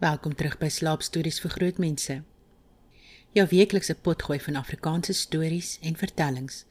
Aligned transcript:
Welkom 0.00 0.32
terug 0.32 0.54
by 0.56 0.70
Slaapstories 0.72 1.42
vir 1.44 1.52
Grootmense. 1.52 2.14
Jou 3.36 3.42
weeklikse 3.50 3.92
potgooi 4.00 4.38
van 4.40 4.56
Afrikaanse 4.56 5.12
stories 5.12 5.74
en 5.84 5.98
vertellings 6.00 6.62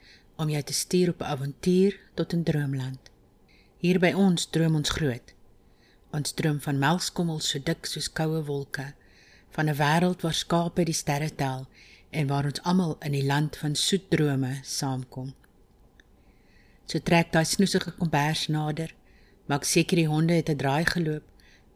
om 0.42 0.50
jou 0.50 0.62
te 0.66 0.74
stuur 0.74 1.12
op 1.12 1.22
'n 1.22 1.30
avontuur 1.36 2.00
tot 2.18 2.34
'n 2.34 2.44
droomland. 2.44 3.12
Hier 3.78 4.00
by 4.00 4.12
ons 4.14 4.50
droom 4.50 4.76
ons 4.76 4.90
groot. 4.90 5.34
Ons 6.12 6.32
droom 6.32 6.60
van 6.60 6.80
melkskommels 6.80 7.50
so 7.50 7.60
dik 7.60 7.86
soos 7.86 8.10
koue 8.10 8.44
wolke, 8.46 8.94
van 9.52 9.70
'n 9.70 9.78
wêreld 9.78 10.22
waar 10.22 10.34
skape 10.34 10.84
die 10.84 10.94
sterre 10.94 11.36
tel 11.36 11.68
en 12.10 12.28
waar 12.28 12.46
ons 12.46 12.62
almal 12.62 12.98
in 13.00 13.12
die 13.12 13.26
land 13.26 13.58
van 13.58 13.76
soet 13.76 14.10
drome 14.10 14.60
saamkom. 14.64 15.34
So 16.86 17.00
trek 17.00 17.32
daai 17.32 17.46
snoesige 17.46 17.92
kombers 17.92 18.48
nader, 18.48 18.94
maak 19.46 19.64
seker 19.64 19.96
die 19.96 20.08
honde 20.08 20.34
het 20.34 20.50
'n 20.50 20.58
draai 20.58 20.86
geloop 20.86 21.24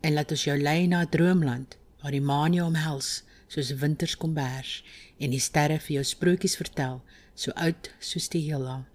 en 0.04 0.14
laat 0.14 0.32
ons 0.36 0.44
jou 0.44 0.58
lei 0.60 0.88
na 0.88 1.02
'n 1.02 1.10
droomland 1.10 1.78
waar 2.02 2.12
die 2.12 2.22
maan 2.22 2.54
jou 2.54 2.68
omhels 2.68 3.24
soos 3.48 3.76
winterskombers 3.80 4.84
en 5.18 5.32
die 5.32 5.40
sterre 5.40 5.80
vir 5.80 5.96
jou 5.96 6.04
sprokies 6.04 6.58
vertel 6.60 7.02
so 7.36 7.52
oud 7.52 7.92
soos 8.00 8.30
die 8.30 8.50
heelal. 8.50 8.86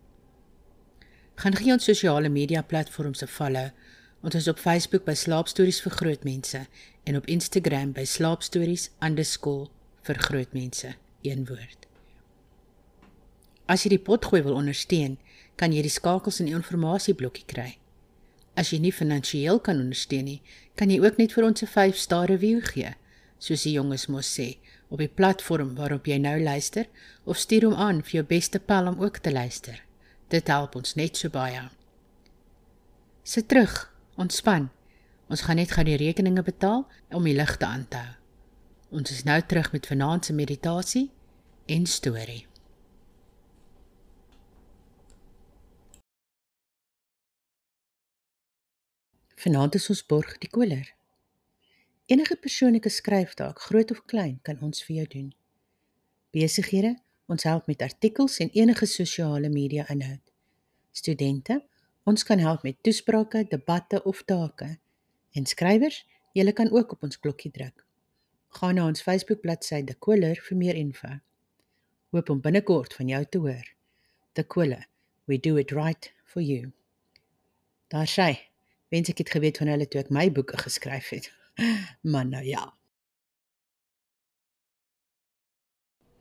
Gaan 1.34 1.56
gee 1.56 1.72
ons 1.72 1.84
sosiale 1.84 2.28
media 2.28 2.62
platforms 2.62 3.22
'n 3.22 3.26
follow. 3.26 3.70
Ons 4.22 4.34
is 4.34 4.48
op 4.48 4.58
Facebook 4.58 5.04
by 5.04 5.14
Slaapstories 5.14 5.80
vir 5.80 5.92
Grootmense 5.92 6.66
en 7.04 7.16
op 7.16 7.26
Instagram 7.26 7.92
by 7.92 8.04
slaapstories_vir 8.04 10.18
grootmense 10.18 10.94
een 11.22 11.46
woord. 11.46 11.86
As 13.66 13.82
jy 13.82 13.88
die 13.88 13.98
potgooi 13.98 14.42
wil 14.42 14.54
ondersteun, 14.54 15.18
kan 15.56 15.72
jy 15.72 15.82
die 15.82 15.90
skakels 15.90 16.40
in 16.40 16.46
die 16.46 16.54
inligtingblokkie 16.54 17.44
kry. 17.46 17.77
As 18.58 18.72
jy 18.72 18.80
nie 18.82 18.94
finansiëel 18.94 19.60
kan 19.62 19.78
ondersteun 19.78 20.26
nie, 20.26 20.40
kan 20.74 20.90
jy 20.90 20.98
ook 21.04 21.18
net 21.20 21.34
vir 21.36 21.46
ons 21.46 21.62
'n 21.62 21.70
5-ster 21.74 22.26
review 22.26 22.60
gee, 22.72 22.94
soos 23.38 23.62
die 23.62 23.76
jonges 23.78 24.08
mos 24.08 24.26
sê, 24.26 24.58
op 24.90 24.98
die 24.98 25.14
platform 25.20 25.74
waarop 25.76 26.06
jy 26.06 26.18
nou 26.18 26.38
luister 26.42 26.86
of 27.24 27.38
stuur 27.38 27.68
hom 27.68 27.74
aan 27.74 28.02
vir 28.02 28.18
jou 28.18 28.24
beste 28.24 28.58
pel 28.58 28.88
om 28.88 29.00
ook 29.00 29.18
te 29.18 29.32
luister. 29.32 29.82
Dit 30.28 30.48
help 30.48 30.74
ons 30.76 30.94
net 30.94 31.16
so 31.16 31.28
baie. 31.28 31.68
Sit 33.22 33.48
terug, 33.48 33.92
ontspan. 34.16 34.70
Ons 35.28 35.44
gaan 35.44 35.56
net 35.56 35.72
gou 35.76 35.84
die 35.84 35.96
rekeninge 36.00 36.42
betaal 36.42 36.86
om 37.12 37.24
die 37.24 37.36
ligte 37.36 37.66
aan 37.66 37.86
te 37.88 37.96
hou. 37.96 38.14
Ons 38.90 39.10
is 39.10 39.24
nou 39.24 39.40
terug 39.42 39.72
met 39.72 39.86
vanaand 39.86 40.24
se 40.24 40.32
meditasie 40.32 41.10
en 41.66 41.86
storie. 41.86 42.46
Vanaand 49.38 49.76
is 49.78 49.84
ons 49.92 50.00
borg 50.02 50.32
die 50.42 50.48
koler. 50.50 50.88
Enige 52.10 52.34
persoonlike 52.42 52.90
skryftaak, 52.90 53.60
groot 53.68 53.92
of 53.94 54.00
klein, 54.10 54.40
kan 54.42 54.58
ons 54.66 54.82
vir 54.82 54.96
jou 54.96 55.04
doen. 55.12 55.28
Besighede, 56.34 56.96
ons 57.30 57.46
help 57.46 57.68
met 57.70 57.84
artikels 57.86 58.40
en 58.42 58.50
enige 58.50 58.88
sosiale 58.90 59.50
media 59.52 59.84
inhoud. 59.94 60.24
Studente, 60.90 61.60
ons 62.02 62.26
kan 62.26 62.42
help 62.42 62.66
met 62.66 62.80
toesprake, 62.82 63.44
debatte 63.52 64.02
of 64.10 64.24
take. 64.26 64.72
En 65.38 65.46
skrywers, 65.46 66.00
julle 66.34 66.52
kan 66.52 66.74
ook 66.74 66.98
op 66.98 67.06
ons 67.06 67.22
klokkie 67.22 67.54
druk. 67.54 67.86
Gaan 68.58 68.74
na 68.74 68.88
ons 68.90 69.06
Facebook 69.06 69.44
bladsy 69.46 69.84
De 69.86 69.94
Koler 69.94 70.42
vir 70.48 70.58
meer 70.58 70.82
info. 70.82 71.14
Hoop 72.10 72.34
om 72.34 72.42
binnekort 72.42 72.98
van 72.98 73.14
jou 73.14 73.22
te 73.24 73.46
hoor. 73.46 73.70
De 74.34 74.42
Koler, 74.42 74.88
we 75.30 75.38
do 75.38 75.62
it 75.62 75.70
right 75.70 76.10
for 76.24 76.42
you. 76.42 76.72
Daar 77.86 78.10
sê 78.10 78.32
Wens 78.88 79.10
ek 79.12 79.20
het 79.20 79.30
geweet 79.34 79.60
van 79.60 79.68
hulle 79.72 79.88
toe 79.88 80.00
ek 80.00 80.12
my 80.14 80.28
boeke 80.32 80.56
geskryf 80.60 81.12
het. 81.16 81.32
Maar 82.12 82.26
nou 82.26 82.44
ja. 82.44 82.64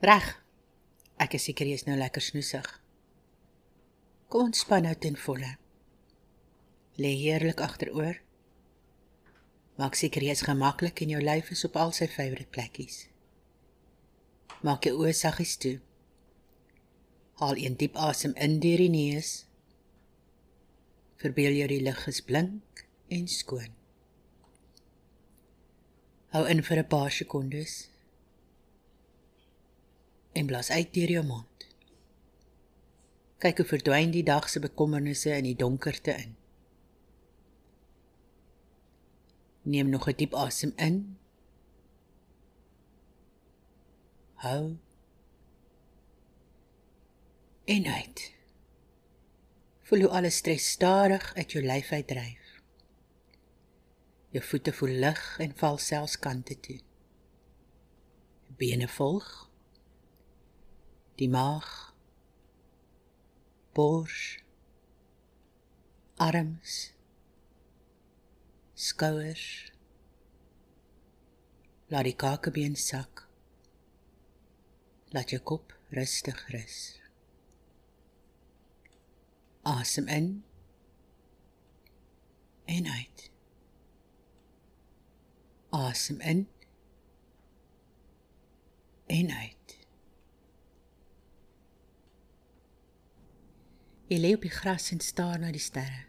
Reg. 0.03 0.27
Ek 1.17 1.33
is 1.33 1.47
seker 1.47 1.65
jy 1.69 1.77
is 1.79 1.87
nou 1.87 1.97
lekker 1.97 2.21
snoesig. 2.21 2.67
Kom 4.27 4.49
ontspan 4.49 4.83
nou 4.85 4.93
ten 4.99 5.15
volle. 5.17 5.55
Lê 7.01 7.13
heerlik 7.21 7.61
agteroor. 7.63 8.19
Maak 9.77 9.95
seker 9.95 10.25
jy 10.25 10.33
is 10.33 10.45
gemaklik 10.45 11.01
en 11.01 11.13
jou 11.15 11.21
lyf 11.21 11.51
is 11.53 11.63
op 11.65 11.77
al 11.77 11.93
sy 11.95 12.09
favourite 12.09 12.51
plekkies. 12.53 13.07
Maak 14.65 14.89
jou 14.89 14.97
oë 14.99 15.13
saggies 15.13 15.55
toe. 15.61 15.77
Haal 17.39 17.57
'n 17.57 17.77
diep 17.77 17.95
asem 17.95 18.33
in 18.35 18.59
deur 18.59 18.81
die 18.81 18.89
neus 18.89 19.46
Verbeel 21.17 21.55
jou 21.57 21.67
die 21.67 21.81
lig 21.81 22.07
is 22.07 22.21
blink 22.21 22.85
en 23.09 23.27
skoon. 23.27 23.73
Hou 26.35 26.43
in 26.45 26.61
vir 26.63 26.77
'n 26.77 26.87
paar 26.87 27.11
sekondes. 27.11 27.89
En 30.33 30.45
blaas 30.45 30.69
uit 30.69 30.93
deur 30.93 31.09
jou 31.09 31.25
mond. 31.25 31.67
Kyk 33.37 33.57
hoe 33.57 33.65
verdwyn 33.65 34.11
die 34.11 34.23
dag 34.23 34.49
se 34.49 34.59
bekommernisse 34.59 35.29
in 35.29 35.43
die 35.43 35.55
donkerte 35.55 36.11
in. 36.11 36.35
Neem 39.61 39.89
nog 39.89 40.07
'n 40.07 40.15
diep 40.15 40.33
asem 40.33 40.73
in. 40.75 41.17
Hou. 44.33 44.77
En 47.65 47.85
uit. 47.85 48.36
Voel 49.87 49.99
hoe 50.03 50.09
alle 50.09 50.29
stres 50.29 50.71
stadig 50.71 51.33
uit 51.35 51.51
jou 51.51 51.63
lyf 51.63 51.91
uitdryf. 51.91 52.47
Jou 54.35 54.43
voete 54.43 54.73
voel 54.75 54.97
lig 55.03 55.21
en 55.39 55.53
val 55.55 55.77
selfs 55.79 56.17
kante 56.19 56.57
toe. 56.59 56.79
Bene 58.59 58.87
volg. 58.91 59.29
Die 61.15 61.29
maag. 61.31 61.69
Bors. 63.71 64.43
Arms. 66.15 66.75
Skouers. 68.73 69.47
Laat 71.87 72.11
die 72.11 72.17
kakebeen 72.27 72.75
sak. 72.75 73.23
Laat 75.15 75.31
jou 75.31 75.39
kop 75.39 75.71
rustig 75.95 76.47
rus. 76.51 77.06
Asem 79.67 80.07
in 80.07 80.43
en 82.65 82.87
uit. 82.87 83.31
Asem 85.69 86.19
in 86.19 86.47
en 89.05 89.31
uit. 89.31 89.77
Jy 94.07 94.19
lê 94.23 94.31
op 94.35 94.45
die 94.47 94.51
gras 94.51 94.87
en 94.95 95.03
staar 95.03 95.35
na 95.39 95.51
die 95.51 95.59
sterre. 95.59 96.05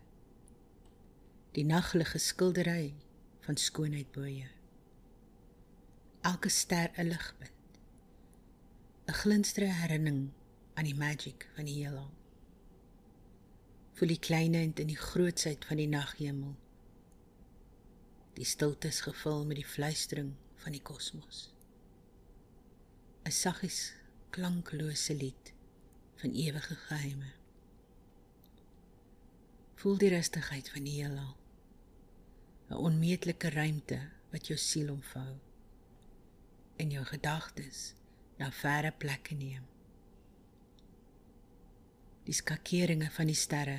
Die 1.59 1.67
naglige 1.67 2.23
skildery 2.23 2.95
van 3.43 3.59
skoonheid 3.59 4.13
bo 4.15 4.23
jou. 4.23 4.53
Elke 6.31 6.49
ster 6.49 6.95
'n 6.95 7.11
ligpunt. 7.11 7.83
'n 9.09 9.19
Glinsterende 9.25 9.75
herinnering 9.75 10.31
aan 10.75 10.85
die 10.85 10.95
magie 10.95 11.35
van 11.57 11.65
die 11.65 11.83
heelal 11.83 12.15
voel 13.99 14.13
die 14.15 14.23
kleinheid 14.23 14.79
in 14.79 14.91
die 14.93 14.99
grootsheid 14.99 15.65
van 15.67 15.81
die 15.81 15.89
naghemel. 15.91 16.53
Die 18.39 18.47
stilte 18.47 18.93
is 18.93 19.01
gevul 19.03 19.43
met 19.49 19.59
die 19.59 19.67
fluistering 19.67 20.37
van 20.63 20.77
die 20.77 20.83
kosmos. 20.83 21.49
'n 23.27 23.35
Saggies 23.35 23.81
klanklose 24.31 25.15
lied 25.15 25.51
van 26.23 26.31
ewige 26.31 26.77
geheime. 26.85 27.33
Voel 29.83 29.99
die 29.99 30.13
rustigheid 30.15 30.71
van 30.71 30.87
die 30.87 30.95
heelal. 31.01 31.35
'n 32.71 32.79
Onmeetlike 32.79 33.51
ruimte 33.51 33.99
wat 34.31 34.47
jou 34.47 34.59
siel 34.59 34.93
omvou 34.93 35.33
en 36.77 36.91
jou 36.91 37.05
gedagtes 37.05 37.95
na 38.39 38.53
verre 38.53 38.93
plekke 38.93 39.35
neem 39.35 39.67
die 42.29 42.37
skakeringe 42.37 43.09
van 43.15 43.31
die 43.31 43.37
sterre 43.41 43.79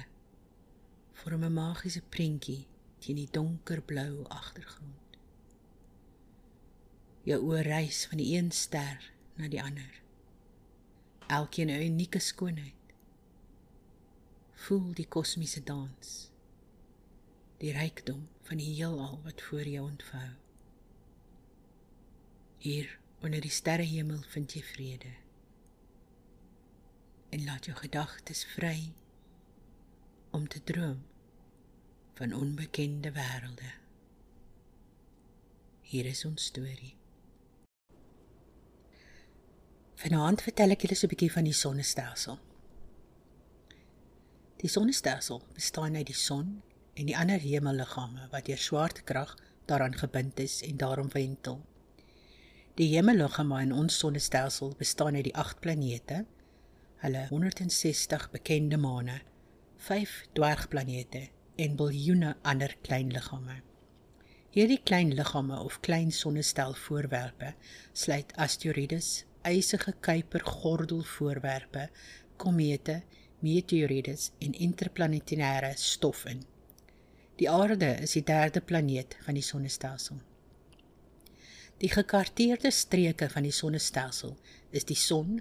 vorm 1.19 1.43
'n 1.45 1.53
magiese 1.53 2.01
prentjie 2.15 2.65
teen 3.03 3.19
die 3.21 3.29
donkerblou 3.31 4.25
agtergrond. 4.33 5.17
Jou 7.29 7.37
oë 7.49 7.61
reis 7.67 7.99
van 8.09 8.17
die 8.17 8.31
een 8.37 8.49
ster 8.51 9.11
na 9.35 9.47
die 9.47 9.61
ander. 9.61 10.01
Elkeen 11.27 11.69
'n 11.69 11.85
unieke 11.91 12.19
skoonheid. 12.19 12.95
Voel 14.53 14.93
die 14.93 15.07
kosmiese 15.07 15.63
dans. 15.63 16.31
Die 17.57 17.71
rykdom 17.71 18.27
van 18.41 18.57
die 18.57 18.73
heelal 18.73 19.21
wat 19.23 19.41
voor 19.41 19.67
jou 19.67 19.89
ontvou. 19.91 20.29
Hier 22.57 22.99
onder 23.21 23.41
die 23.41 23.57
sterrehemel 23.61 24.21
vind 24.27 24.53
jy 24.53 24.63
vrede 24.63 25.28
en 27.29 27.43
laat 27.45 27.65
jou 27.65 27.77
gedagtes 27.77 28.45
vry 28.55 28.91
om 30.31 30.47
te 30.47 30.63
droom 30.63 31.03
van 32.13 32.33
onbekende 32.33 33.11
wêrelde. 33.11 33.71
Hier 35.81 36.05
is 36.05 36.25
ons 36.25 36.45
storie. 36.51 36.95
Vanaand 39.99 40.41
vertel 40.41 40.75
ek 40.75 40.85
julle 40.85 40.95
so 40.95 41.07
'n 41.07 41.13
bietjie 41.13 41.31
van 41.31 41.47
die 41.47 41.55
sonnestelsel. 41.55 42.37
Die 44.61 44.69
sonnestelsel 44.69 45.41
bestaan 45.53 45.95
uit 45.95 46.07
die 46.07 46.15
son 46.15 46.61
en 46.93 47.05
die 47.05 47.17
ander 47.17 47.39
hemelliggame 47.39 48.27
wat 48.31 48.45
deur 48.45 48.57
swaartekrag 48.57 49.35
daaraan 49.65 49.95
gebind 49.95 50.39
is 50.39 50.61
en 50.61 50.77
daarom 50.77 51.09
wentel. 51.11 51.61
Die 52.75 52.95
hemelliggame 52.95 53.61
in 53.61 53.73
ons 53.73 53.97
sonnestelsel 53.97 54.73
bestaan 54.77 55.15
uit 55.15 55.23
die 55.23 55.35
8 55.35 55.59
planete, 55.59 56.25
hulle 56.99 57.25
160 57.29 58.29
bekende 58.33 58.77
maane, 58.77 59.21
5 59.77 60.15
dwergplanete 60.35 61.21
en 61.55 61.75
biljoene 61.79 62.35
ander 62.41 62.75
klein 62.81 63.11
liggame. 63.15 63.61
Hierdie 64.51 64.81
klein 64.83 65.13
liggame 65.15 65.59
of 65.63 65.79
klein 65.85 66.11
sonnestel 66.11 66.73
voorwerpe 66.73 67.53
sluit 67.93 68.33
asteroïdes, 68.35 69.09
ysige 69.47 69.93
kuipergordelvoorwerpe, 70.03 71.89
komete, 72.37 73.01
meteorites 73.39 74.31
en 74.43 74.57
interplanetêre 74.67 75.71
stof 75.79 76.25
in. 76.27 76.41
Die 77.39 77.47
aarde 77.49 77.93
is 78.03 78.17
die 78.17 78.25
derde 78.27 78.59
planeet 78.59 79.15
van 79.23 79.39
die 79.39 79.45
sonnestelsel. 79.45 80.19
Die 81.79 81.91
gekarteerde 81.93 82.71
streke 82.75 83.29
van 83.31 83.45
die 83.47 83.55
sonnestelsel 83.55 84.35
is 84.75 84.83
die 84.83 84.99
son, 84.99 85.39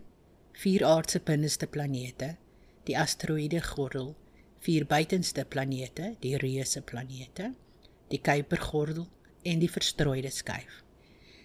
vier 0.59 0.83
aardse 0.83 1.21
binneste 1.23 1.69
planete, 1.71 2.33
die 2.89 2.97
asteroïde 2.99 3.61
gordel, 3.63 4.09
vier 4.65 4.87
buitenste 4.91 5.45
planete, 5.47 6.17
die 6.25 6.35
reuse 6.43 6.81
planete, 6.83 7.53
die 8.11 8.19
Kuipergordel 8.19 9.07
en 9.47 9.63
die 9.63 9.71
verstrooide 9.71 10.33
skyf. 10.35 10.81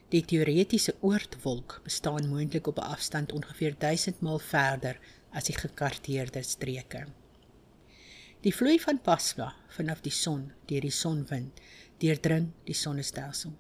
Die 0.10 0.24
teoretiese 0.26 0.96
oortwolk 1.06 1.80
bestaan 1.86 2.30
moontlik 2.30 2.68
op 2.68 2.80
'n 2.80 2.90
afstand 2.96 3.34
ongeveer 3.38 3.76
1000 3.78 4.22
maal 4.22 4.40
verder 4.40 4.98
as 5.32 5.44
die 5.44 5.58
gekarteerde 5.58 6.42
streke. 6.44 7.06
Die 8.42 8.54
vloei 8.54 8.80
van 8.80 9.02
plasma 9.02 9.54
vanaf 9.78 10.02
die 10.02 10.12
son 10.12 10.52
deur 10.66 10.82
die 10.82 10.92
sonwind 10.92 11.62
deurdring 11.98 12.52
die 12.64 12.76
sonnestelsel. 12.76 13.54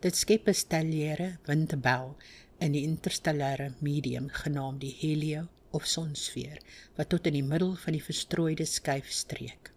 Dit 0.00 0.16
skep 0.16 0.48
'n 0.48 0.54
stellare 0.54 1.38
windbel 1.46 2.16
in 2.62 2.76
die 2.76 2.84
interstellare 2.86 3.72
medium 3.80 4.28
genaamd 4.42 4.80
die 4.84 4.94
helio 5.00 5.46
of 5.76 5.86
sonsfeer 5.90 6.60
wat 6.96 7.08
tot 7.10 7.26
in 7.26 7.36
die 7.38 7.46
middel 7.46 7.74
van 7.84 7.96
die 7.96 8.04
verstrooide 8.04 8.66
skyf 8.68 9.10
streek. 9.10 9.72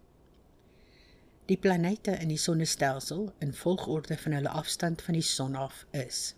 Die 1.50 1.58
planete 1.62 2.16
in 2.22 2.30
die 2.30 2.40
sonnestelsel 2.42 3.28
in 3.44 3.54
volgorde 3.54 4.18
van 4.18 4.36
hulle 4.38 4.54
afstand 4.62 5.02
van 5.02 5.18
die 5.18 5.26
son 5.26 5.54
af 5.54 5.84
is: 5.90 6.34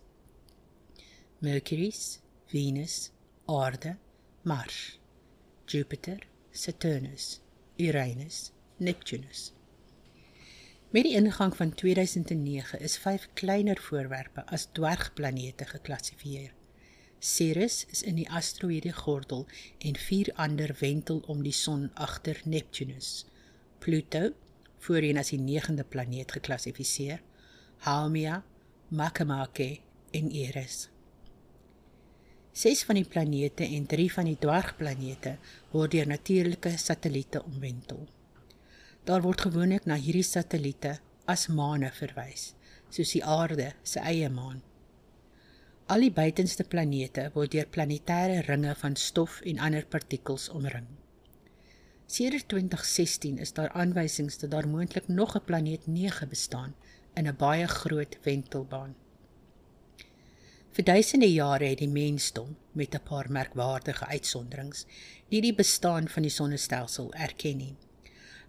Mercury, 1.39 1.91
Venus, 2.53 3.11
Aarde, 3.45 3.95
Mars, 4.43 4.99
Jupiter, 5.67 6.19
Saturnus, 6.51 7.39
Uranus, 7.77 8.51
Neptunus. 8.77 9.51
Met 10.89 11.03
die 11.05 11.13
ingang 11.13 11.55
van 11.55 11.69
2009 11.73 12.79
is 12.81 12.95
vyf 12.97 13.27
kleiner 13.37 13.77
voorwerpe 13.77 14.41
as 14.49 14.63
dwergplanete 14.73 15.67
geklassifiseer. 15.69 16.55
Ceres 17.19 17.83
is 17.93 18.01
in 18.01 18.17
die 18.17 18.25
asteroïde 18.25 18.95
gordel 18.97 19.45
en 19.85 20.01
vier 20.07 20.33
ander 20.33 20.73
wentel 20.79 21.21
om 21.29 21.45
die 21.45 21.53
son 21.53 21.91
agter 21.93 22.41
Neptunus. 22.45 23.27
Pluto 23.77 24.31
voorheen 24.81 25.21
as 25.21 25.29
die 25.29 25.41
9de 25.43 25.85
planeet 25.85 26.33
geklassifiseer, 26.39 27.21
Haumea, 27.85 28.41
Makemake 28.89 29.71
en 30.09 30.31
Eris. 30.33 30.87
Ses 32.51 32.81
van 32.83 32.97
die 32.97 33.05
planete 33.05 33.67
en 33.67 33.85
3 33.85 34.13
van 34.17 34.33
die 34.33 34.39
dwergplanete 34.41 35.37
word 35.69 35.93
deur 35.93 36.09
natuurlike 36.17 36.79
satelliete 36.81 37.45
omwentel. 37.45 38.07
Daar 39.09 39.23
word 39.25 39.41
gewoonlik 39.41 39.87
na 39.89 39.95
hierdie 39.97 40.25
satelliete 40.25 40.91
as 41.25 41.47
maane 41.49 41.87
verwys, 41.97 42.51
soos 42.93 43.13
die 43.15 43.23
Aarde 43.25 43.71
se 43.81 44.03
eie 44.05 44.27
maan. 44.29 44.59
Al 45.89 46.05
die 46.05 46.11
buitenste 46.13 46.61
planete 46.73 47.23
word 47.33 47.55
deur 47.55 47.65
planetêre 47.73 48.43
ringe 48.45 48.75
van 48.83 48.99
stof 49.05 49.39
en 49.49 49.63
ander 49.65 49.87
partikels 49.95 50.45
omring. 50.53 50.85
Sedert 52.05 52.45
2016 52.53 53.41
is 53.47 53.55
daar 53.57 53.73
aanwysings 53.73 54.37
dat 54.43 54.53
daar 54.53 54.69
moontlik 54.69 55.07
nog 55.07 55.35
'n 55.35 55.45
planeet 55.49 55.87
9 55.87 56.29
bestaan 56.29 56.75
in 57.15 57.25
'n 57.25 57.35
baie 57.35 57.67
groot 57.67 58.17
wentelbaan. 58.23 58.95
Vir 60.71 60.83
duisende 60.83 61.33
jare 61.33 61.65
het 61.65 61.81
die 61.81 61.89
mensdom 61.89 62.55
met 62.71 62.93
'n 62.93 63.03
paar 63.09 63.31
merkwaardige 63.31 64.05
uitsonderings 64.05 64.85
nie 65.29 65.41
die 65.41 65.55
bestaan 65.55 66.07
van 66.07 66.21
die 66.21 66.31
sonnestelsel 66.31 67.13
erken 67.13 67.57
nie. 67.57 67.75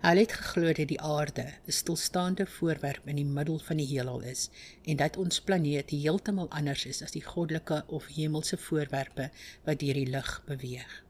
Hulle 0.00 0.22
het 0.24 0.32
geglo 0.32 0.72
dat 0.72 0.88
die 0.88 1.00
aarde 1.00 1.42
'n 1.44 1.72
stilstaande 1.76 2.46
voorwerp 2.46 3.08
in 3.12 3.16
die 3.16 3.24
middel 3.24 3.58
van 3.58 3.76
die 3.76 3.86
heelal 3.86 4.20
is 4.20 4.48
en 4.84 4.96
dat 4.96 5.16
ons 5.16 5.40
planeet 5.40 5.90
heeltemal 5.90 6.48
anders 6.48 6.84
is 6.84 7.02
as 7.02 7.10
die 7.10 7.24
goddelike 7.24 7.82
of 7.86 8.06
hemelse 8.06 8.56
voorwerpe 8.56 9.30
wat 9.64 9.78
deur 9.78 9.94
die 9.94 10.06
lug 10.06 10.42
beweeg. 10.46 11.04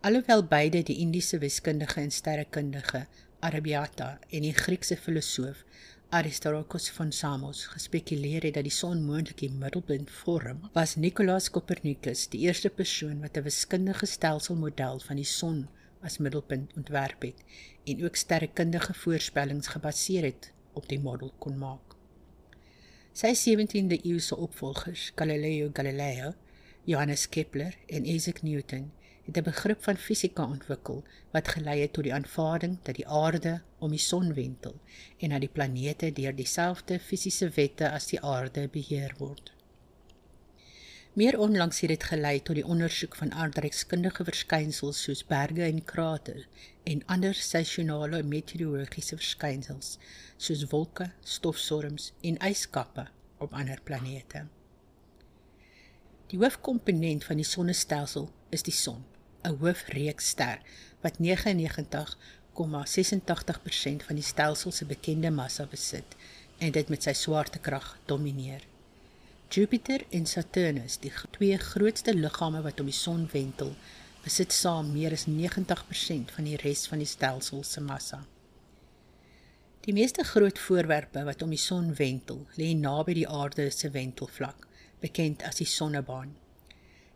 Alhoewel 0.00 0.44
beide 0.44 0.82
die 0.82 0.96
Indiese 0.96 1.38
wiskundige 1.38 2.00
en 2.00 2.10
sterrekundige 2.10 3.06
Arabiata 3.40 4.18
en 4.28 4.42
die 4.42 4.54
Griekse 4.54 4.96
filosoof 4.96 5.64
Aristarchus 6.08 6.90
van 6.90 7.12
Samos 7.12 7.66
gespekuleer 7.66 8.42
het 8.42 8.54
dat 8.54 8.68
die 8.68 8.72
son 8.72 9.02
moontlik 9.02 9.38
die 9.38 9.50
middelpunt 9.50 10.10
vorm, 10.10 10.70
was 10.72 10.94
Nicolaas 10.96 11.50
Copernicus 11.50 12.28
die 12.28 12.40
eerste 12.46 12.70
persoon 12.70 13.20
wat 13.20 13.36
'n 13.36 13.42
wiskundige 13.42 14.06
stelselmodel 14.06 15.00
van 15.00 15.16
die 15.16 15.24
son 15.24 15.68
as 16.00 16.18
middelpunt 16.18 16.76
ontwerp 16.76 17.22
het 17.22 17.44
en 17.84 18.04
ook 18.04 18.16
sterrekundige 18.16 18.94
voorspellings 18.94 19.66
gebaseer 19.66 20.22
het 20.22 20.52
op 20.72 20.88
die 20.88 21.00
model 21.00 21.32
kon 21.38 21.58
maak. 21.58 21.96
Sy 23.12 23.32
17de 23.34 23.98
eeuse 24.02 24.36
opvolgers, 24.36 25.12
Galileo 25.14 25.70
Galilei, 25.72 26.34
Johannes 26.84 27.28
Kepler 27.28 27.74
en 27.86 28.06
Isaac 28.06 28.42
Newton 28.42 28.92
het 29.24 29.36
'n 29.36 29.42
begrip 29.42 29.82
van 29.82 29.96
fisika 29.96 30.44
ontwikkel 30.44 31.04
wat 31.30 31.48
gelei 31.48 31.80
het 31.80 31.92
tot 31.92 32.04
die 32.04 32.14
aanvaarding 32.14 32.78
dat 32.82 32.94
die 32.94 33.08
aarde 33.08 33.60
om 33.78 33.90
die 33.90 33.98
son 33.98 34.34
wentel 34.34 34.74
en 35.18 35.28
dat 35.28 35.40
die 35.40 35.54
planete 35.56 36.12
deur 36.12 36.34
dieselfde 36.34 36.98
fisiese 36.98 37.48
wette 37.48 37.90
as 37.90 38.06
die 38.06 38.20
aarde 38.20 38.68
beheer 38.68 39.14
word. 39.18 39.57
Meer 41.18 41.38
onlangs 41.38 41.80
het 41.80 41.90
dit 41.90 42.04
gelei 42.04 42.42
tot 42.42 42.54
die 42.54 42.64
ondersoek 42.64 43.16
van 43.18 43.32
aardrykskundige 43.34 44.24
verskynsels 44.24 45.02
soos 45.02 45.26
berge 45.26 45.62
en 45.66 45.84
kraters 45.84 46.46
en 46.86 47.06
ander 47.14 47.34
seisonale 47.34 48.22
meteorologiese 48.22 49.16
verskynsels 49.18 49.98
soos 50.36 50.66
wolke, 50.70 51.10
stofstorms 51.32 52.12
en 52.22 52.38
yskappe 52.50 53.04
op 53.42 53.50
ander 53.62 53.80
planete. 53.82 54.40
Die 56.30 56.38
hoofkomponent 56.38 57.22
van 57.26 57.36
die 57.42 57.50
sonnestelsel 57.50 58.24
is 58.54 58.62
die 58.70 58.78
son 58.84 59.02
'n 59.42 59.58
hoofreekster 59.58 60.56
wat 61.02 61.14
99,86% 61.18 64.06
van 64.06 64.16
die 64.22 64.30
stelsel 64.32 64.70
se 64.70 64.84
bekende 64.94 65.30
massa 65.30 65.66
besit 65.66 66.10
en 66.58 66.70
dit 66.72 66.88
met 66.88 67.02
sy 67.02 67.12
swaartekrag 67.12 67.98
domineer. 68.06 68.67
Jupiter 69.50 70.02
en 70.10 70.26
Saturnus, 70.26 70.98
die 71.00 71.12
twee 71.32 71.56
grootste 71.56 72.12
liggame 72.12 72.60
wat 72.60 72.80
om 72.82 72.88
die 72.90 72.96
son 72.96 73.22
wentel, 73.32 73.70
besit 74.20 74.52
saam 74.52 74.90
meer 74.92 75.14
as 75.16 75.24
90% 75.24 76.34
van 76.34 76.44
die 76.44 76.58
res 76.60 76.82
van 76.90 77.00
die 77.00 77.08
stelsel 77.08 77.62
se 77.64 77.80
massa. 77.80 78.18
Die 79.86 79.94
meeste 79.96 80.26
groot 80.28 80.60
voorwerpe 80.60 81.22
wat 81.24 81.42
om 81.46 81.54
die 81.56 81.60
son 81.62 81.94
wentel, 81.96 82.42
lê 82.60 82.74
naby 82.76 83.14
die 83.22 83.24
aarde 83.38 83.70
se 83.72 83.88
wentelvlak, 83.94 84.68
bekend 85.00 85.46
as 85.48 85.62
die 85.62 85.70
sonnebaan. 85.70 86.36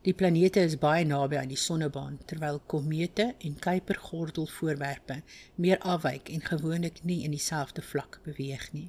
Die 0.03 0.17
planete 0.17 0.65
is 0.65 0.79
baie 0.81 1.05
naby 1.05 1.37
aan 1.37 1.53
die 1.53 1.61
sonnebaan 1.61 2.17
terwyl 2.25 2.63
komete 2.65 3.35
en 3.45 3.61
kuipergordelvoorwerpe 3.61 5.21
meer 5.61 5.85
afwyk 5.85 6.33
en 6.33 6.49
gewoonlik 6.49 7.05
nie 7.05 7.21
in 7.29 7.37
dieselfde 7.37 7.85
vlak 7.93 8.23
beweeg 8.25 8.71
nie. 8.73 8.89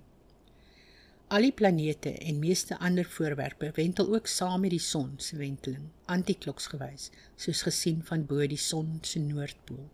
Al 1.34 1.48
die 1.48 1.56
planete 1.58 2.12
en 2.30 2.38
meeste 2.38 2.76
ander 2.78 3.08
voorwerpe 3.10 3.72
wentel 3.74 4.12
ook 4.14 4.28
saam 4.30 4.62
met 4.62 4.70
die 4.70 4.84
son 4.88 5.16
se 5.18 5.38
wenteling, 5.40 5.88
antikloksgewys, 6.06 7.08
soos 7.42 7.64
gesien 7.66 8.04
van 8.06 8.26
bo 8.30 8.46
die 8.52 8.60
son 8.62 9.00
se 9.02 9.22
noordpool. 9.24 9.88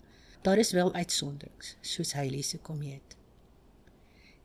Daar 0.44 0.60
is 0.60 0.74
wel 0.76 0.92
uitsonderings, 0.94 1.78
soos 1.80 2.12
Halley 2.18 2.44
se 2.44 2.60
komeet. 2.60 3.16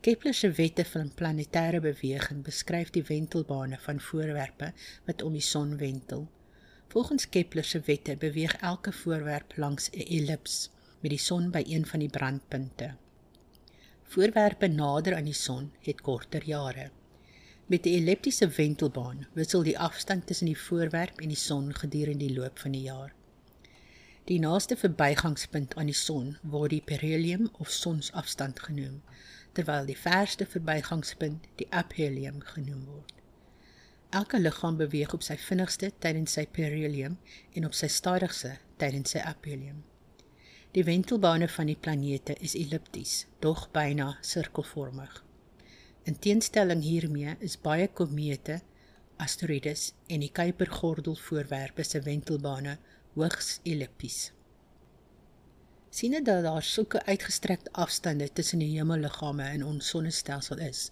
Kepler 0.06 0.38
se 0.38 0.52
wette 0.54 0.84
van 0.92 1.10
planetêre 1.18 1.82
beweging 1.82 2.46
beskryf 2.46 2.94
die 2.94 3.06
wentelbane 3.10 3.78
van 3.88 3.98
voorwerpe 4.00 4.70
wat 5.08 5.22
om 5.26 5.34
die 5.34 5.42
son 5.42 5.76
wentel. 5.82 6.28
Volgens 6.94 7.28
Kepler 7.28 7.64
se 7.64 7.82
wette 7.90 8.14
beweeg 8.16 8.54
elke 8.60 8.92
voorwerp 8.92 9.56
langs 9.56 9.90
'n 9.90 10.06
ellips 10.20 10.70
met 11.00 11.10
die 11.10 11.24
son 11.30 11.50
by 11.50 11.64
een 11.66 11.86
van 11.86 12.06
die 12.06 12.10
brandpunte. 12.10 12.94
Voorwerpe 14.14 14.68
nader 14.70 15.16
aan 15.16 15.26
die 15.26 15.34
son 15.34 15.72
het 15.82 16.00
korter 16.06 16.44
jare. 16.46 16.84
Met 17.66 17.82
die 17.82 17.96
elliptiese 17.98 18.46
wentelbaan 18.46 19.24
wissel 19.34 19.64
die 19.66 19.78
afstand 19.78 20.26
tussen 20.26 20.46
die 20.46 20.58
voorwerp 20.58 21.18
en 21.18 21.32
die 21.32 21.38
son 21.40 21.72
gedurende 21.74 22.28
die 22.28 22.34
loop 22.36 22.60
van 22.62 22.76
die 22.76 22.84
jaar. 22.84 23.10
Die 24.30 24.36
naaste 24.38 24.76
verbygangspunt 24.78 25.74
aan 25.74 25.90
die 25.90 25.96
son 25.98 26.28
word 26.52 26.70
die 26.76 26.84
perihelium 26.90 27.48
of 27.58 27.72
sonsafstand 27.74 28.62
genoem, 28.68 29.00
terwyl 29.58 29.90
die 29.90 29.98
verste 29.98 30.46
verbygangspunt 30.46 31.48
die 31.58 31.66
aphelium 31.80 32.38
genoem 32.52 32.84
word. 32.92 33.10
Elke 34.20 34.38
liggaam 34.38 34.78
beweeg 34.78 35.16
op 35.18 35.26
sy 35.26 35.40
vinnigste 35.48 35.90
tydens 35.98 36.38
sy 36.38 36.46
perihelium 36.46 37.18
en 37.50 37.66
op 37.66 37.74
sy 37.74 37.90
stadigste 37.90 38.54
tydens 38.78 39.16
sy 39.16 39.26
aphelium. 39.26 39.82
Die 40.74 40.82
wentelbane 40.82 41.46
van 41.48 41.68
die 41.70 41.76
planete 41.78 42.34
is 42.42 42.56
ellipties, 42.58 43.26
dog 43.38 43.68
byna 43.70 44.16
sirkelvormig. 44.26 45.20
In 46.02 46.16
teenstelling 46.18 46.80
hiermee 46.82 47.36
is 47.38 47.54
baie 47.62 47.86
komete, 47.86 48.56
asteroïdes 49.22 49.92
en 50.10 50.24
die 50.24 50.32
Kuipergordel 50.34 51.14
voorwerpe 51.28 51.86
se 51.86 52.00
wentelbane 52.02 52.72
hoogs 53.14 53.60
ellipties. 53.62 54.32
Siene 55.94 56.22
dat 56.26 56.42
daar 56.42 56.66
sulke 56.66 57.04
uitgestrekte 57.06 57.70
afstande 57.84 58.26
tussen 58.32 58.58
die 58.58 58.72
hemelliggame 58.74 59.46
in 59.54 59.62
ons 59.64 59.92
sonnestelsel 59.94 60.58
is, 60.58 60.88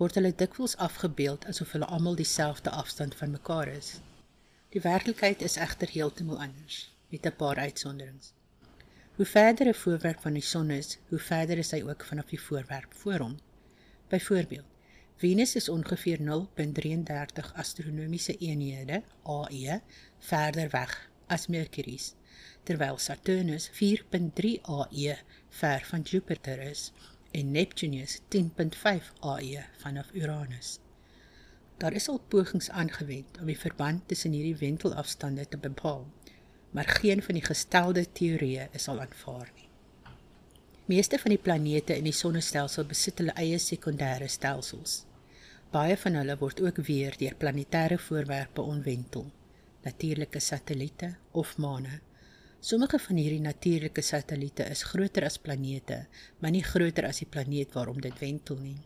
word 0.00 0.16
hulle 0.16 0.32
dikwels 0.32 0.78
afgebeeld 0.88 1.44
asof 1.52 1.76
hulle 1.76 1.90
almal 1.98 2.16
dieselfde 2.16 2.72
afstand 2.72 3.20
van 3.20 3.36
mekaar 3.36 3.68
is. 3.68 3.98
Die 4.72 4.80
werklikheid 4.80 5.44
is 5.44 5.60
egter 5.60 5.92
heeltemal 5.92 6.40
anders, 6.48 6.80
met 7.12 7.28
'n 7.28 7.36
paar 7.36 7.60
uitsonderings. 7.68 8.32
Hoe 9.16 9.26
verder 9.26 9.66
'n 9.66 9.74
voorwerp 9.74 10.20
van 10.20 10.32
die 10.32 10.42
son 10.42 10.70
is, 10.70 10.98
hoe 11.08 11.18
verder 11.18 11.58
is 11.58 11.70
hy 11.70 11.82
ook 11.82 12.04
vanaf 12.04 12.26
die 12.28 12.40
voorwerp 12.40 12.94
voor 12.94 13.18
hom. 13.18 13.38
Byvoorbeeld, 14.08 14.66
Venus 15.16 15.54
is 15.54 15.68
ongeveer 15.68 16.18
0.33 16.20 17.54
astronomiese 17.54 18.36
eenhede 18.36 19.02
AE 19.22 19.80
verder 20.18 20.70
weg 20.70 21.10
as 21.26 21.46
Mercurius, 21.46 22.14
terwyl 22.62 22.98
Saturnus 22.98 23.70
4.3 23.70 24.60
AE 24.62 25.16
ver 25.48 25.80
van 25.84 26.00
Jupiter 26.00 26.58
is 26.58 26.92
en 27.30 27.50
Neptunus 27.50 28.20
10.5 28.28 29.12
AE 29.20 29.64
vanaf 29.78 30.10
Uranus. 30.12 30.78
Daar 31.76 31.92
is 31.92 32.08
al 32.08 32.20
pogings 32.28 32.70
aangewend 32.70 33.40
om 33.40 33.46
die 33.46 33.58
verband 33.58 34.08
tussen 34.08 34.32
hierdie 34.32 34.56
wentelafstande 34.56 35.48
te 35.48 35.58
bepaal, 35.58 36.06
maar 36.76 36.88
geen 37.00 37.22
van 37.24 37.38
die 37.38 37.44
gestelde 37.44 38.02
teorieë 38.12 38.66
is 38.76 38.88
al 38.92 38.98
aanvaar 39.00 39.48
nie. 39.54 39.68
Meeste 40.92 41.18
van 41.18 41.32
die 41.32 41.40
planete 41.40 41.96
in 41.96 42.04
die 42.04 42.12
sonnestelsel 42.12 42.84
besit 42.90 43.22
hulle 43.22 43.32
eie 43.40 43.56
sekondêre 43.58 44.28
stelsels. 44.28 44.98
Baie 45.72 45.96
van 45.96 46.20
hulle 46.20 46.36
word 46.42 46.60
ook 46.60 46.82
weer 46.90 47.16
deur 47.16 47.38
planetêre 47.40 47.96
voorwerpe 48.08 48.60
ontwentel 48.60 49.24
natuurlike 49.86 50.40
satelliete 50.40 51.14
of 51.32 51.56
maane. 51.62 52.00
Sommige 52.60 52.98
van 52.98 53.20
hierdie 53.20 53.40
natuurlike 53.40 54.02
satelliete 54.02 54.66
is 54.74 54.82
groter 54.90 55.24
as 55.24 55.38
planete, 55.38 56.00
maar 56.42 56.50
nie 56.50 56.64
groter 56.66 57.06
as 57.06 57.22
die 57.22 57.30
planeet 57.30 57.76
waarom 57.78 58.00
dit 58.02 58.18
wentel 58.20 58.58
nie. 58.60 58.80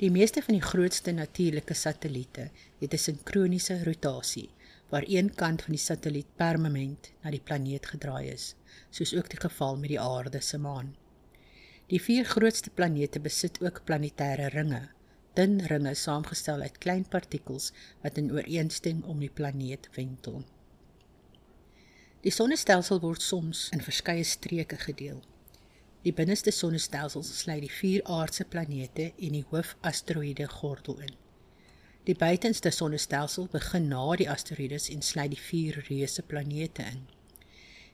Die 0.00 0.10
meeste 0.10 0.42
van 0.42 0.56
die 0.56 0.64
grootste 0.64 1.12
natuurlike 1.12 1.74
satelliete 1.74 2.48
het 2.80 2.94
'n 2.94 3.04
sinkroniese 3.06 3.84
rotasie 3.84 4.48
waar 4.90 5.04
een 5.06 5.34
kant 5.34 5.62
van 5.62 5.74
die 5.76 5.82
satelliet 5.82 6.30
permanent 6.36 7.12
na 7.22 7.30
die 7.30 7.42
planeet 7.42 7.86
gedraai 7.86 8.30
is, 8.32 8.54
soos 8.90 9.14
ook 9.14 9.30
die 9.30 9.40
geval 9.40 9.76
met 9.78 9.94
die 9.94 10.00
aarde 10.00 10.40
se 10.40 10.58
maan. 10.58 10.94
Die 11.90 12.02
vier 12.02 12.24
grootste 12.24 12.70
planete 12.70 13.20
besit 13.20 13.60
ook 13.62 13.84
planetêre 13.86 14.50
ringe 14.54 14.88
dun 15.38 15.60
ringe 15.70 15.94
saamgestel 15.94 16.60
uit 16.60 16.78
klein 16.78 17.04
partikels 17.08 17.70
wat 18.02 18.18
in 18.18 18.32
ooreenstem 18.34 19.02
om 19.06 19.20
die 19.22 19.30
planeet 19.30 19.88
wentel. 19.94 20.42
Die 22.20 22.32
sonnestelsel 22.34 23.00
word 23.00 23.22
soms 23.24 23.68
in 23.74 23.80
verskeie 23.84 24.24
streke 24.24 24.76
gedeel. 24.82 25.22
Die 26.04 26.12
binneste 26.16 26.52
sonnestelsel 26.52 27.22
sluit 27.24 27.62
die 27.64 27.72
vier 27.72 28.04
aardse 28.04 28.44
planete 28.44 29.10
en 29.16 29.38
die 29.38 29.46
hoofasteroïde 29.52 30.48
gordel 30.58 31.00
in. 31.06 31.14
Die 32.10 32.18
buitenste 32.18 32.72
sonnestelsel 32.74 33.44
begin 33.52 33.84
na 33.86 34.02
die 34.18 34.24
asteroïdes 34.32 34.88
en 34.90 35.02
sluit 35.06 35.30
die 35.30 35.38
vier 35.38 35.76
reuse 35.86 36.24
planete 36.26 36.82
in. 36.82 37.04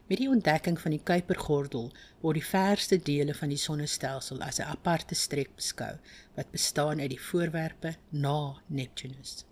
Met 0.09 0.17
die 0.17 0.29
ontdekking 0.31 0.79
van 0.81 0.95
die 0.95 1.03
Kuipergordel 1.05 1.91
word 2.23 2.39
die 2.39 2.47
verste 2.47 2.97
dele 2.97 3.35
van 3.37 3.51
die 3.53 3.59
sonnestelsel 3.61 4.39
as 4.41 4.57
'n 4.57 4.71
aparte 4.73 5.15
streek 5.15 5.51
beskou 5.59 5.91
wat 6.37 6.49
bestaan 6.55 6.99
uit 6.99 7.13
die 7.13 7.21
voorwerpe 7.27 7.91
na 8.09 8.57
Neptunus. 8.79 9.45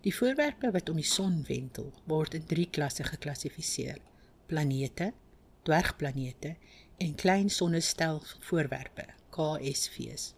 Die 0.00 0.14
voorwerpe 0.20 0.70
wat 0.70 0.88
om 0.88 0.96
die 0.96 1.10
son 1.10 1.44
wentel, 1.48 1.92
word 2.06 2.34
in 2.34 2.46
3 2.46 2.70
klasse 2.70 3.04
geklassifiseer: 3.04 3.98
planete, 4.46 5.12
dwergplanete 5.64 6.56
en 6.96 7.14
klein 7.14 7.50
sonnestelvoorwerpe, 7.50 9.04
KSV's. 9.30 10.32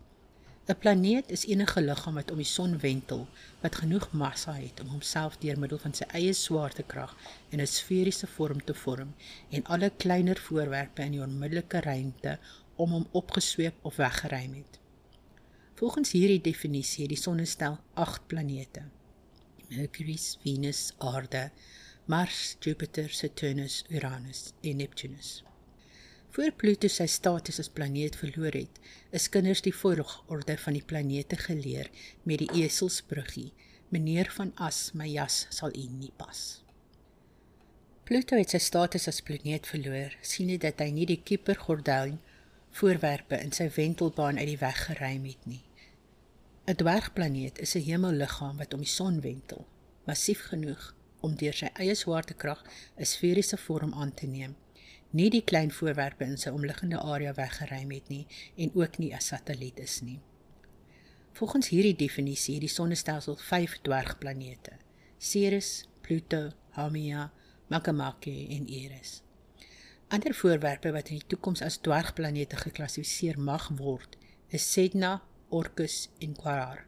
'n 0.69 0.79
Planeet 0.79 1.31
is 1.31 1.45
enige 1.47 1.81
liggaam 1.83 2.17
wat 2.19 2.31
om 2.31 2.41
die 2.43 2.53
son 2.53 2.79
wentel 2.85 3.21
wat 3.61 3.77
genoeg 3.81 4.07
massa 4.13 4.55
het 4.55 4.81
om 4.83 4.89
homself 4.95 5.37
deur 5.43 5.59
middel 5.63 5.79
van 5.79 5.95
sy 5.99 6.09
eie 6.21 6.33
swaartekrag 6.39 7.13
in 7.55 7.61
'n 7.61 7.75
sferiese 7.75 8.27
vorm 8.27 8.65
te 8.65 8.75
vorm 8.75 9.15
en 9.51 9.65
alle 9.75 9.91
kleiner 10.05 10.41
voorwerpe 10.49 11.03
in 11.03 11.15
die 11.17 11.23
onmiddellike 11.29 11.81
ruimte 11.81 12.39
om 12.75 12.91
hom 12.91 13.07
opgesweep 13.11 13.75
of 13.83 13.97
weggeruim 13.97 14.55
het. 14.55 14.79
Volgens 15.75 16.11
hierdie 16.11 16.41
definisie 16.41 17.03
het 17.05 17.15
die 17.15 17.23
sonnestel 17.23 17.79
8 17.95 18.27
planete: 18.27 18.83
Mercury, 19.69 20.19
Venus, 20.43 20.93
Aarde, 20.99 21.51
Mars, 22.05 22.57
Jupiter, 22.61 23.11
Saturnus, 23.11 23.85
Uranus 23.89 24.53
en 24.63 24.77
Neptunus. 24.77 25.43
Voor 26.37 26.53
Pluto 26.53 26.89
sy 26.93 27.07
status 27.09 27.57
as 27.63 27.71
planeet 27.73 28.17
verloor 28.21 28.53
het, 28.53 28.75
is 29.17 29.25
kinders 29.33 29.63
die 29.65 29.73
volgorde 29.73 30.57
van 30.61 30.75
die 30.77 30.83
planete 30.85 31.39
geleer 31.41 31.87
met 32.29 32.43
die 32.43 32.49
eselsbruggie: 32.61 33.55
Meneer 33.89 34.29
van 34.35 34.51
As, 34.61 34.91
my 34.93 35.07
jas 35.09 35.47
sal 35.49 35.73
u 35.73 35.85
nie 35.89 36.11
pas. 36.21 36.43
Pluto 38.05 38.37
het 38.37 38.53
sy 38.53 38.61
status 38.61 39.09
as 39.09 39.23
planeet 39.25 39.71
verloor, 39.71 40.13
sien 40.21 40.53
dit 40.53 40.61
dat 40.61 40.85
hy 40.85 40.91
nie 40.99 41.07
die 41.09 41.23
Kuipergordel 41.23 42.19
voorwerpe 42.83 43.41
in 43.41 43.57
sy 43.57 43.71
wentelbaan 43.79 44.37
uit 44.37 44.51
die 44.53 44.61
weg 44.61 44.85
geruim 44.91 45.25
het 45.31 45.49
nie. 45.49 45.65
'n 46.69 46.77
Dwergplaneet 46.85 47.65
is 47.65 47.75
'n 47.81 47.89
hemelliggaam 47.89 48.61
wat 48.61 48.77
om 48.77 48.85
die 48.85 48.95
son 48.99 49.23
wentel, 49.25 49.65
massief 50.05 50.45
genoeg 50.53 50.93
om 51.25 51.33
deur 51.33 51.57
sy 51.65 51.73
eie 51.81 51.97
swaartekrag 51.97 52.61
'n 53.01 53.13
sferiese 53.15 53.57
vorm 53.57 53.97
aan 53.97 54.13
te 54.13 54.27
neem 54.27 54.57
nie 55.11 55.31
die 55.31 55.45
klein 55.45 55.71
voorwerpe 55.71 56.25
in 56.25 56.39
sy 56.39 56.51
omliggende 56.51 56.99
area 56.99 57.35
weggeruim 57.35 57.91
het 57.91 58.09
nie 58.09 58.27
en 58.57 58.75
ook 58.75 58.99
nie 58.99 59.13
'n 59.15 59.21
satelliet 59.21 59.79
is 59.79 60.01
nie. 60.01 60.21
Volgens 61.33 61.69
hierdie 61.69 61.97
definisie 61.97 62.55
het 62.55 62.65
die 62.65 62.73
sonnestelsel 62.73 63.37
5 63.37 63.79
dwergplanete: 63.83 64.73
Ceres, 65.19 65.89
Pluto, 66.01 66.51
Haumea, 66.71 67.33
Makemake 67.69 68.47
en 68.49 68.67
Eris. 68.67 69.23
Ander 70.09 70.35
voorwerpe 70.35 70.93
wat 70.93 71.09
in 71.09 71.19
die 71.19 71.27
toekoms 71.27 71.63
as 71.63 71.77
dwergplanete 71.83 72.57
geklassifiseer 72.57 73.41
mag 73.41 73.69
word, 73.69 74.17
is 74.49 74.73
Sedna, 74.73 75.23
Orcus 75.49 76.09
en 76.19 76.37
Quaoar. 76.39 76.87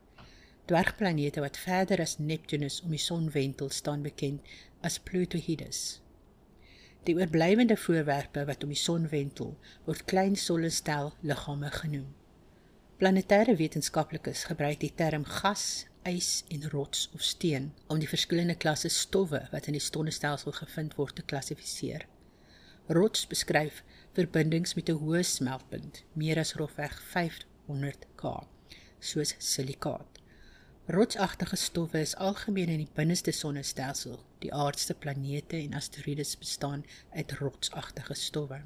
Dwergplanete 0.65 1.41
wat 1.41 1.57
verder 1.57 2.01
as 2.01 2.19
Neptunus 2.19 2.81
om 2.83 2.91
die 2.95 3.03
son 3.03 3.31
wentel 3.35 3.71
staan 3.75 4.03
bekend 4.03 4.41
as 4.81 4.99
Plutoides. 4.99 6.01
Die 7.09 7.17
oorblywende 7.17 7.77
voorwerpe 7.81 8.43
wat 8.45 8.63
om 8.63 8.69
die 8.69 8.77
son 8.77 9.07
wentel, 9.09 9.55
word 9.87 10.05
klein 10.11 10.35
sonnestel 10.37 11.15
liggame 11.25 11.71
genoem. 11.73 12.11
Planetêre 13.01 13.55
wetenskaplikes 13.57 14.43
gebruik 14.51 14.83
die 14.83 14.91
term 14.93 15.25
gas, 15.25 15.87
ys 16.05 16.43
en 16.53 16.67
rots 16.75 17.07
of 17.17 17.25
steen 17.25 17.71
om 17.89 18.03
die 18.03 18.11
verskillende 18.11 18.59
klasse 18.61 18.91
stowwe 18.93 19.41
wat 19.55 19.71
in 19.71 19.79
die 19.79 19.85
sonnestelsel 19.87 20.53
gevind 20.59 20.99
word 21.01 21.17
te 21.17 21.25
klassifiseer. 21.33 22.05
Rots 22.93 23.25
beskryf 23.33 23.81
verbindings 24.19 24.77
met 24.77 24.93
'n 24.93 25.01
hoë 25.01 25.25
smeltpunt, 25.25 26.05
meer 26.13 26.39
as 26.45 26.55
rofweg 26.61 27.01
500 27.17 28.05
K, 28.21 28.37
soos 29.01 29.35
silikaat. 29.39 30.21
Rotsagtige 30.91 31.57
stowwe 31.57 32.01
is 32.01 32.15
algemeen 32.17 32.71
in 32.73 32.79
die 32.81 32.93
binneste 32.97 33.33
sonnestelsel. 33.37 34.15
Die 34.41 34.49
aardse 34.57 34.95
planete 34.95 35.59
en 35.59 35.75
asteroïdes 35.77 36.31
bestaan 36.41 36.85
uit 37.13 37.35
rotsagtige 37.41 38.15
stowwe. 38.17 38.63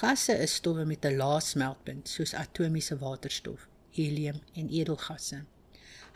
Gasse 0.00 0.34
is 0.46 0.56
stowwe 0.58 0.84
met 0.84 1.06
'n 1.06 1.16
lae 1.20 1.40
smeltpunt, 1.40 2.08
soos 2.08 2.34
atomiese 2.34 2.98
waterstof, 2.98 3.68
helium 3.90 4.42
en 4.52 4.68
edelgasse. 4.68 5.44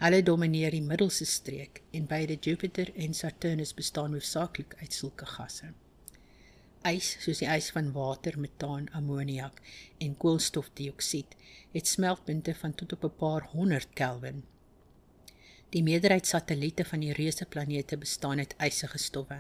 Hulle 0.03 0.23
domineer 0.23 0.71
die 0.71 0.83
middelste 0.83 1.25
streek 1.25 1.83
en 1.91 2.07
beide 2.07 2.35
Jupiter 2.41 2.95
en 2.95 3.15
Saturnus 3.15 3.75
bestaan 3.75 4.13
hoofsaaklik 4.13 4.75
uit 4.81 4.93
sulke 4.93 5.27
gasse. 5.27 5.73
Ys, 6.83 7.17
soos 7.21 7.39
die 7.39 7.53
ys 7.57 7.71
van 7.71 7.93
water, 7.93 8.39
metaan, 8.39 8.91
ammoniak 8.91 9.63
en 9.99 10.17
koolstofdioksied, 10.17 11.37
het 11.73 11.87
smeltpunte 11.87 12.55
van 12.55 12.75
tot 12.75 12.93
op 12.93 13.05
'n 13.05 13.17
paar 13.17 13.43
honderd 13.53 13.89
Kelvin. 13.95 14.43
Die 15.71 15.85
meerderheid 15.87 16.27
satelliete 16.27 16.83
van 16.85 16.99
die 17.05 17.13
reuse 17.15 17.47
planete 17.47 17.95
bestaan 17.97 18.41
uit 18.43 18.57
ysige 18.67 18.99
stowwe, 18.99 19.37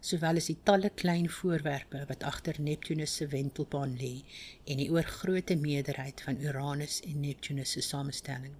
sowel 0.00 0.38
as 0.40 0.46
die 0.48 0.56
talle 0.64 0.88
klein 1.02 1.26
voorwerpe 1.28 2.00
wat 2.08 2.22
agter 2.24 2.56
Neptunus 2.64 3.18
se 3.18 3.26
wentelbaan 3.28 3.92
lê 4.00 4.22
en 4.64 4.80
die 4.80 4.86
oorgrootste 4.88 5.58
meerderheid 5.60 6.22
van 6.24 6.40
Uranus 6.40 7.02
en 7.04 7.20
Neptunus 7.20 7.74
se 7.76 7.84
samestelling. 7.84 8.54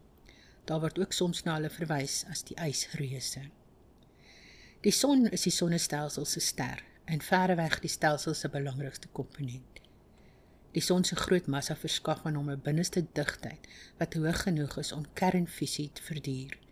Daar 0.69 0.83
word 0.85 1.01
ook 1.01 1.17
soms 1.17 1.41
na 1.47 1.55
hulle 1.57 1.71
verwys 1.73 2.19
as 2.29 2.45
die 2.51 2.59
ysreuse. 2.67 3.47
Die 4.85 4.93
son 4.93 5.25
is 5.33 5.49
die 5.49 5.55
sonnestelsel 5.57 6.29
se 6.29 6.45
ster 6.45 6.85
en 7.09 7.25
verreweg 7.25 7.79
die 7.81 7.95
stelsel 7.97 8.37
se 8.37 8.53
belangrikste 8.53 9.09
komponent. 9.17 9.81
Die 10.77 10.85
son 10.85 11.09
se 11.09 11.17
groot 11.17 11.49
massa 11.49 11.81
verskaf 11.81 12.29
aan 12.29 12.37
hom 12.37 12.53
'n 12.53 12.61
binneste 12.61 13.07
digtheid 13.17 13.65
wat 13.97 14.21
hoog 14.21 14.45
genoeg 14.45 14.79
is 14.85 14.93
om 14.93 15.09
kernfusie 15.15 15.89
te 15.93 16.03
verduur. 16.13 16.66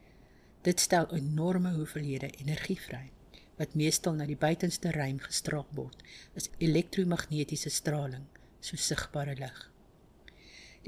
Dit 0.65 0.81
stel 0.81 1.05
enorme 1.13 1.75
hoeveelhede 1.75 2.31
energie 2.41 2.79
vry 2.81 3.11
wat 3.59 3.75
meestal 3.77 4.15
na 4.17 4.25
die 4.25 4.39
buitenste 4.41 4.95
ruim 4.95 5.19
gestraal 5.21 5.67
word 5.77 6.01
as 6.41 6.47
elektromagnetiese 6.57 7.69
straling, 7.71 8.23
so 8.65 8.81
sigbare 8.81 9.35
lig. 9.37 9.59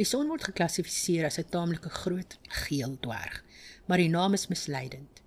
Die 0.00 0.06
son 0.08 0.30
word 0.32 0.46
geklassifiseer 0.48 1.28
as 1.28 1.36
'n 1.38 1.50
taamlike 1.52 1.92
groot 1.98 2.38
geel 2.62 2.96
dwerg, 3.04 3.42
maar 3.84 4.00
die 4.00 4.08
naam 4.08 4.32
is 4.32 4.48
misleidend. 4.48 5.20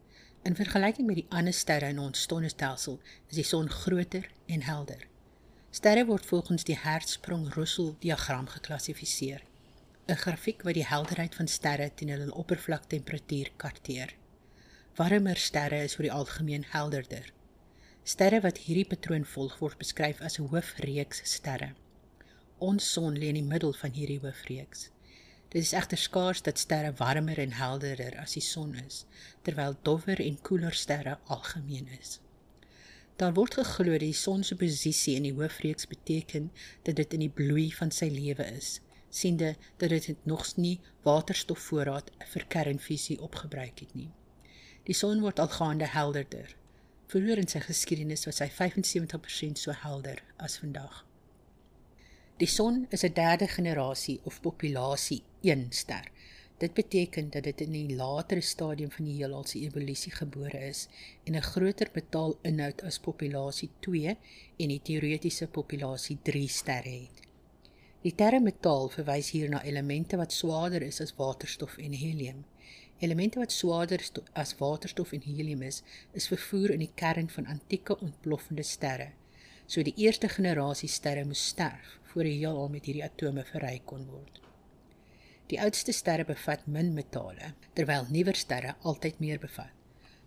In 0.44 0.58
vergelyking 0.58 1.08
met 1.08 1.22
die 1.22 1.30
ander 1.30 1.54
sterre 1.54 1.94
in 1.94 2.00
ons 2.00 2.26
sonnestelsel, 2.26 3.00
is 3.30 3.36
die 3.36 3.46
son 3.46 3.70
groter 3.70 4.30
en 4.48 4.62
helder. 4.62 5.06
Sterre 5.70 6.06
word 6.06 6.26
volgens 6.26 6.64
die 6.64 6.78
Hertzsprung-Russell-diagram 6.78 8.48
geklassifiseer, 8.48 9.44
'n 10.08 10.16
grafiek 10.26 10.64
wat 10.64 10.74
die 10.74 10.88
helderheid 10.88 11.36
van 11.36 11.48
sterre 11.48 11.92
teen 11.94 12.10
hulle 12.10 12.34
oppervlaktemperatuur 12.34 13.52
karteer. 13.58 14.16
Warmer 15.00 15.38
sterre 15.40 15.78
is 15.88 15.94
oor 15.96 16.04
die 16.04 16.12
algemeen 16.12 16.66
helderder. 16.74 17.30
Sterre 18.04 18.42
wat 18.44 18.58
hierdie 18.66 18.88
patroon 18.92 19.24
volg 19.34 19.54
word 19.62 19.78
beskryf 19.80 20.20
as 20.28 20.36
'n 20.40 20.50
hoofreeks 20.52 21.22
sterre. 21.34 21.70
Ons 22.70 22.90
son 22.96 23.16
lê 23.22 23.30
in 23.32 23.40
die 23.40 23.52
middel 23.54 23.72
van 23.84 23.96
hierdie 23.96 24.20
hoofreeks. 24.20 24.90
Dit 25.56 25.62
is 25.62 25.72
egter 25.72 25.98
skaars 25.98 26.42
dat 26.42 26.60
sterre 26.60 26.92
warmer 27.00 27.40
en 27.40 27.56
helderder 27.62 28.20
as 28.26 28.36
die 28.36 28.44
son 28.50 28.76
is, 28.76 29.06
terwyl 29.42 29.78
dowwer 29.84 30.20
en 30.20 30.42
koeler 30.42 30.76
sterre 30.82 31.18
algemeen 31.24 31.88
is. 32.02 32.20
Daar 33.16 33.34
word 33.34 33.54
geglo 33.54 33.92
dat 33.92 34.08
die 34.10 34.14
son 34.26 34.44
se 34.44 34.56
posisie 34.56 35.16
in 35.16 35.24
die 35.24 35.34
hoofreeks 35.40 35.88
beteken 35.88 36.52
dat 36.84 36.96
dit 36.96 37.14
in 37.14 37.20
die 37.20 37.36
bloei 37.42 37.72
van 37.72 37.92
sy 37.92 38.12
lewe 38.12 38.52
is, 38.52 38.82
siende 39.10 39.56
dat 39.78 39.90
dit 39.90 40.26
nog 40.26 40.56
nie 40.58 40.80
waterstofvoorraad 41.04 42.12
vir 42.36 42.46
kernfusie 42.48 43.22
opgebruik 43.22 43.80
het 43.80 43.96
nie. 43.96 44.12
Die 44.88 44.96
son 44.96 45.22
word 45.22 45.40
algaande 45.40 45.88
helderder. 45.88 46.56
Vroeër 47.10 47.42
in 47.42 47.48
sy 47.52 47.60
geskiedenis 47.66 48.26
was 48.30 48.40
hy 48.44 48.50
75% 48.54 49.58
so 49.58 49.74
helder 49.84 50.22
as 50.38 50.58
vandag. 50.62 51.06
Die 52.40 52.48
son 52.48 52.86
is 52.96 53.04
'n 53.04 53.14
derde 53.14 53.48
generasie 53.48 54.20
of 54.24 54.42
populasie 54.42 55.24
1 55.42 55.72
ster. 55.72 56.06
Dit 56.60 56.74
beteken 56.74 57.30
dat 57.30 57.44
dit 57.44 57.62
in 57.62 57.74
'n 57.76 57.96
latere 57.96 58.42
stadium 58.42 58.92
van 58.92 59.06
die 59.06 59.16
heelal 59.16 59.46
se 59.46 59.60
evolusie 59.60 60.12
gebore 60.12 60.60
is 60.68 60.88
en 61.24 61.36
'n 61.36 61.42
groter 61.42 61.90
metaalinhoud 61.94 62.84
as 62.84 63.00
populasie 63.00 63.70
2 63.80 64.18
en 64.58 64.68
die 64.68 64.82
teoretiese 64.82 65.48
populasie 65.48 66.18
3 66.22 66.48
sterre 66.48 66.90
het. 66.90 67.28
Die 68.02 68.16
term 68.16 68.44
metaal 68.44 68.90
verwys 68.90 69.30
hier 69.30 69.50
na 69.50 69.64
elemente 69.64 70.18
wat 70.18 70.32
swaarder 70.34 70.82
is 70.82 71.02
as 71.02 71.16
waterstof 71.16 71.78
en 71.78 71.92
helium. 71.92 72.46
Elemente 73.00 73.40
wat 73.40 73.52
swaarder 73.52 74.02
as 74.34 74.58
waterstof 74.60 75.14
en 75.16 75.22
helium 75.24 75.62
is, 75.62 75.84
is 76.12 76.28
vervoer 76.28 76.74
in 76.76 76.84
die 76.84 76.92
kern 76.96 77.30
van 77.32 77.46
antieke 77.48 77.96
ontploffende 78.00 78.64
sterre. 78.64 79.12
So 79.66 79.84
die 79.88 79.96
eerste 79.96 80.28
generasie 80.28 80.90
sterre 80.90 81.24
moes 81.26 81.46
sterf 81.48 81.96
voor 82.12 82.28
die 82.28 82.38
heelal 82.42 82.68
met 82.74 82.90
hierdie 82.90 83.06
atome 83.06 83.46
verryk 83.48 83.86
kon 83.92 84.04
word. 84.10 84.42
Die 85.50 85.60
oudste 85.64 85.96
sterre 85.96 86.26
bevat 86.26 86.68
min 86.68 86.92
metale, 86.94 87.54
terwyl 87.78 88.10
nuwer 88.10 88.36
sterre 88.38 88.76
altyd 88.92 89.22
meer 89.24 89.40
bevat. 89.40 89.72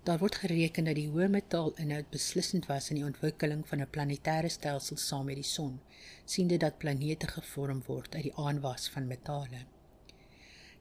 Daar 0.03 0.19
word 0.19 0.41
gereken 0.43 0.89
dat 0.89 0.99
die 0.99 1.11
hoë 1.13 1.29
metaalinhoud 1.31 2.09
beslissend 2.11 2.67
was 2.71 2.89
in 2.91 2.99
die 2.99 3.07
ontwikkeling 3.07 3.63
van 3.69 3.85
'n 3.85 3.93
planetêre 3.97 4.49
stelsel 4.51 4.97
saam 4.97 5.29
met 5.31 5.39
die 5.39 5.51
son, 5.51 5.79
siende 6.25 6.57
dat 6.57 6.79
planete 6.79 7.29
gevorm 7.37 7.83
word 7.87 8.15
uit 8.15 8.27
die 8.31 8.37
aanwas 8.47 8.89
van 8.89 9.07
metale. 9.07 9.63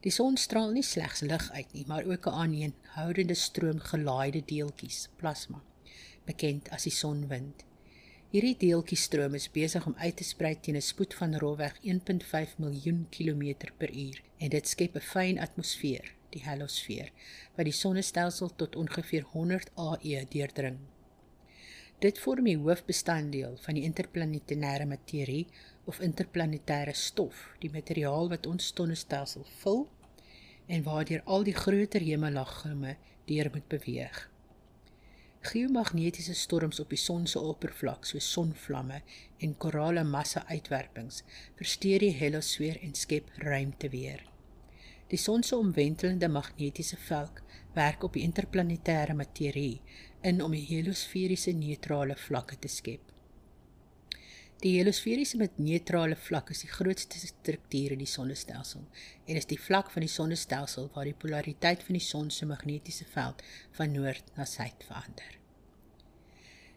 Die 0.02 0.10
son 0.10 0.36
straal 0.36 0.72
nie 0.74 0.82
slegs 0.82 1.20
lig 1.22 1.44
uit 1.54 1.74
nie, 1.76 1.84
maar 1.86 2.04
ook 2.04 2.26
'n 2.26 2.38
aanhoudende 2.44 3.34
stroom 3.34 3.78
gelaaide 3.78 4.42
deeltjies, 4.44 5.08
plasma, 5.16 5.62
bekend 6.24 6.70
as 6.70 6.82
die 6.82 6.92
sonwind. 6.92 7.64
Hierdie 8.32 8.56
deeltjiesstroom 8.56 9.34
is 9.34 9.50
besig 9.50 9.86
om 9.86 9.94
uit 9.98 10.16
te 10.16 10.24
sprei 10.24 10.54
teen 10.60 10.76
'n 10.76 10.82
spoed 10.82 11.14
van 11.14 11.36
rofweg 11.36 11.78
1.5 11.82 12.58
miljoen 12.58 13.06
kilometer 13.10 13.72
per 13.76 13.90
uur 13.94 14.22
en 14.38 14.48
dit 14.48 14.68
skep 14.68 14.96
'n 14.96 15.00
fyn 15.00 15.38
atmosfeer, 15.38 16.14
die 16.30 16.42
helosfeer, 16.42 17.12
wat 17.56 17.64
die 17.64 17.78
sonnestelsel 17.82 18.50
tot 18.56 18.76
ongeveer 18.76 19.22
100 19.22 19.70
AE 19.74 20.26
deurdring. 20.28 20.78
Dit 21.98 22.18
vorm 22.18 22.44
die 22.44 22.56
hoofbestanddeel 22.56 23.56
van 23.56 23.74
die 23.74 23.84
interplanetêre 23.86 24.86
materie 24.86 25.46
of 25.84 26.00
interplanetêre 26.00 26.94
stof, 26.94 27.48
die 27.58 27.70
materiaal 27.72 28.28
wat 28.30 28.46
ons 28.46 28.72
sonnestelsel 28.74 29.46
vul 29.62 29.86
en 30.66 30.84
waardeur 30.86 31.22
al 31.24 31.42
die 31.44 31.56
groter 31.56 32.04
hemellaggeme 32.04 32.96
deur 33.26 33.50
moet 33.52 33.68
beweeg. 33.68 34.20
Geomagnetiese 35.42 36.34
storms 36.38 36.78
op 36.80 36.92
die 36.94 37.00
son 37.00 37.24
se 37.26 37.40
oppervlak, 37.42 38.06
soos 38.06 38.28
sonvlamme 38.30 39.00
en 39.42 39.56
korale 39.58 40.04
massa 40.06 40.44
uitwerpings, 40.46 41.24
versteur 41.58 42.04
die 42.04 42.12
helosfeer 42.14 42.78
en 42.86 42.94
skep 42.94 43.32
ruimte 43.42 43.90
weer. 43.90 44.22
Die 45.10 45.18
son 45.18 45.42
se 45.42 45.58
omwentelende 45.58 46.28
magnetiese 46.30 46.96
veld 47.08 47.42
werk 47.74 48.06
op 48.06 48.14
die 48.14 48.22
interplanetêre 48.22 49.16
materie 49.18 49.80
in 50.22 50.38
om 50.44 50.54
die 50.54 50.62
helosferiese 50.68 51.52
neutrale 51.58 52.14
vlakke 52.16 52.56
te 52.62 52.70
skep. 52.70 53.02
Die 54.62 54.76
helosferiese 54.76 55.40
met 55.40 55.56
neutrale 55.58 56.14
vlak 56.14 56.52
is 56.54 56.60
die 56.62 56.68
grootste 56.70 57.18
struktuur 57.18 57.96
in 57.96 57.98
die 57.98 58.06
sonnestelsel 58.06 58.84
en 59.26 59.38
is 59.38 59.48
die 59.50 59.58
vlak 59.58 59.88
van 59.90 60.04
die 60.04 60.10
sonnestelsel 60.12 60.84
waar 60.94 61.08
die 61.08 61.16
polariteit 61.24 61.80
van 61.82 61.96
die 61.98 62.04
son 62.06 62.28
se 62.30 62.46
magnetiese 62.46 63.08
veld 63.10 63.40
van 63.74 63.90
noord 63.96 64.28
na 64.36 64.44
suid 64.46 64.84
verander. 64.86 65.32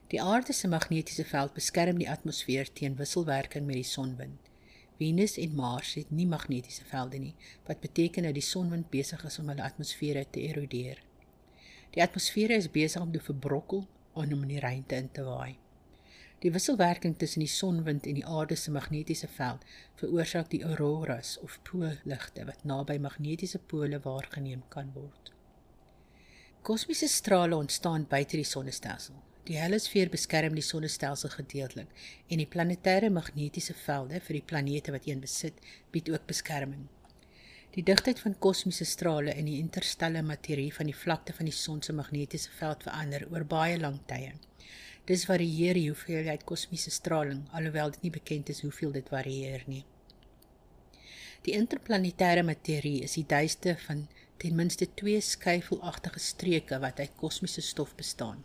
Die 0.09 0.17
aarde 0.21 0.55
se 0.57 0.69
magnetiese 0.71 1.27
veld 1.29 1.53
beskerm 1.53 1.99
die 2.01 2.09
atmosfeer 2.09 2.71
teen 2.79 2.97
wisselwerking 2.97 3.67
met 3.67 3.77
die 3.77 3.89
sonwind. 3.89 4.49
Venus 4.97 5.37
en 5.43 5.53
Mars 5.59 5.93
het 5.99 6.09
nie 6.09 6.25
magnetiese 6.31 6.87
velde 6.89 7.19
nie, 7.21 7.35
wat 7.67 7.83
beteken 7.85 8.25
dat 8.25 8.33
die 8.39 8.47
sonwind 8.47 8.89
besig 8.89 9.27
is 9.29 9.37
om 9.43 9.51
hulle 9.53 9.65
atmosfere 9.67 10.25
te 10.25 10.41
erodeer. 10.47 11.03
Die 11.93 12.01
atmosfere 12.01 12.57
is 12.57 12.71
besig 12.71 13.05
om 13.05 13.13
te 13.13 13.21
verbrokkel 13.29 13.85
en 14.15 14.33
om 14.33 14.41
in 14.47 14.55
die 14.55 14.65
ruimte 14.65 14.97
in 15.03 15.11
te 15.13 15.27
waai. 15.29 15.53
Die 16.43 16.51
wisselwerking 16.53 17.15
tussen 17.17 17.39
die 17.39 17.51
sonwind 17.51 18.05
en 18.05 18.17
die 18.19 18.25
aarde 18.25 18.55
se 18.59 18.71
magnetiese 18.71 19.27
veld 19.37 19.63
veroorsaak 20.01 20.49
die 20.51 20.63
auroras 20.67 21.37
of 21.41 21.59
poolligte 21.69 22.43
wat 22.49 22.65
naby 22.71 22.97
magnetiese 22.99 23.59
pole 23.71 23.99
waargeneem 24.03 24.65
kan 24.69 24.91
word. 24.93 25.31
Kosmiese 26.65 27.07
strale 27.07 27.55
ontstaan 27.55 28.07
buite 28.09 28.37
die 28.41 28.47
sonnestelsel. 28.49 29.15
Die 29.45 29.57
helosfeer 29.61 30.09
beskerm 30.09 30.55
die 30.57 30.65
sonnestelsel 30.65 31.29
gedeeltelik 31.29 32.05
en 32.27 32.41
die 32.41 32.49
planetêre 32.49 33.11
magnetiese 33.13 33.75
velde 33.77 34.19
vir 34.27 34.39
die 34.39 34.47
planete 34.51 34.93
wat 34.95 35.05
een 35.05 35.21
besit, 35.21 35.59
bied 35.93 36.09
ook 36.09 36.25
beskerming. 36.31 36.87
Die 37.75 37.83
digtheid 37.85 38.19
van 38.23 38.39
kosmiese 38.39 38.87
strale 38.89 39.35
in 39.37 39.45
die 39.45 39.59
interstellare 39.61 40.25
materie 40.25 40.73
van 40.73 40.89
die 40.89 40.97
vlakte 40.97 41.35
van 41.37 41.45
die 41.45 41.53
son 41.53 41.81
se 41.85 41.93
magnetiese 41.93 42.49
veld 42.57 42.83
verander 42.87 43.27
oor 43.29 43.45
baie 43.45 43.77
lang 43.79 44.01
tye. 44.09 44.33
Dis 45.05 45.25
varieer 45.29 45.77
die 45.77 45.87
hoeveelheid 45.89 46.43
kosmiese 46.49 46.91
straling, 46.93 47.43
alhoewel 47.53 47.93
dit 47.93 48.07
nie 48.07 48.13
bekend 48.15 48.49
is 48.49 48.63
hoeveel 48.65 48.95
dit 48.95 49.11
varieer 49.13 49.63
nie. 49.69 49.83
Die 51.45 51.53
interplanetêre 51.53 52.41
materie 52.43 53.03
is 53.05 53.13
die 53.19 53.27
duiste 53.29 53.75
van 53.85 54.07
ten 54.41 54.57
minste 54.57 54.87
twee 54.97 55.21
skyfelagtige 55.21 56.19
streke 56.19 56.81
wat 56.81 56.99
uit 56.99 57.13
kosmiese 57.21 57.61
stof 57.61 57.93
bestaan. 57.95 58.41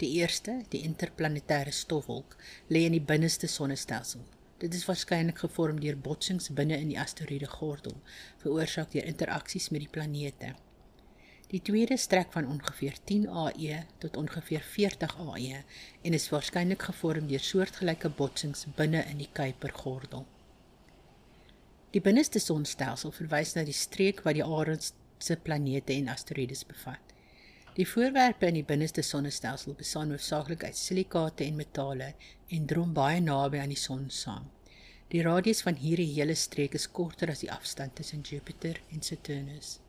Die 0.00 0.14
eerste, 0.22 0.62
die 0.72 0.80
interplanetêre 0.88 1.72
stofwolk, 1.76 2.36
lê 2.72 2.86
in 2.88 2.96
die 2.96 3.06
binneste 3.12 3.46
sonnestelsel, 3.46 4.24
Dit 4.60 4.74
is 4.76 4.82
waarskynlik 4.84 5.38
gevorm 5.40 5.78
deur 5.80 5.96
botsings 5.96 6.50
binne 6.56 6.76
in 6.76 6.90
die 6.92 6.98
asteroïde 7.00 7.48
gordel, 7.48 7.94
veroorsaak 8.42 8.90
deur 8.92 9.06
interaksies 9.08 9.70
met 9.72 9.86
die 9.86 9.92
planete. 9.94 10.50
Die 11.50 11.62
tweede 11.62 11.96
strek 11.98 12.28
van 12.32 12.46
ongeveer 12.46 12.98
10 13.04 13.24
AE 13.28 13.78
tot 13.98 14.16
ongeveer 14.16 14.62
40 14.62 15.16
AE 15.18 15.62
en 16.02 16.14
is 16.14 16.28
waarskynlik 16.30 16.84
gevorm 16.86 17.26
deur 17.26 17.42
soortgelyke 17.42 18.10
botsings 18.20 18.68
binne 18.76 19.00
in 19.10 19.18
die 19.18 19.28
Kuipergordel. 19.32 20.22
Die 21.90 22.02
binneste 22.06 22.38
sonstelsel 22.38 23.10
verwys 23.16 23.56
na 23.56 23.66
die 23.66 23.74
streek 23.74 24.22
wat 24.22 24.38
die 24.38 24.46
aarde 24.46 24.78
se 25.18 25.38
planete 25.48 25.96
en 25.96 26.12
asteroïdes 26.14 26.62
bevat. 26.70 27.16
Die 27.74 27.88
voorwerpe 27.96 28.46
in 28.46 28.60
die 28.60 28.66
binneste 28.70 29.02
sonnestelsel 29.02 29.74
bestaan 29.74 30.14
hoofsaaklik 30.14 30.64
uit 30.70 30.78
silikate 30.78 31.50
en 31.50 31.58
metale 31.58 32.12
en 32.54 32.70
drom 32.70 32.94
baie 32.94 33.18
naby 33.26 33.58
aan 33.58 33.74
die 33.74 33.82
son 33.88 34.06
saam. 34.22 34.46
Die 35.10 35.26
radius 35.26 35.66
van 35.66 35.82
hierdie 35.82 36.12
hele 36.14 36.38
streek 36.38 36.78
is 36.78 36.86
korter 36.86 37.34
as 37.34 37.42
die 37.42 37.50
afstand 37.50 37.98
tussen 37.98 38.22
Jupiter 38.22 38.78
en 38.94 39.02
Saturnus. 39.02 39.80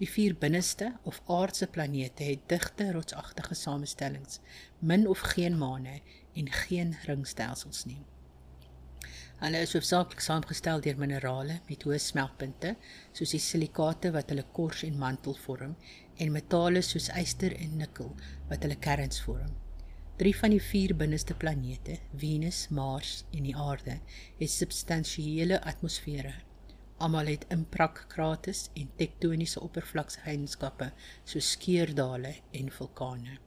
Die 0.00 0.08
vier 0.10 0.34
binneste 0.34 0.88
of 1.06 1.20
aardse 1.30 1.66
planete 1.70 2.24
het 2.26 2.48
digte 2.50 2.88
rotsagtige 2.92 3.54
samestellings, 3.54 4.40
min 4.78 5.06
of 5.06 5.20
geen 5.34 5.58
maane 5.58 6.00
en 6.34 6.50
geen 6.50 6.96
ringstelsels 7.06 7.84
nie. 7.86 8.00
Hulle 9.38 9.60
is 9.62 9.74
hoofsaaklik 9.76 10.22
saamgestel 10.24 10.80
deur 10.82 10.98
minerale 10.98 11.60
met 11.68 11.84
hoë 11.86 12.00
smeltpunte, 12.02 12.72
soos 13.14 13.34
die 13.36 13.42
silikate 13.42 14.10
wat 14.14 14.32
hulle 14.32 14.44
kors 14.56 14.82
en 14.88 14.98
mantel 14.98 15.36
vorm, 15.44 15.76
en 16.18 16.32
metale 16.34 16.82
soos 16.86 17.06
yster 17.22 17.54
en 17.58 17.76
nikkel 17.82 18.10
wat 18.50 18.66
hulle 18.66 18.78
kerns 18.88 19.22
vorm. 19.26 19.52
Drie 20.18 20.34
van 20.38 20.54
die 20.54 20.62
vier 20.62 20.94
binneste 20.98 21.34
planete, 21.38 22.00
Venus, 22.24 22.64
Mars 22.70 23.24
en 23.34 23.46
die 23.46 23.54
Aarde, 23.58 24.00
het 24.40 24.50
substansiële 24.50 25.58
atmosfere. 25.62 26.34
Almal 26.96 27.26
het 27.26 27.44
imprakkrates 27.50 28.68
en 28.78 28.90
tektoniese 28.96 29.60
oppervlakseienskappe 29.60 30.92
soos 31.24 31.50
skeurdale 31.56 32.36
en 32.52 32.70
vulkane. 32.70 33.38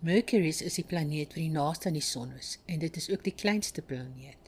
Mercury 0.00 0.48
is 0.48 0.78
die 0.78 0.84
planeet 0.84 1.34
wat 1.34 1.42
die 1.42 1.52
naaste 1.52 1.88
aan 1.88 1.98
die 1.98 2.04
son 2.04 2.32
is 2.36 2.58
en 2.66 2.78
dit 2.80 2.96
is 2.96 3.10
ook 3.10 3.24
die 3.24 3.34
kleinste 3.34 3.82
planeet. 3.82 4.46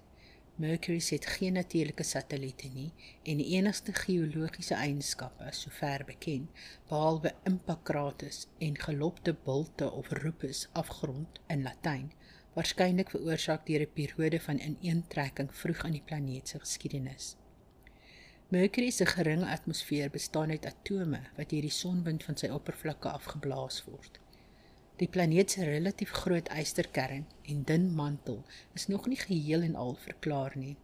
Mercury 0.59 1.03
het 1.05 1.27
geen 1.37 1.53
natuurlike 1.53 2.03
satelliete 2.03 2.69
nie 2.75 2.89
en 3.23 3.39
die 3.39 3.47
enigste 3.55 3.93
geologiese 3.93 4.75
eienskappe 4.75 5.53
sover 5.55 6.05
bekend, 6.09 6.49
behalwe 6.89 7.35
impakkrates 7.47 8.47
en 8.59 8.79
gelopte 8.87 9.37
bulte 9.45 9.91
of 9.91 10.09
rupus 10.23 10.65
afgrond 10.73 11.39
in 11.47 11.63
Latyn, 11.63 12.09
waarskynlik 12.57 13.13
veroorsaak 13.15 13.67
deur 13.67 13.85
'n 13.87 13.95
periode 14.01 14.41
van 14.41 14.65
ineentrekking 14.71 15.55
vroeg 15.55 15.85
in 15.85 15.93
die 16.01 16.07
planeet 16.11 16.49
se 16.49 16.59
geskiedenis. 16.59 17.37
Mercury 18.51 18.91
se 18.91 19.05
geringe 19.07 19.47
atmosfeer 19.47 20.11
bestaan 20.11 20.51
uit 20.51 20.67
atome 20.67 21.19
wat 21.37 21.51
deur 21.51 21.67
die 21.67 21.75
sonwind 21.79 22.23
van 22.25 22.39
sy 22.41 22.49
oppervlakte 22.49 23.11
afgeblaas 23.11 23.83
word. 23.85 24.17
Die 25.03 25.09
planeet 25.17 25.53
se 25.53 25.67
relatief 25.69 26.15
groot 26.23 26.49
ysterkern 26.57 27.27
en 27.53 27.61
dun 27.69 27.85
mantel 27.99 28.41
is 28.81 28.89
nog 28.89 29.05
nie 29.13 29.21
geheel 29.21 29.69
en 29.69 29.77
al 29.77 29.93
verklaar 30.07 30.57
nie. 30.57 30.79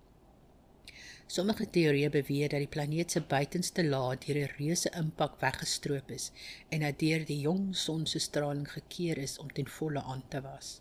Sommige 1.24 1.70
teorieë 1.78 2.12
beweer 2.12 2.52
dat 2.52 2.66
die 2.66 2.72
planeet 2.76 3.16
se 3.16 3.24
buitenste 3.32 3.88
laag 3.88 4.20
deur 4.26 4.44
'n 4.44 4.54
reuse 4.58 4.92
impak 5.00 5.40
weggestroop 5.40 6.12
is 6.20 6.30
en 6.68 6.84
dat 6.84 7.00
deur 7.00 7.24
die 7.24 7.40
jong 7.48 7.72
son 7.72 8.04
se 8.06 8.18
straling 8.18 8.68
gekeer 8.76 9.18
is 9.18 9.38
om 9.38 9.48
ten 9.48 9.76
volle 9.80 10.02
aan 10.02 10.28
te 10.28 10.44
was. 10.52 10.80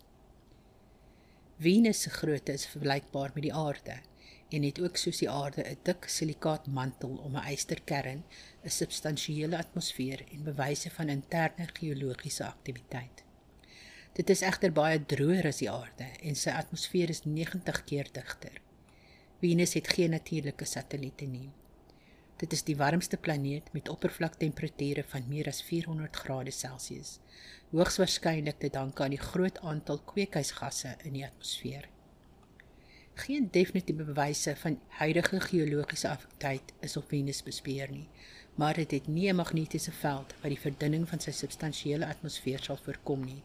Venus 1.59 2.01
se 2.01 2.09
grootte 2.09 2.51
is 2.51 2.67
vergelykbaar 2.67 3.31
met 3.35 3.43
die 3.47 3.59
aarde 3.67 4.01
en 4.53 4.65
het 4.67 4.79
ook 4.81 4.97
soos 5.01 5.19
die 5.23 5.29
aarde 5.29 5.63
'n 5.69 5.77
dik 5.89 6.05
silikaatmantel 6.15 7.13
om 7.25 7.35
'n 7.37 7.51
ysterkern, 7.53 8.23
'n 8.63 8.75
substansiële 8.79 9.57
atmosfeer 9.57 10.23
en 10.31 10.43
bewyse 10.43 10.89
van 10.89 11.09
interne 11.09 11.67
geologiese 11.73 12.45
aktiwiteit. 12.45 13.23
Dit 14.13 14.29
is 14.29 14.41
egter 14.41 14.71
baie 14.71 15.05
droër 15.05 15.47
as 15.47 15.57
die 15.57 15.71
aarde 15.71 16.07
en 16.21 16.35
sy 16.35 16.49
atmosfeer 16.49 17.09
is 17.09 17.23
90 17.23 17.83
keer 17.83 18.09
digter. 18.11 18.61
Venus 19.39 19.73
het 19.73 19.87
geen 19.87 20.09
natuurlike 20.09 20.65
satelliete 20.65 21.25
nie. 21.25 21.49
Dit 22.37 22.53
is 22.53 22.63
die 22.63 22.77
warmste 22.77 23.17
planeet 23.17 23.73
met 23.73 23.89
oppervlaktemperature 23.89 25.03
van 25.07 25.27
meer 25.27 25.47
as 25.47 25.63
400 25.63 26.15
grade 26.15 26.51
Celsius. 26.51 27.19
Hoogs 27.71 27.97
waarskynlik 27.97 28.59
te 28.59 28.69
danke 28.69 29.03
aan 29.03 29.17
die 29.17 29.25
groot 29.31 29.59
aantal 29.59 29.99
kweekhuisgasse 29.99 30.95
in 31.03 31.13
die 31.13 31.25
atmosfeer. 31.25 31.92
Geen 33.13 33.47
definitiewe 33.51 34.03
bewyse 34.03 34.55
van 34.55 34.79
huidige 34.87 35.39
geologiese 35.39 36.09
aktiwiteit 36.09 36.73
is 36.79 36.97
op 36.97 37.07
Venus 37.07 37.43
bespeer 37.43 37.91
nie, 37.91 38.07
maar 38.55 38.73
dit 38.73 38.91
het 38.91 39.07
nie 39.07 39.29
'n 39.31 39.35
magnetiese 39.35 39.91
veld 39.91 40.33
wat 40.41 40.51
die 40.51 40.59
verdunning 40.59 41.09
van 41.09 41.19
sy 41.19 41.31
substansiële 41.31 42.05
atmosfeer 42.05 42.63
sal 42.63 42.77
voorkom 42.77 43.25
nie 43.25 43.43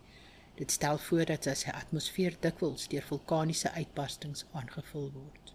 Dit 0.59 0.71
stel 0.71 0.99
voor 0.99 1.25
dat 1.25 1.47
sy 1.55 1.71
atmosfeer 1.71 2.35
dikwels 2.43 2.89
deur 2.91 3.05
vulkaniese 3.07 3.71
uitbarstings 3.77 4.41
aangevul 4.59 5.05
word. 5.15 5.53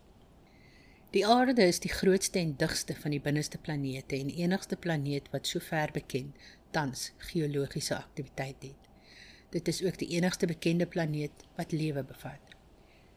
Die 1.12 1.26
aarde 1.28 1.66
is 1.68 1.82
die 1.84 1.92
grootste 1.92 2.40
en 2.40 2.54
digste 2.62 2.96
van 3.02 3.12
die 3.12 3.20
binneste 3.26 3.60
planete 3.66 4.16
en 4.16 4.32
enigste 4.32 4.78
planeet 4.86 5.28
wat 5.34 5.50
sover 5.52 5.92
bekend 5.98 6.48
tans 6.72 7.10
geologiese 7.34 7.98
aktiwiteit 7.98 8.64
het. 8.70 8.88
Dit 9.58 9.68
is 9.68 9.84
ook 9.84 10.00
die 10.00 10.10
enigste 10.16 10.48
bekende 10.48 10.88
planeet 10.96 11.44
wat 11.60 11.76
lewe 11.76 12.04
bevat. 12.14 12.43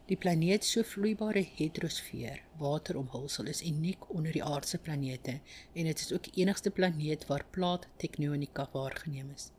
Die 0.07 0.15
planeet 0.15 0.63
so 0.63 0.85
vloeibare 0.87 1.41
hidrosfeer, 1.57 2.37
wateromhulsel 2.61 3.49
is 3.51 3.59
uniek 3.67 4.05
onder 4.13 4.31
die 4.31 4.43
aardse 4.43 4.77
planete 4.79 5.33
en 5.73 5.89
dit 5.89 6.03
is 6.05 6.13
ook 6.15 6.29
die 6.29 6.45
enigste 6.45 6.71
planeet 6.71 7.25
waar 7.27 7.43
plaat 7.51 7.89
tektonika 7.99 8.69
waargeneem 8.71 9.33
is. 9.35 9.49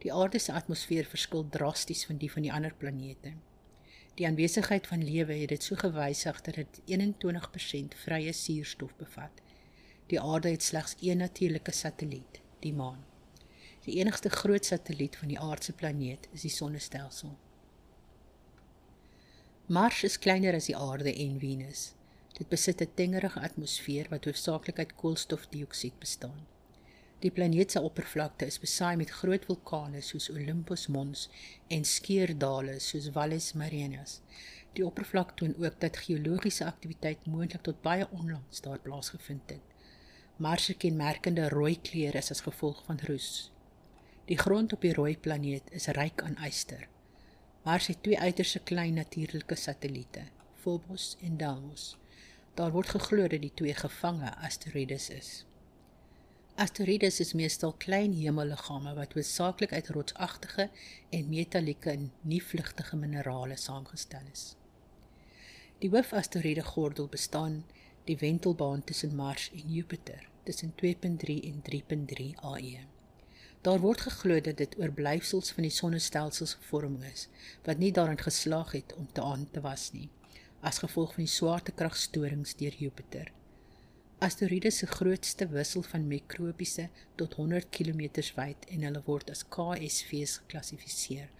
Die 0.00 0.12
aarde 0.12 0.40
se 0.40 0.56
atmosfeer 0.56 1.04
verskil 1.10 1.44
drasties 1.58 2.06
van 2.08 2.16
die 2.24 2.32
van 2.32 2.48
die 2.48 2.52
ander 2.52 2.72
planete. 2.78 3.34
Die 4.16 4.26
aanwesigheid 4.26 4.88
van 4.88 5.04
lewe 5.04 5.36
het 5.42 5.52
dit 5.52 5.68
so 5.68 5.76
gewysig 5.76 6.40
dat 6.48 6.62
dit 6.62 6.82
21% 6.96 8.00
vrye 8.06 8.32
suurstof 8.32 8.96
bevat. 8.96 9.44
Die 10.08 10.20
aarde 10.20 10.56
het 10.56 10.62
slegs 10.62 10.96
een 11.00 11.20
natuurlike 11.20 11.72
satelliet, 11.72 12.40
die 12.64 12.72
maan. 12.72 13.04
Die 13.84 14.00
enigste 14.00 14.32
groot 14.40 14.64
satelliet 14.64 15.20
van 15.20 15.28
die 15.28 15.40
aardse 15.40 15.72
planeet 15.72 16.28
is 16.32 16.48
die 16.48 16.56
sonnestelsel. 16.56 17.36
Mars 19.66 20.02
is 20.02 20.18
kleiner 20.18 20.56
as 20.58 20.66
die 20.66 20.74
aarde 20.74 21.12
en 21.14 21.36
Venus. 21.38 21.92
Dit 22.34 22.48
besit 22.48 22.80
'n 22.82 22.94
tengerige 22.94 23.40
atmosfeer 23.40 24.08
wat 24.10 24.24
hoofsaaklik 24.24 24.78
uit 24.78 24.94
koolstofdioksied 24.94 25.98
bestaan. 25.98 26.46
Die 27.20 27.30
planeet 27.30 27.70
se 27.70 27.80
oppervlakte 27.80 28.46
is 28.46 28.58
besaai 28.58 28.96
met 28.96 29.10
groot 29.10 29.44
vulkane 29.44 30.00
soos 30.00 30.30
Olympus 30.30 30.86
Mons 30.86 31.28
en 31.68 31.84
skeurdale 31.84 32.80
soos 32.80 33.08
Valles 33.12 33.52
Marineus. 33.52 34.20
Die 34.72 34.86
oppervlak 34.86 35.36
toon 35.36 35.54
ook 35.58 35.80
dat 35.80 35.96
geologiese 35.96 36.64
aktiwiteit 36.64 37.26
moontlik 37.26 37.62
tot 37.62 37.82
baie 37.82 38.08
onlangs 38.10 38.60
daar 38.60 38.78
plaasgevind 38.78 39.50
het. 39.50 39.62
Mars 40.36 40.64
se 40.64 40.74
kenmerkende 40.74 41.48
rooi 41.48 41.80
kleur 41.80 42.14
is 42.14 42.30
as 42.30 42.40
gevolg 42.40 42.82
van 42.84 42.98
roes. 43.06 43.52
Die 44.24 44.38
grond 44.38 44.72
op 44.72 44.80
die 44.80 44.94
rooi 44.94 45.18
planeet 45.18 45.70
is 45.70 45.86
ryk 45.86 46.22
aan 46.22 46.36
yster. 46.46 46.88
Mars 47.62 47.86
het 47.86 48.02
twee 48.02 48.18
uiterse 48.18 48.58
klein 48.58 48.94
natuurlike 48.94 49.54
satelliete, 49.54 50.20
Phobos 50.54 51.16
en 51.22 51.36
Deimos. 51.36 51.96
Daar 52.54 52.72
word 52.74 52.88
geglo 52.88 53.26
dat 53.28 53.40
die 53.40 53.52
twee 53.54 53.74
gevange 53.74 54.32
asteroïdes 54.34 55.10
is. 55.14 55.28
Asteroïdes 56.54 57.20
is 57.22 57.32
meestal 57.38 57.72
klein 57.84 58.16
hemelliggame 58.18 58.94
wat 58.94 59.14
hoofsaaklik 59.14 59.72
uit 59.72 59.88
rotsagtige 59.88 60.70
en 61.10 61.28
metallieke 61.28 61.90
en 61.90 62.10
nie 62.20 62.42
vlugtige 62.42 62.96
minerale 62.96 63.56
saamgestel 63.56 64.26
is. 64.32 64.42
Die 65.78 65.90
hoofasteroïde 65.90 66.64
gordel 66.66 67.06
bestaan 67.06 67.62
die 68.10 68.18
wentelbaan 68.18 68.82
tussen 68.84 69.14
Mars 69.14 69.50
en 69.54 69.72
Jupiter 69.72 70.28
tussen 70.42 70.74
2.3 70.84 71.38
en 71.52 71.62
3.3 71.70 72.26
AE. 72.34 72.82
Daar 73.62 73.78
word 73.78 74.00
geglo 74.00 74.40
dat 74.40 74.56
dit 74.58 74.72
oorblyfsels 74.78 75.52
van 75.54 75.62
die 75.62 75.70
sonnestelsel 75.70 76.46
se 76.50 76.56
vorming 76.66 77.04
is 77.06 77.28
wat 77.66 77.78
nie 77.78 77.92
daarin 77.94 78.18
geslaag 78.18 78.72
het 78.74 78.94
om 78.98 79.06
te 79.12 79.22
aan 79.22 79.44
te 79.54 79.60
was 79.62 79.84
nie 79.94 80.08
as 80.70 80.80
gevolg 80.82 81.12
van 81.14 81.22
die 81.22 81.30
swaartekragstorings 81.30 82.56
deur 82.58 82.74
Jupiter. 82.78 83.30
Asteroïdes 84.22 84.80
se 84.82 84.86
grootste 84.86 85.46
wissel 85.54 85.82
van 85.92 86.08
mikrobiese 86.10 86.88
tot 87.22 87.34
100 87.38 87.70
km 87.70 88.02
wyd 88.40 88.66
en 88.74 88.88
hulle 88.88 89.02
word 89.06 89.30
as 89.30 89.44
KSV's 89.56 90.36
geklassifiseer. 90.42 91.30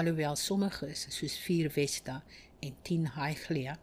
Alhoewel 0.00 0.36
sommige 0.36 0.88
soos 0.94 1.36
4 1.44 1.70
Vesta 1.76 2.22
en 2.64 2.80
10 2.82 3.12
Hyglea 3.18 3.76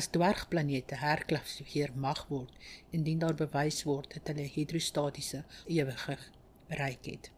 as 0.00 0.08
dwergplanete 0.16 0.96
herklassifiseer 1.04 1.92
mag 2.08 2.24
word 2.32 2.72
indien 2.90 3.20
daar 3.20 3.36
bewys 3.36 3.84
word 3.84 4.16
dat 4.16 4.32
hulle 4.32 4.48
hidrostatiese 4.56 5.44
ewigheid 5.66 6.37
bereik 6.68 7.04
het. 7.04 7.30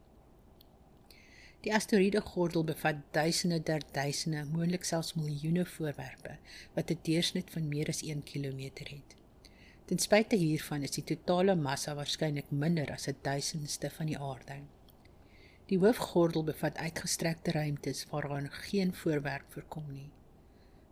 Die 1.61 1.73
asteroïde 1.77 2.21
gordel 2.25 2.64
bevat 2.64 3.01
duisende 3.12 3.59
der 3.62 3.83
duisende, 3.93 4.45
moontlik 4.49 4.85
selfs 4.88 5.14
miljoene 5.14 5.66
voorwerpe 5.66 6.37
wat 6.75 6.90
'n 6.90 6.99
deursnit 7.03 7.51
van 7.51 7.69
meer 7.69 7.88
as 7.88 8.03
1 8.03 8.23
km 8.23 8.61
het. 8.77 9.16
Ten 9.85 9.99
spyte 9.99 10.37
hiervan 10.37 10.83
is 10.83 10.90
die 10.90 11.05
totale 11.05 11.55
massa 11.55 11.95
waarskynlik 11.95 12.51
minder 12.51 12.93
as 12.93 13.09
'n 13.09 13.16
duisendste 13.23 13.90
van 13.90 14.07
die 14.07 14.19
aarde. 14.19 14.57
Die 15.66 15.79
hoofgordel 15.79 16.45
bevat 16.45 16.77
uitgestrekte 16.77 17.51
ruimtes 17.51 18.07
waaraan 18.11 18.51
geen 18.51 18.95
voorwerp 18.95 19.53
voorkom 19.53 19.93
nie. 19.93 20.11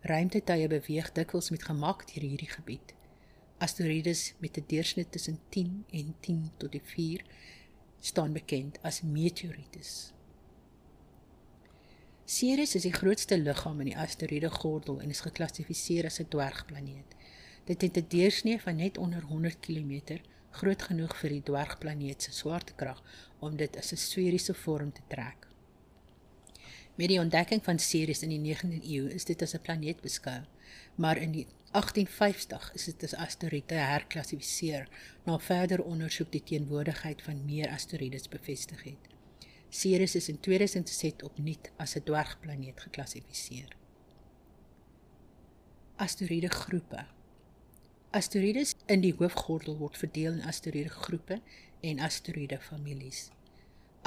Ruimtetuie 0.00 0.68
beweeg 0.68 1.12
dikwels 1.12 1.50
met 1.50 1.64
gemak 1.64 2.06
deur 2.12 2.24
hierdie 2.28 2.50
gebied. 2.50 2.94
Asteroïdes 3.58 4.34
met 4.38 4.56
'n 4.58 4.64
deursnit 4.66 5.12
tussen 5.12 5.40
10 5.48 5.84
en 5.90 6.14
10 6.20 6.50
tot 6.56 6.72
die 6.72 6.82
4 6.84 7.24
staan 8.00 8.32
bekend 8.32 8.78
as 8.82 9.02
meteorites. 9.02 10.12
Ceres 12.24 12.74
is 12.74 12.84
die 12.84 12.92
grootste 12.92 13.38
liggaam 13.38 13.80
in 13.80 13.88
die 13.88 13.96
asteroïdegordel 13.96 15.00
en 15.00 15.10
is 15.14 15.24
geklassifiseer 15.24 16.04
as 16.04 16.20
'n 16.20 16.28
dwergplaneet. 16.28 17.14
Dit 17.64 17.80
het 17.80 17.96
'n 17.96 18.08
deursnee 18.08 18.60
van 18.60 18.76
net 18.76 18.98
onder 18.98 19.22
100 19.22 19.60
km, 19.60 20.20
groot 20.50 20.82
genoeg 20.82 21.16
vir 21.16 21.30
die 21.30 21.42
dwergplaneet 21.42 22.22
se 22.22 22.32
swaartekrag 22.32 23.02
om 23.38 23.56
dit 23.56 23.76
as 23.76 23.92
'n 23.92 23.96
sferiese 23.96 24.54
vorm 24.54 24.92
te 24.92 25.00
trek. 25.08 25.46
Met 26.94 27.08
die 27.08 27.20
ontdekking 27.20 27.64
van 27.64 27.78
Ceres 27.78 28.22
in 28.22 28.28
die 28.28 28.54
19de 28.54 28.80
eeu 28.82 29.08
is 29.08 29.24
dit 29.24 29.42
as 29.42 29.54
'n 29.54 29.60
planeet 29.60 30.00
beskou, 30.00 30.40
maar 30.98 31.16
in 31.16 31.30
die 31.32 31.46
1850 31.70 32.72
is 32.74 32.84
dit 32.84 33.02
as 33.06 33.14
asteroïde 33.14 33.76
herklassifiseer 33.78 34.88
na 35.26 35.36
verder 35.38 35.82
ondersoek 35.84 36.32
die 36.32 36.42
teenwoordigheid 36.50 37.22
van 37.22 37.44
meer 37.46 37.70
asteroïdes 37.70 38.26
bevestig 38.32 38.82
het. 38.82 39.12
Ceres 39.68 40.16
is 40.18 40.28
in 40.32 40.40
2007 40.40 41.24
opnuut 41.28 41.70
as 41.76 41.94
'n 41.94 42.02
dwergplaneet 42.02 42.80
geklassifiseer. 42.80 43.76
Asteroïde 45.96 46.50
groepe. 46.50 47.06
Asteroïdes 48.10 48.74
in 48.86 49.00
die 49.00 49.14
hoofgordel 49.18 49.76
word 49.76 49.96
verdeel 49.96 50.32
in 50.32 50.42
asteroïde 50.42 50.94
groepe 51.06 51.40
en 51.80 51.98
asteroïde 51.98 52.58
families. 52.60 53.30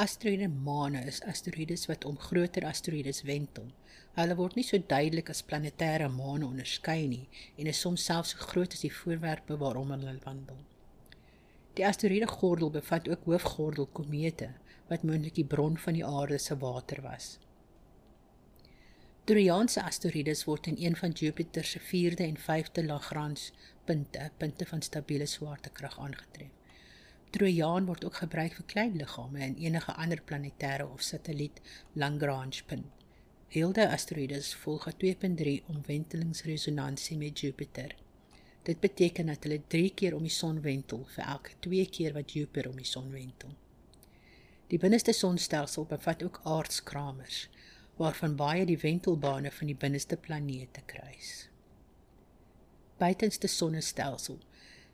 Asteroïde 0.01 0.47
maane 0.65 1.01
is 1.09 1.19
asteroïdes 1.29 1.83
wat 1.89 2.05
om 2.09 2.15
groter 2.27 2.63
asteroïdes 2.65 3.19
wentel. 3.27 3.67
Hulle 4.15 4.35
word 4.39 4.55
nie 4.57 4.63
so 4.65 4.79
duidelik 4.93 5.27
as 5.29 5.43
planetêre 5.45 6.07
maane 6.09 6.47
onderskei 6.47 7.03
nie 7.11 7.27
en 7.61 7.69
is 7.69 7.81
soms 7.85 8.05
selfs 8.09 8.31
so 8.33 8.47
groot 8.49 8.73
as 8.73 8.81
die 8.81 8.93
voorwerpe 8.95 9.57
waarom 9.61 9.91
hulle 9.93 10.15
wandel. 10.23 10.57
Die 11.77 11.85
asteroïde 11.85 12.29
gordel 12.31 12.71
bevat 12.77 13.09
ook 13.13 13.27
hoofgordel 13.29 13.89
komete 13.99 14.49
wat 14.89 15.05
moontlik 15.09 15.37
die 15.37 15.45
bron 15.53 15.77
van 15.83 15.99
die 15.99 16.07
aarde 16.07 16.39
se 16.41 16.57
water 16.63 17.03
was. 17.05 17.27
Trojaanse 19.29 19.83
asteroïdes 19.91 20.47
word 20.49 20.71
in 20.71 20.79
een 20.81 20.97
van 21.03 21.13
Jupiter 21.21 21.67
se 21.73 21.83
4de 21.91 22.25
en 22.25 22.41
5de 22.47 22.87
Lagrange 22.89 23.53
punte, 23.85 24.31
punte 24.37 24.65
van 24.65 24.81
stabiele 24.81 25.29
swaartekrag 25.29 25.99
aangetref. 25.99 26.60
Trojaan 27.31 27.85
word 27.87 28.03
ook 28.05 28.17
gebruik 28.19 28.55
vir 28.57 28.65
klein 28.67 28.95
liggame 28.99 29.39
en 29.45 29.53
enige 29.55 29.93
ander 29.95 30.19
planetêre 30.29 30.83
of 30.83 31.01
satelliet 31.01 31.61
Lagrange 31.93 32.65
punt. 32.67 32.89
Hilde 33.47 33.85
asteroïdes 33.87 34.49
volg 34.63 34.87
'n 34.87 34.97
2.3 35.03 35.53
omwentelingsresonansie 35.73 37.17
met 37.17 37.39
Jupiter. 37.39 37.95
Dit 38.63 38.79
beteken 38.79 39.25
dat 39.25 39.43
hulle 39.43 39.61
3 39.67 39.93
keer 39.93 40.15
om 40.15 40.21
die 40.27 40.37
son 40.41 40.61
wentel 40.61 41.05
vir 41.15 41.23
elke 41.23 41.55
2 41.59 41.89
keer 41.89 42.13
wat 42.13 42.31
Jupiter 42.31 42.69
om 42.69 42.75
die 42.75 42.91
son 42.91 43.09
wentel. 43.11 43.55
Die 44.67 44.79
binneste 44.79 45.13
sonstelsel 45.13 45.85
bevat 45.85 46.23
ook 46.23 46.39
aardskramers 46.43 47.49
waarvan 47.95 48.35
baie 48.35 48.65
die 48.65 48.79
wentelbane 48.79 49.51
van 49.51 49.67
die 49.67 49.75
binneste 49.75 50.17
planete 50.17 50.81
kruis. 50.85 51.49
Buitenste 52.97 53.47
sonnestelsel 53.47 54.39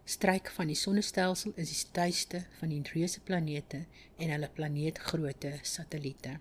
stryk 0.07 0.47
van 0.55 0.69
die 0.71 0.77
sonnestelsel 0.79 1.51
is 1.59 1.71
die 1.73 1.91
tuiste 1.91 2.39
van 2.59 2.71
die 2.71 2.79
reuse 2.93 3.19
planete 3.27 3.81
en 4.15 4.29
hulle 4.31 4.47
planeetgrootte 4.55 5.57
satelliete. 5.67 6.37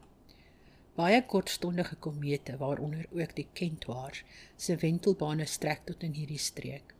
Baie 0.96 1.18
kortstondige 1.32 1.98
komete 2.00 2.54
waaronder 2.60 3.08
ook 3.10 3.34
die 3.34 3.48
Kentwaars 3.58 4.22
se 4.56 4.76
wentelbane 4.84 5.48
strek 5.50 5.82
tot 5.88 6.06
in 6.06 6.14
hierdie 6.14 6.38
streek. 6.40 6.94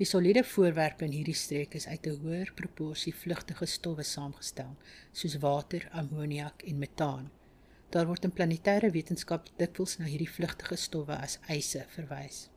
Die 0.00 0.08
soliede 0.08 0.42
voorwerpe 0.54 1.04
in 1.04 1.12
hierdie 1.14 1.36
streek 1.36 1.76
is 1.78 1.86
uit 1.86 2.08
'n 2.08 2.16
hoër 2.22 2.54
proporsie 2.54 3.14
vlugtige 3.14 3.66
stowwe 3.66 4.02
saamgestel, 4.02 4.72
soos 5.12 5.36
water, 5.44 5.88
ammoniak 5.92 6.62
en 6.62 6.78
metaan. 6.78 7.30
Daar 7.90 8.06
word 8.06 8.24
in 8.24 8.32
planetêre 8.32 8.90
wetenskap 8.90 9.52
dikwels 9.56 9.98
na 9.98 10.04
hierdie 10.04 10.32
vlugtige 10.32 10.76
stowwe 10.76 11.16
as 11.16 11.38
eise 11.46 11.84
verwys. 11.88 12.48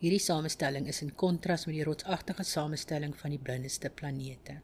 Hierdie 0.00 0.22
samestelling 0.24 0.86
is 0.88 1.02
in 1.04 1.10
kontras 1.12 1.66
met 1.68 1.74
die 1.76 1.84
rotsagtige 1.84 2.44
samestelling 2.48 3.12
van 3.20 3.34
die 3.34 3.42
binneste 3.44 3.90
planete. 3.92 4.54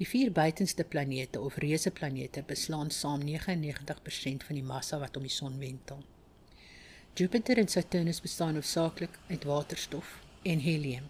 Die 0.00 0.06
vier 0.08 0.32
buitenste 0.34 0.82
planete 0.82 1.38
of 1.40 1.60
reuse 1.62 1.92
planete 1.94 2.42
beslaan 2.48 2.90
saam 2.90 3.22
99% 3.22 4.46
van 4.48 4.58
die 4.58 4.64
massa 4.66 4.98
wat 4.98 5.20
om 5.20 5.28
die 5.28 5.30
son 5.30 5.60
wentel. 5.62 6.00
Jupiter 7.14 7.60
en 7.62 7.70
Saturnus 7.70 8.18
bestaan 8.24 8.58
hoofsaaklik 8.58 9.14
uit 9.28 9.46
waterstof 9.46 10.10
en 10.42 10.64
helium, 10.64 11.06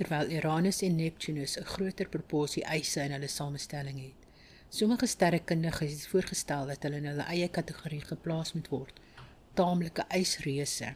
terwyl 0.00 0.32
Uranus 0.38 0.80
en 0.88 0.96
Neptunus 0.96 1.58
'n 1.60 1.68
groter 1.74 2.08
proporsie 2.08 2.64
yse 2.78 3.04
in 3.04 3.12
hulle 3.18 3.28
samestelling 3.28 4.00
het. 4.00 4.26
Sommige 4.70 5.06
sterrekundiges 5.06 5.92
het 5.92 6.08
voorgestel 6.08 6.66
dat 6.66 6.82
hulle 6.82 6.96
in 6.96 7.12
hulle 7.12 7.28
eie 7.36 7.48
kategorie 7.48 8.00
geplaas 8.00 8.52
moet 8.52 8.68
word, 8.68 9.00
taamlike 9.54 10.04
ysreuse. 10.08 10.94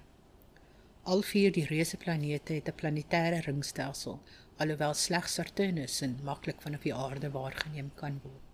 Al 1.05 1.21
vier 1.21 1.53
die 1.53 1.67
reuse 1.69 1.99
planete 2.01 2.55
het 2.57 2.69
'n 2.69 2.75
planetêre 2.81 3.40
ringstelsel, 3.45 4.21
alhoewel 4.57 4.95
slegs 4.95 5.35
Saturnus 5.35 6.03
maklik 6.23 6.62
vanaf 6.62 6.83
die 6.83 6.95
aarde 6.95 7.31
waargeneem 7.31 7.90
kan 7.95 8.21
word. 8.23 8.45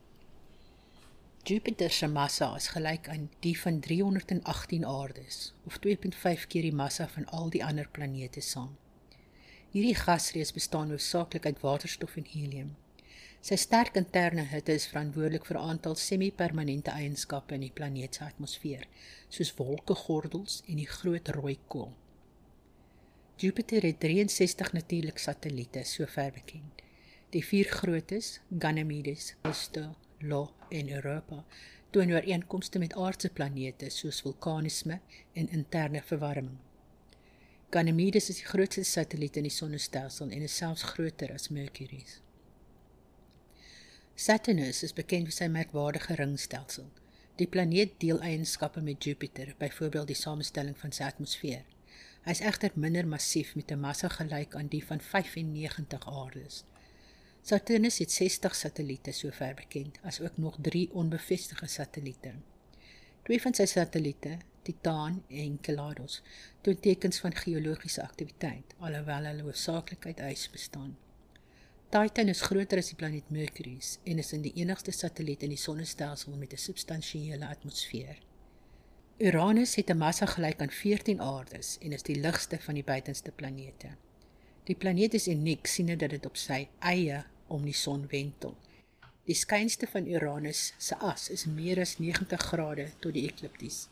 Jupiter 1.44 1.90
se 1.90 2.06
massa 2.06 2.56
is 2.56 2.66
gelyk 2.68 3.08
aan 3.08 3.30
die 3.40 3.60
van 3.60 3.80
318 3.80 4.84
aardes 4.86 5.54
of 5.66 5.78
2.5 5.78 6.46
keer 6.46 6.62
die 6.62 6.74
massa 6.82 7.08
van 7.08 7.26
al 7.26 7.50
die 7.50 7.64
ander 7.64 7.88
planete 7.88 8.40
saam. 8.40 8.76
Hierdie 9.70 9.94
gasreus 9.94 10.52
bestaan 10.52 10.90
hoofsaaklik 10.90 11.46
uit 11.46 11.60
waterstof 11.60 12.16
en 12.16 12.26
helium. 12.32 12.76
Sy 13.40 13.56
sterk 13.56 13.94
interne 13.94 14.42
hitte 14.42 14.72
is 14.72 14.86
verantwoordelik 14.86 15.46
vir 15.46 15.56
'n 15.56 15.68
aantal 15.70 15.94
semi-permanente 15.94 16.90
eienskappe 16.90 17.54
in 17.54 17.60
die 17.60 17.72
planeet 17.72 18.14
se 18.14 18.24
atmosfeer, 18.24 18.86
soos 19.28 19.54
wolkegordels 19.54 20.62
en 20.66 20.76
die 20.76 20.92
groot 20.98 21.28
rooi 21.28 21.58
kool. 21.66 21.92
Jupiter 23.40 23.83
het 23.83 24.00
63 24.00 24.72
natuurlike 24.72 25.18
satelliete 25.18 25.81
sover 25.85 26.33
bekend. 26.33 26.83
Die 27.33 27.40
vier 27.44 27.64
grootes, 27.64 28.40
Ganymedes, 28.59 29.35
Callisto, 29.42 29.96
Lo 30.18 30.50
en 30.68 30.90
Europa 30.92 31.44
toon 31.90 32.12
ooreenkomste 32.12 32.79
met 32.79 32.94
aardse 32.94 33.31
planete 33.31 33.88
soos 33.90 34.20
vulkanisme 34.20 35.00
en 35.33 35.48
interne 35.48 36.03
verwarming. 36.03 36.59
Ganymedes 37.70 38.29
is 38.29 38.42
die 38.42 38.50
grootste 38.53 38.85
satelliet 38.85 39.40
in 39.40 39.48
die 39.48 39.57
sonnestelsel 39.57 40.29
en 40.29 40.44
is 40.44 40.61
selfs 40.61 40.85
groter 40.92 41.33
as 41.33 41.48
Mercury. 41.48 42.05
Saturnus 44.14 44.85
is 44.85 44.92
bekend 44.92 45.33
vir 45.33 45.40
sy 45.40 45.48
merkwaardige 45.48 46.20
ringstelsel. 46.20 46.92
Die 47.40 47.48
planeet 47.48 47.96
deel 48.05 48.20
eienskappe 48.20 48.85
met 48.85 49.05
Jupiter, 49.05 49.55
byvoorbeeld 49.59 50.12
die 50.12 50.22
samestelling 50.29 50.76
van 50.76 50.92
sy 50.92 51.09
atmosfeer. 51.09 51.64
Hy 52.20 52.35
is 52.37 52.42
egter 52.44 52.74
minder 52.74 53.06
massief 53.09 53.54
met 53.56 53.70
'n 53.72 53.80
massa 53.80 54.09
gelyk 54.09 54.54
aan 54.54 54.68
die 54.68 54.85
van 54.85 55.00
95 55.00 56.06
aardes. 56.06 56.64
Saturnus 57.42 57.98
het 57.98 58.12
60 58.12 58.54
satelliete 58.54 59.12
sover 59.12 59.54
bekend, 59.54 59.98
asook 60.02 60.37
nog 60.37 60.59
3 60.61 60.90
onbevestigde 60.92 61.66
satelliete. 61.66 62.33
Twee 63.22 63.40
van 63.40 63.54
sy 63.54 63.64
satelliete, 63.64 64.38
Titan 64.62 65.22
en 65.28 65.37
Enceladus, 65.37 66.22
toon 66.61 66.80
tekens 66.80 67.18
van 67.18 67.35
geologiese 67.35 68.02
aktiwiteit, 68.02 68.74
alhoewel 68.78 69.24
hulle 69.24 69.42
hoofsaaklik 69.42 70.06
uit 70.06 70.20
ys 70.20 70.50
bestaan. 70.50 70.96
Titan 71.88 72.28
is 72.28 72.40
groter 72.40 72.78
as 72.78 72.92
die 72.92 72.96
planeet 72.96 73.30
Mercury 73.30 73.78
en 74.04 74.18
is 74.18 74.33
in 74.33 74.42
die 74.42 74.52
enigste 74.54 74.92
satelliet 74.92 75.42
in 75.42 75.48
die 75.48 75.59
sonnestelsel 75.59 76.37
met 76.37 76.52
'n 76.52 76.56
substansiële 76.56 77.46
atmosfeer. 77.46 78.20
Uranus 79.20 79.74
het 79.74 79.90
'n 79.90 79.96
massa 79.96 80.26
gelyk 80.26 80.61
aan 80.61 80.70
14 80.70 81.20
aardes 81.20 81.78
en 81.80 81.92
is 81.92 82.02
die 82.02 82.20
ligste 82.20 82.59
van 82.59 82.74
die 82.74 82.85
buitenste 82.85 83.30
planete. 83.30 83.88
Die 84.64 84.74
planeet 84.74 85.14
is 85.14 85.28
uniek 85.28 85.66
siene 85.66 85.96
dat 85.96 86.11
dit 86.11 86.26
op 86.26 86.37
sy 86.37 86.68
eie 86.78 87.24
om 87.46 87.64
die 87.64 87.74
son 87.74 88.06
wentel. 88.06 88.56
Die 89.24 89.35
skynste 89.35 89.87
van 89.87 90.06
Uranus 90.06 90.74
se 90.78 90.96
as 90.96 91.28
is 91.28 91.44
meer 91.44 91.80
as 91.80 91.98
90 91.98 92.40
grade 92.40 92.87
tot 92.98 93.12
die 93.12 93.26
eklipties. 93.28 93.88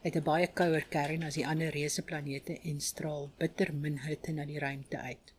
Hy 0.00 0.08
het 0.08 0.16
'n 0.16 0.22
baie 0.22 0.46
kouer 0.46 0.86
kern 0.88 1.22
as 1.22 1.34
die 1.34 1.46
ander 1.46 1.70
reuse 1.70 2.02
planete 2.02 2.58
en 2.60 2.80
straal 2.80 3.30
bitter 3.38 3.74
min 3.74 3.98
hitte 3.98 4.32
na 4.32 4.44
die 4.44 4.58
ruimte 4.58 4.98
uit. 4.98 5.32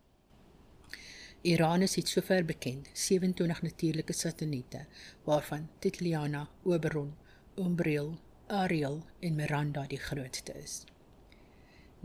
Uranus 1.42 1.96
het 1.96 2.08
sover 2.08 2.46
bekend 2.46 2.90
27 2.94 3.62
natuurlike 3.62 4.14
satelliete 4.14 4.86
waarvan 5.24 5.70
Titliana, 5.80 6.50
Oberon, 6.64 7.14
Umbriel, 7.58 8.18
Ariel 8.48 9.00
en 9.20 9.36
Miranda 9.36 9.88
die 9.90 9.98
grootste 9.98 10.54
is. 10.54 10.84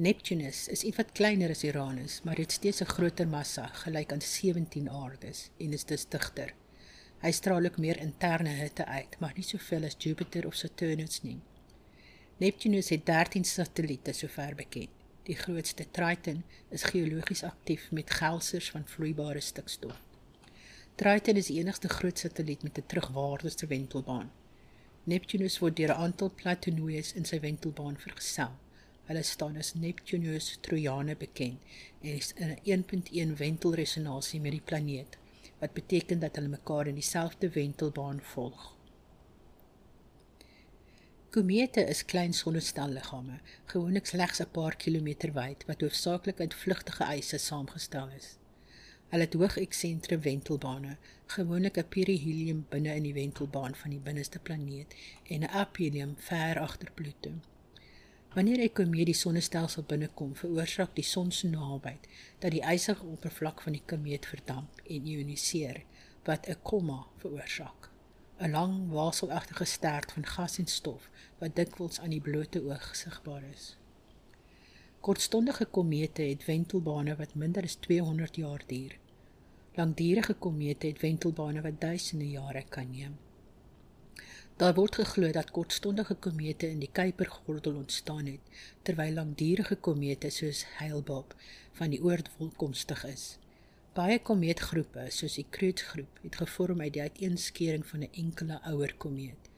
Neptunus 0.00 0.68
is 0.72 0.87
ietwat 0.88 1.11
kleiner 1.12 1.53
as 1.53 1.64
Uranus, 1.68 2.22
maar 2.24 2.40
het 2.40 2.53
steeds 2.53 2.81
'n 2.81 2.88
groter 2.88 3.29
massa, 3.29 3.66
gelyk 3.66 4.12
aan 4.12 4.22
17 4.22 4.88
aardes 4.90 5.50
en 5.59 5.72
is 5.72 5.85
dus 5.85 6.09
digter. 6.09 6.55
Hy 7.20 7.31
straal 7.31 7.64
ook 7.64 7.76
meer 7.79 8.00
interne 8.00 8.48
hitte 8.48 8.87
uit, 8.87 9.18
maar 9.18 9.33
nie 9.37 9.44
soveel 9.44 9.85
as 9.85 9.96
Jupiter 9.98 10.46
of 10.46 10.55
Saturnus 10.55 11.22
nie. 11.22 11.40
Neptunus 12.37 12.88
het 12.88 13.07
13 13.07 13.44
satelliete 13.44 14.12
sover 14.12 14.55
bekend. 14.55 14.90
Die 15.22 15.37
grootste 15.37 15.90
Triton 15.90 16.44
is 16.68 16.83
geologies 16.83 17.42
aktief 17.42 17.90
met 17.90 18.11
gelsers 18.11 18.70
van 18.70 18.87
vloeibare 18.87 19.40
stikstof. 19.40 20.00
Triton 20.94 21.37
is 21.37 21.46
die 21.46 21.59
enigste 21.59 21.88
groot 21.88 22.18
satelliet 22.18 22.62
met 22.62 22.79
'n 22.79 22.87
terugwaartse 22.87 23.66
wentelbaan. 23.66 24.31
Neptunus 25.08 25.58
word 25.58 25.76
deur 25.76 25.92
'n 25.94 26.02
aantal 26.04 26.30
Plutonius 26.40 27.12
in 27.12 27.24
sy 27.24 27.38
wentelbaan 27.40 27.96
vergesel. 27.96 28.52
Hulle 29.08 29.22
staan 29.22 29.56
as 29.56 29.74
Neptunus 29.74 30.58
Trojane 30.60 31.16
bekend 31.16 31.60
en 32.02 32.16
is 32.16 32.32
in 32.36 32.50
'n 32.50 32.60
1.1 32.64 33.36
wentelresonasie 33.36 34.40
met 34.40 34.52
die 34.52 34.60
planeet, 34.60 35.16
wat 35.58 35.72
beteken 35.72 36.20
dat 36.20 36.36
hulle 36.36 36.48
mekaar 36.48 36.86
in 36.86 37.00
dieselfde 37.00 37.50
wentelbaan 37.50 38.20
volg. 38.20 38.76
Komete 41.30 41.80
is 41.86 42.04
klein 42.04 42.32
sonnestelliggame, 42.34 43.40
gewoonlik 43.72 44.06
slegs 44.06 44.40
'n 44.40 44.50
paar 44.50 44.76
kilometer 44.76 45.32
wyd 45.32 45.64
wat 45.66 45.80
hoofsaaklik 45.80 46.40
uit 46.40 46.54
vlugtige 46.54 47.04
eise 47.04 47.38
saamgestel 47.38 48.08
is. 48.08 48.39
Hulle 49.10 49.26
het 49.26 49.32
hoë 49.34 49.62
eksentrum 49.64 50.20
wentelbane, 50.22 50.92
gewoonlik 51.34 51.78
'n 51.78 51.88
perihelium 51.94 52.66
binne 52.70 52.92
in 52.94 53.02
die 53.02 53.14
wentelbaan 53.14 53.74
van 53.74 53.90
die 53.90 54.04
binneste 54.08 54.38
planeet 54.38 54.94
en 55.26 55.40
'n 55.42 55.50
aphelium 55.62 56.14
ver 56.18 56.60
agter 56.60 56.90
Pluto. 56.94 57.32
Wanneer 58.34 58.60
'n 58.62 58.72
komeet 58.72 59.06
die 59.06 59.14
sonnestelsel 59.14 59.82
binnekom, 59.82 60.36
veroorsaak 60.36 60.94
die 60.94 61.04
son 61.04 61.32
se 61.32 61.48
nabyheid 61.48 62.06
dat 62.38 62.50
die 62.50 62.62
ysige 62.74 63.04
oppervlak 63.04 63.60
van 63.60 63.72
die 63.72 63.82
komeet 63.86 64.26
verdamp 64.26 64.80
en 64.86 65.06
ioniseer, 65.06 65.82
wat 66.24 66.46
'n 66.48 66.62
komma 66.62 67.06
veroorsaak. 67.16 67.90
'n 68.38 68.50
Lang 68.50 68.90
waselagtige 68.90 69.64
stert 69.64 70.12
van 70.12 70.26
gas 70.26 70.58
en 70.58 70.66
stof 70.66 71.10
wat 71.38 71.56
dikwels 71.56 72.00
aan 72.00 72.10
die 72.10 72.20
blote 72.20 72.62
oog 72.62 72.96
sigbaar 72.96 73.42
is. 73.42 73.79
Kortstondige 75.00 75.64
komete 75.64 76.22
het 76.28 76.42
wentelbane 76.44 77.14
wat 77.16 77.30
minder 77.34 77.64
as 77.64 77.74
200 77.74 78.36
jaar 78.36 78.62
duur. 78.66 78.98
Langdurige 79.74 80.34
komete 80.34 80.86
het 80.86 81.00
wentelbane 81.00 81.60
wat 81.64 81.78
duisende 81.80 82.26
jare 82.28 82.64
kan 82.68 82.90
neem. 82.90 83.14
Daar 84.56 84.74
word 84.74 84.98
geglo 85.00 85.30
dat 85.32 85.50
kortstondige 85.50 86.14
komete 86.14 86.68
in 86.68 86.82
die 86.84 86.90
Kuipergordel 86.92 87.78
ontstaan 87.80 88.26
het, 88.26 88.60
terwyl 88.82 89.16
langdurige 89.16 89.76
komete 89.76 90.30
soos 90.30 90.66
Hale-Bopp 90.76 91.32
van 91.80 91.96
die 91.96 92.02
oord 92.04 92.28
volkomstig 92.36 93.06
is. 93.08 93.24
Baie 93.96 94.20
komeetgroepe, 94.20 95.06
soos 95.08 95.38
die 95.40 95.46
Kreutz-groep, 95.48 96.20
het 96.26 96.36
gevorm 96.42 96.84
uit 96.84 96.92
die 96.92 97.06
uiteenskering 97.08 97.86
van 97.86 98.04
'n 98.04 98.12
enkele 98.12 98.60
ouer 98.62 98.94
komeet. 98.96 99.48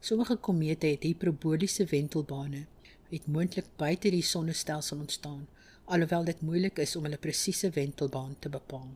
Sommige 0.00 0.36
komete 0.36 0.86
het 0.86 1.02
hiperboliese 1.02 1.84
wentelbane 1.84 2.66
het 3.10 3.26
moontlik 3.26 3.66
buite 3.76 4.10
die 4.10 4.22
sonnestelsel 4.22 4.98
ontstaan, 4.98 5.46
alhoewel 5.84 6.24
dit 6.24 6.40
moeilik 6.40 6.78
is 6.78 6.96
om 6.96 7.04
hulle 7.06 7.20
presiese 7.22 7.70
wentelbaan 7.70 8.36
te 8.38 8.48
bepaal. 8.48 8.88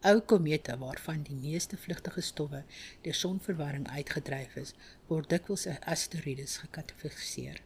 Ou 0.00 0.20
komete 0.20 0.78
waarvan 0.80 1.22
die 1.22 1.36
meeste 1.36 1.76
vlugtige 1.76 2.22
stowwe 2.24 2.62
deur 3.04 3.14
sonverwarring 3.14 3.88
uitgedryf 3.88 4.56
is, 4.56 4.72
word 5.08 5.28
dikwels 5.28 5.66
as 5.68 5.82
asteroïdes 5.94 6.56
gekategoriseer. 6.62 7.60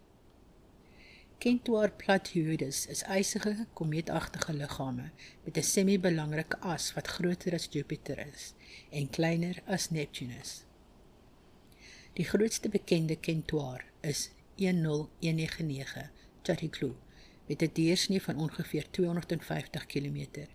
Kentaur 1.38 1.93
Platyhurus 2.01 2.87
is 2.90 3.05
ysige 3.11 3.67
komeetagtige 3.79 4.53
liggame 4.57 5.11
met 5.45 5.57
'n 5.59 5.71
semi-belangrike 5.71 6.59
as 6.75 6.93
wat 6.97 7.12
groter 7.17 7.55
as 7.55 7.69
Jupiter 7.71 8.19
is 8.27 8.55
en 8.90 9.11
kleiner 9.11 9.62
as 9.67 9.90
Neptunus. 9.90 10.64
Die 12.14 12.25
grootste 12.25 12.69
bekende 12.69 13.17
Kentaur 13.17 13.85
is 14.01 14.31
10199 14.55 16.11
Chariklu 16.43 16.95
met 17.47 17.62
'n 17.62 17.71
deursnee 17.73 18.23
van 18.23 18.37
ongeveer 18.37 18.90
250 18.90 19.87
km. 19.87 20.47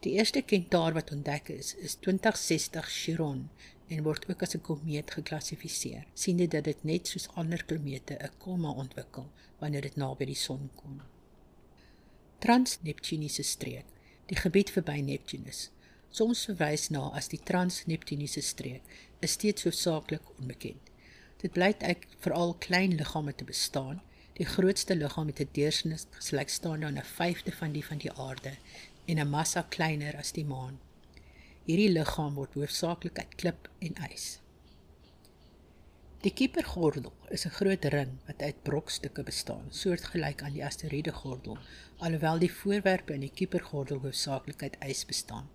Die 0.00 0.12
eerste 0.12 0.42
kentaar 0.42 0.92
wat 0.92 1.12
ontdek 1.12 1.48
is, 1.48 1.74
is 1.74 1.94
2060 1.94 2.88
Chiron 2.88 3.50
en 3.86 4.02
word 4.02 4.28
ook 4.30 4.42
as 4.42 4.54
'n 4.54 4.60
komeet 4.60 5.10
geklassifiseer. 5.10 6.06
Siende 6.12 6.48
dat 6.48 6.64
dit 6.64 6.84
net 6.84 7.06
soos 7.06 7.28
ander 7.28 7.64
komete 7.64 8.14
'n 8.14 8.30
komma 8.38 8.70
ontwikkel 8.70 9.30
wanneer 9.58 9.80
dit 9.80 9.96
naby 9.96 10.24
die 10.24 10.34
son 10.34 10.70
kom. 10.74 11.00
Transneptuniese 12.38 13.42
streek, 13.42 13.84
die 14.26 14.36
gebied 14.36 14.70
verby 14.70 15.00
Neptunus, 15.00 15.70
soms 16.10 16.44
verwys 16.44 16.88
na 16.88 17.10
as 17.14 17.28
die 17.28 17.40
Transneptuniese 17.42 18.40
streek, 18.40 18.82
is 19.20 19.30
steeds 19.30 19.62
hoofsaaklik 19.62 20.22
onbekend. 20.38 20.91
Dit 21.42 21.52
blyk 21.52 21.82
uit 21.82 22.04
veral 22.22 22.52
klein 22.54 22.94
liggame 22.94 23.34
te 23.34 23.44
bestaan. 23.44 24.02
Die 24.38 24.46
grootste 24.46 24.94
liggaam 24.96 25.26
het 25.26 25.40
'n 25.40 25.48
deursnit 25.52 26.06
gelykstaande 26.26 26.86
aan 26.86 26.98
'n 26.98 27.10
vyfde 27.18 27.52
van 27.52 27.72
die 27.72 27.84
van 27.84 27.98
die 27.98 28.12
aarde 28.12 28.52
en 29.04 29.18
'n 29.18 29.30
massa 29.30 29.62
kleiner 29.68 30.16
as 30.16 30.32
die 30.32 30.44
maan. 30.44 30.78
Hierdie 31.64 31.90
liggaam 31.90 32.34
word 32.34 32.54
hoofsaaklik 32.54 33.18
uit 33.18 33.34
klip 33.34 33.68
en 33.78 33.94
ys. 34.10 34.38
Die 36.20 36.32
Kuipergordel 36.32 37.12
is 37.28 37.46
'n 37.46 37.56
groot 37.58 37.84
ring 37.84 38.12
wat 38.26 38.42
uit 38.42 38.62
brokstukke 38.62 39.22
bestaan, 39.22 39.66
soortgelyk 39.70 40.42
aan 40.42 40.52
die 40.52 40.64
asteroïdegordel, 40.64 41.58
alhoewel 41.98 42.38
die 42.38 42.52
voorwerpe 42.52 43.14
in 43.14 43.20
die 43.20 43.34
Kuipergordel 43.34 43.98
hoofsaaklik 43.98 44.62
uit 44.62 44.76
ys 44.80 45.04
bestaan. 45.06 45.48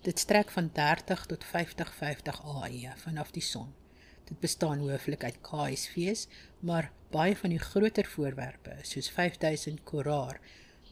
Dit 0.00 0.18
strek 0.18 0.50
van 0.50 0.70
30 0.72 1.26
tot 1.26 1.44
50 1.44 1.94
50 1.94 2.42
AE 2.44 2.92
vanaf 2.96 3.30
die 3.30 3.42
son. 3.42 3.83
Dit 4.24 4.40
bestaan 4.40 4.78
hooflik 4.78 5.24
uit 5.24 5.40
KSV's, 5.40 6.26
maar 6.60 6.90
baie 7.10 7.36
van 7.36 7.50
die 7.50 7.58
groter 7.58 8.06
voorwerpe, 8.06 8.78
soos 8.82 9.10
5000 9.10 9.82
Korar, 9.84 10.40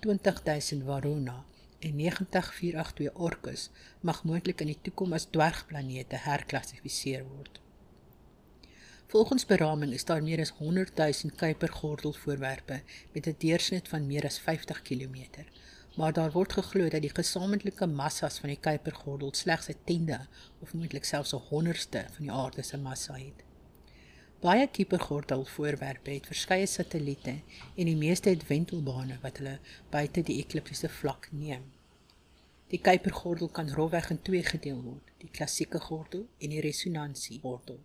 20000 0.01 0.85
Varuna 0.85 1.45
en 1.79 1.97
90482 1.97 3.15
Orcus, 3.15 3.71
mag 4.01 4.25
moontlik 4.25 4.61
in 4.61 4.71
die 4.71 4.79
toekoms 4.83 5.19
as 5.19 5.29
dwergplanete 5.35 6.21
herklassifiseer 6.27 7.25
word. 7.27 7.61
Volgens 9.13 9.45
beraming 9.47 9.93
is 9.93 10.05
daar 10.09 10.23
meer 10.23 10.41
as 10.41 10.55
100 10.59 10.97
000 10.97 11.37
Kuipergordel 11.37 12.13
voorwerpe 12.13 12.83
met 13.13 13.27
'n 13.27 13.35
deursnit 13.39 13.89
van 13.89 14.07
meer 14.07 14.25
as 14.25 14.39
50 14.39 14.83
km 14.83 15.45
maar 15.97 16.13
daar 16.13 16.33
word 16.33 16.53
geglo 16.53 16.89
dat 16.89 17.03
die 17.05 17.15
gesamentlike 17.15 17.87
massas 17.87 18.39
van 18.39 18.49
die 18.49 18.61
Kuipergordel 18.61 19.35
slegs 19.35 19.69
'n 19.69 19.77
tiende 19.85 20.21
of 20.61 20.75
moontlik 20.75 21.05
selfs 21.05 21.35
'n 21.35 21.47
honderdste 21.49 22.05
van 22.15 22.23
die 22.27 22.33
aarde 22.33 22.63
se 22.63 22.79
massa 22.79 23.15
het. 23.15 23.45
Baie 24.41 24.67
Kuipergordel 24.67 25.45
voorwerpe 25.45 26.11
het 26.11 26.27
verskeie 26.27 26.67
satelliete 26.67 27.31
en 27.77 27.85
die 27.85 27.97
meeste 27.97 28.29
het 28.29 28.47
wentelbane 28.47 29.19
wat 29.23 29.37
hulle 29.37 29.59
buite 29.91 30.23
die 30.23 30.39
ekliptiese 30.43 30.89
vlak 30.89 31.29
neem. 31.31 31.63
Die 32.73 32.81
Kuipergordel 32.81 33.49
kan 33.49 33.71
rofweg 33.71 34.11
in 34.11 34.23
twee 34.23 34.43
gedeel 34.43 34.83
word: 34.83 35.11
die 35.19 35.31
klassieke 35.31 35.81
gordel 35.81 36.27
en 36.39 36.51
die 36.51 36.61
resonansiegordel. 36.61 37.79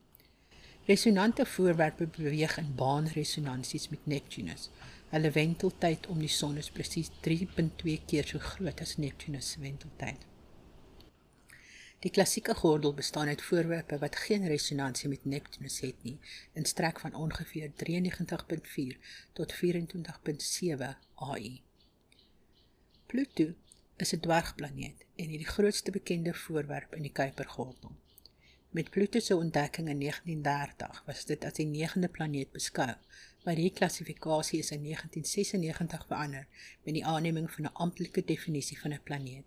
Resonante 0.87 1.45
voorwerpe 1.45 2.07
beweeg 2.07 2.57
in 2.57 2.75
baanresonansies 2.75 3.89
met 3.89 4.05
Neptunus, 4.05 4.69
Hulle 5.09 5.31
wenteltyd 5.31 6.07
om 6.11 6.19
die 6.19 6.31
son 6.31 6.57
is 6.59 6.67
presies 6.71 7.09
3.2 7.27 7.93
keer 8.11 8.27
so 8.27 8.39
groot 8.43 8.81
as 8.83 8.97
Neptunus 8.99 9.51
se 9.53 9.61
wenteltyd. 9.63 10.25
Die 12.03 12.11
klassieke 12.11 12.53
gordel 12.55 12.93
bestaan 12.93 13.27
uit 13.27 13.41
voorwerpe 13.41 13.97
wat 13.97 14.15
geen 14.15 14.47
resonansie 14.47 15.09
met 15.09 15.25
Neptunus 15.25 15.79
het 15.79 16.03
nie, 16.03 16.17
en 16.53 16.65
strek 16.65 16.99
van 16.99 17.15
ongeveer 17.15 17.71
93.4 17.83 18.97
tot 19.33 19.55
24.7 19.61 20.91
AE. 21.15 21.53
Pluto 23.07 23.53
is 23.97 24.13
'n 24.13 24.19
dwergplaneet 24.19 25.05
en 25.15 25.29
het 25.29 25.41
die 25.43 25.53
grootste 25.55 25.91
bekende 25.91 26.33
voorwerp 26.33 26.93
in 26.95 27.01
die 27.01 27.11
Kuipergordel. 27.11 27.95
Met 28.69 28.89
Pluto 28.89 29.19
se 29.19 29.35
ontdekking 29.35 29.87
in 29.89 29.99
1930 29.99 31.03
was 31.05 31.25
dit 31.25 31.45
as 31.45 31.53
die 31.53 31.65
negende 31.65 32.07
planeet 32.07 32.51
beskou, 32.51 32.95
maar 33.43 33.55
die 33.55 33.71
klassifikasie 33.71 34.59
is 34.59 34.71
in 34.71 34.83
1996 34.83 36.05
verander 36.07 36.47
met 36.83 36.93
die 36.93 37.05
aanneming 37.05 37.51
van 37.51 37.65
'n 37.65 37.73
amptelike 37.73 38.23
definisie 38.25 38.79
van 38.79 38.93
'n 38.93 39.03
planeet. 39.03 39.45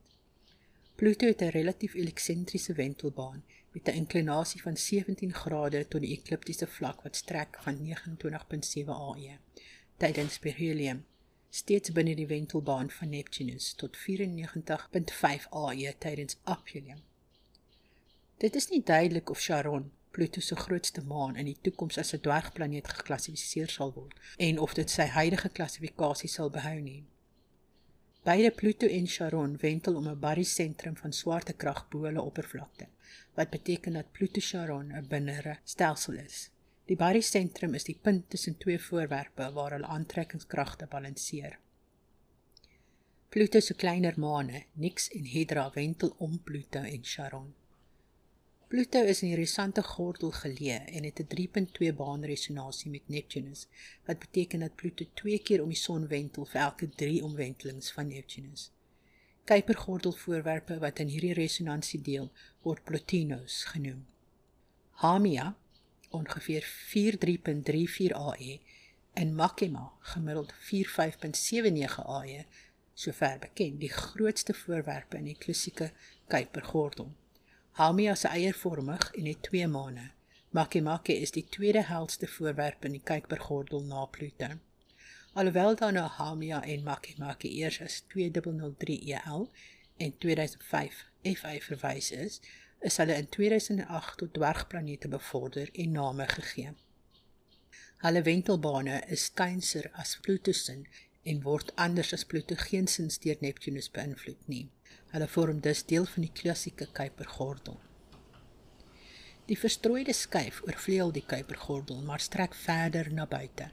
Pluto 0.95 1.27
het 1.27 1.43
'n 1.43 1.49
relatief 1.49 1.95
eksentriese 1.95 2.73
wentelbaan 2.73 3.45
met 3.73 3.89
'n 3.89 4.01
inklinasie 4.03 4.63
van 4.63 4.77
17 4.77 5.35
grade 5.35 5.89
tot 5.89 6.01
die 6.01 6.19
ekliptiese 6.19 6.67
vlak 6.67 7.03
wat 7.03 7.17
strek 7.17 7.59
van 7.61 7.83
29.7 7.83 8.95
AE 8.95 9.39
tydens 9.97 10.39
perihelium 10.39 11.05
steeds 11.51 11.93
binne 11.93 12.15
die 12.15 12.27
wentelbaan 12.27 12.91
van 12.91 13.09
Neptunus 13.09 13.73
tot 13.73 13.97
94.5 13.97 15.47
AE 15.51 15.95
tydens 15.99 16.37
aphelium. 16.43 17.10
Dit 18.41 18.55
is 18.55 18.69
nie 18.69 18.81
duidelik 18.83 19.31
of 19.31 19.41
Charon, 19.41 19.91
Pluto 20.11 20.41
se 20.41 20.57
grootste 20.57 21.03
maan 21.05 21.37
in 21.37 21.45
die 21.45 21.59
toekoms 21.61 21.99
as 22.01 22.13
'n 22.17 22.21
dwergplaneet 22.25 22.89
geklassifiseer 22.89 23.69
sal 23.69 23.93
word 23.93 24.15
en 24.37 24.59
of 24.59 24.75
dit 24.75 24.91
sy 24.91 25.07
huidige 25.17 25.51
klassifikasie 25.59 26.29
sal 26.29 26.51
behou 26.51 26.79
nie. 26.81 27.05
Beide 28.23 28.51
Pluto 28.51 28.87
en 28.87 29.07
Charon 29.07 29.59
wentel 29.67 29.97
om 29.97 30.09
'n 30.09 30.19
barysentrum 30.25 30.97
van 30.97 31.13
swaartekrag 31.13 31.89
bo 31.89 32.03
hulle 32.09 32.23
oppervlakte, 32.23 32.87
wat 33.35 33.51
beteken 33.51 33.93
dat 33.93 34.13
Pluto 34.13 34.41
Charon 34.41 34.93
'n 34.93 35.07
binnere 35.09 35.59
stelsel 35.65 36.15
is. 36.15 36.51
Die 36.87 36.97
barysentrum 36.97 37.75
is 37.75 37.85
die 37.85 37.99
punt 38.03 38.31
tussen 38.31 38.59
twee 38.59 38.81
voorwerpe 38.81 39.53
waar 39.53 39.71
hulle 39.71 39.87
aantrekkingskragte 39.87 40.87
balanseer. 40.87 41.59
Pluto 43.29 43.61
se 43.61 43.75
kleiner 43.75 44.15
maane, 44.17 44.65
Nix 44.73 45.11
en 45.11 45.25
Hydra, 45.25 45.71
wentel 45.75 46.15
om 46.17 46.43
Pluto 46.43 46.79
en 46.79 47.01
Charon. 47.03 47.55
Pluto 48.71 49.01
is 49.03 49.19
in 49.25 49.33
die 49.33 49.39
risante 49.41 49.83
gordel 49.83 50.31
geleë 50.31 50.75
en 50.97 51.07
het 51.07 51.21
'n 51.21 51.27
3.2 51.31 51.93
baan 52.01 52.25
resonasie 52.25 52.91
met 52.91 53.09
Neptunus, 53.09 53.67
wat 54.07 54.19
beteken 54.19 54.61
dat 54.61 54.75
Pluto 54.75 55.05
2 55.15 55.39
keer 55.39 55.63
om 55.63 55.69
die 55.69 55.79
son 55.79 56.07
wentel 56.07 56.45
vir 56.45 56.61
elke 56.61 56.89
3 56.89 57.25
omwentelings 57.25 57.91
van 57.93 58.07
Neptunus. 58.07 58.71
Kuipergordelvoorwerpe 59.45 60.79
wat 60.79 60.99
in 60.99 61.09
hierdie 61.09 61.33
resonansie 61.33 62.01
deel, 62.01 62.31
word 62.63 62.85
Plotinos 62.85 63.65
genoem. 63.65 64.07
Haumea, 64.91 65.57
ongeveer 66.11 66.63
43.34 66.63 68.15
AE, 68.15 68.61
en 69.13 69.35
Makema, 69.35 69.93
gemiddeld 70.01 70.53
45.79 70.53 72.07
AE, 72.07 72.47
sover 72.95 73.39
bekend, 73.39 73.81
die 73.81 73.93
grootste 73.93 74.55
voorwerpe 74.55 75.17
in 75.17 75.25
die 75.25 75.39
klassieke 75.39 75.91
Kuipergordel. 76.27 77.11
Haumea 77.81 78.13
is 78.13 78.25
eiervormig 78.29 79.11
en 79.17 79.27
het 79.27 79.43
twee 79.43 79.67
maane. 79.67 80.11
Makemake 80.51 81.15
is 81.17 81.31
die 81.33 81.47
tweede 81.49 81.81
heldste 81.83 82.27
voorwerp 82.27 82.85
in 82.85 82.93
die 82.93 83.01
Kuipergordel 83.01 83.85
na 83.89 84.03
Pluto. 84.05 84.49
Alhoewel 85.33 85.77
daar 85.77 85.93
na 85.93 86.03
Haumea 86.17 86.59
en 86.63 86.83
Makemake 86.83 87.49
eers 87.49 87.81
as 87.81 88.03
2003EL 88.03 89.47
en 89.97 90.13
2005 90.19 90.99
FI 91.23 91.61
verwys 91.69 92.11
is, 92.11 92.41
is 92.81 92.97
hulle 92.97 93.17
in 93.17 93.29
2008 93.29 94.17
tot 94.17 94.35
dwergplanete 94.35 95.09
bevorder 95.09 95.71
en 95.73 95.93
name 95.93 96.27
gegee. 96.29 96.75
Hulle 98.05 98.23
wentelbane 98.23 99.01
is 99.09 99.25
skynser 99.25 99.89
as 99.93 100.19
Pluto 100.21 100.53
se 100.53 100.83
en 101.23 101.43
word 101.49 101.73
anders 101.77 102.13
as 102.13 102.25
Pluto 102.25 102.61
geensins 102.61 103.19
deur 103.25 103.41
Neptunus 103.41 103.91
beïnvloed 103.91 104.53
nie. 104.53 104.69
Hulle 105.11 105.27
vorm 105.29 105.61
dus 105.61 105.81
deel 105.91 106.05
van 106.07 106.23
die 106.23 106.31
klassieke 106.33 106.87
Kuipergordel. 106.93 107.81
Die 109.51 109.57
verstrooide 109.59 110.13
skyf 110.15 110.61
oorvleuel 110.63 111.11
die 111.17 111.25
Kuipergordel, 111.27 112.05
maar 112.07 112.23
strek 112.23 112.55
verder 112.55 113.09
na 113.13 113.27
buite. 113.27 113.67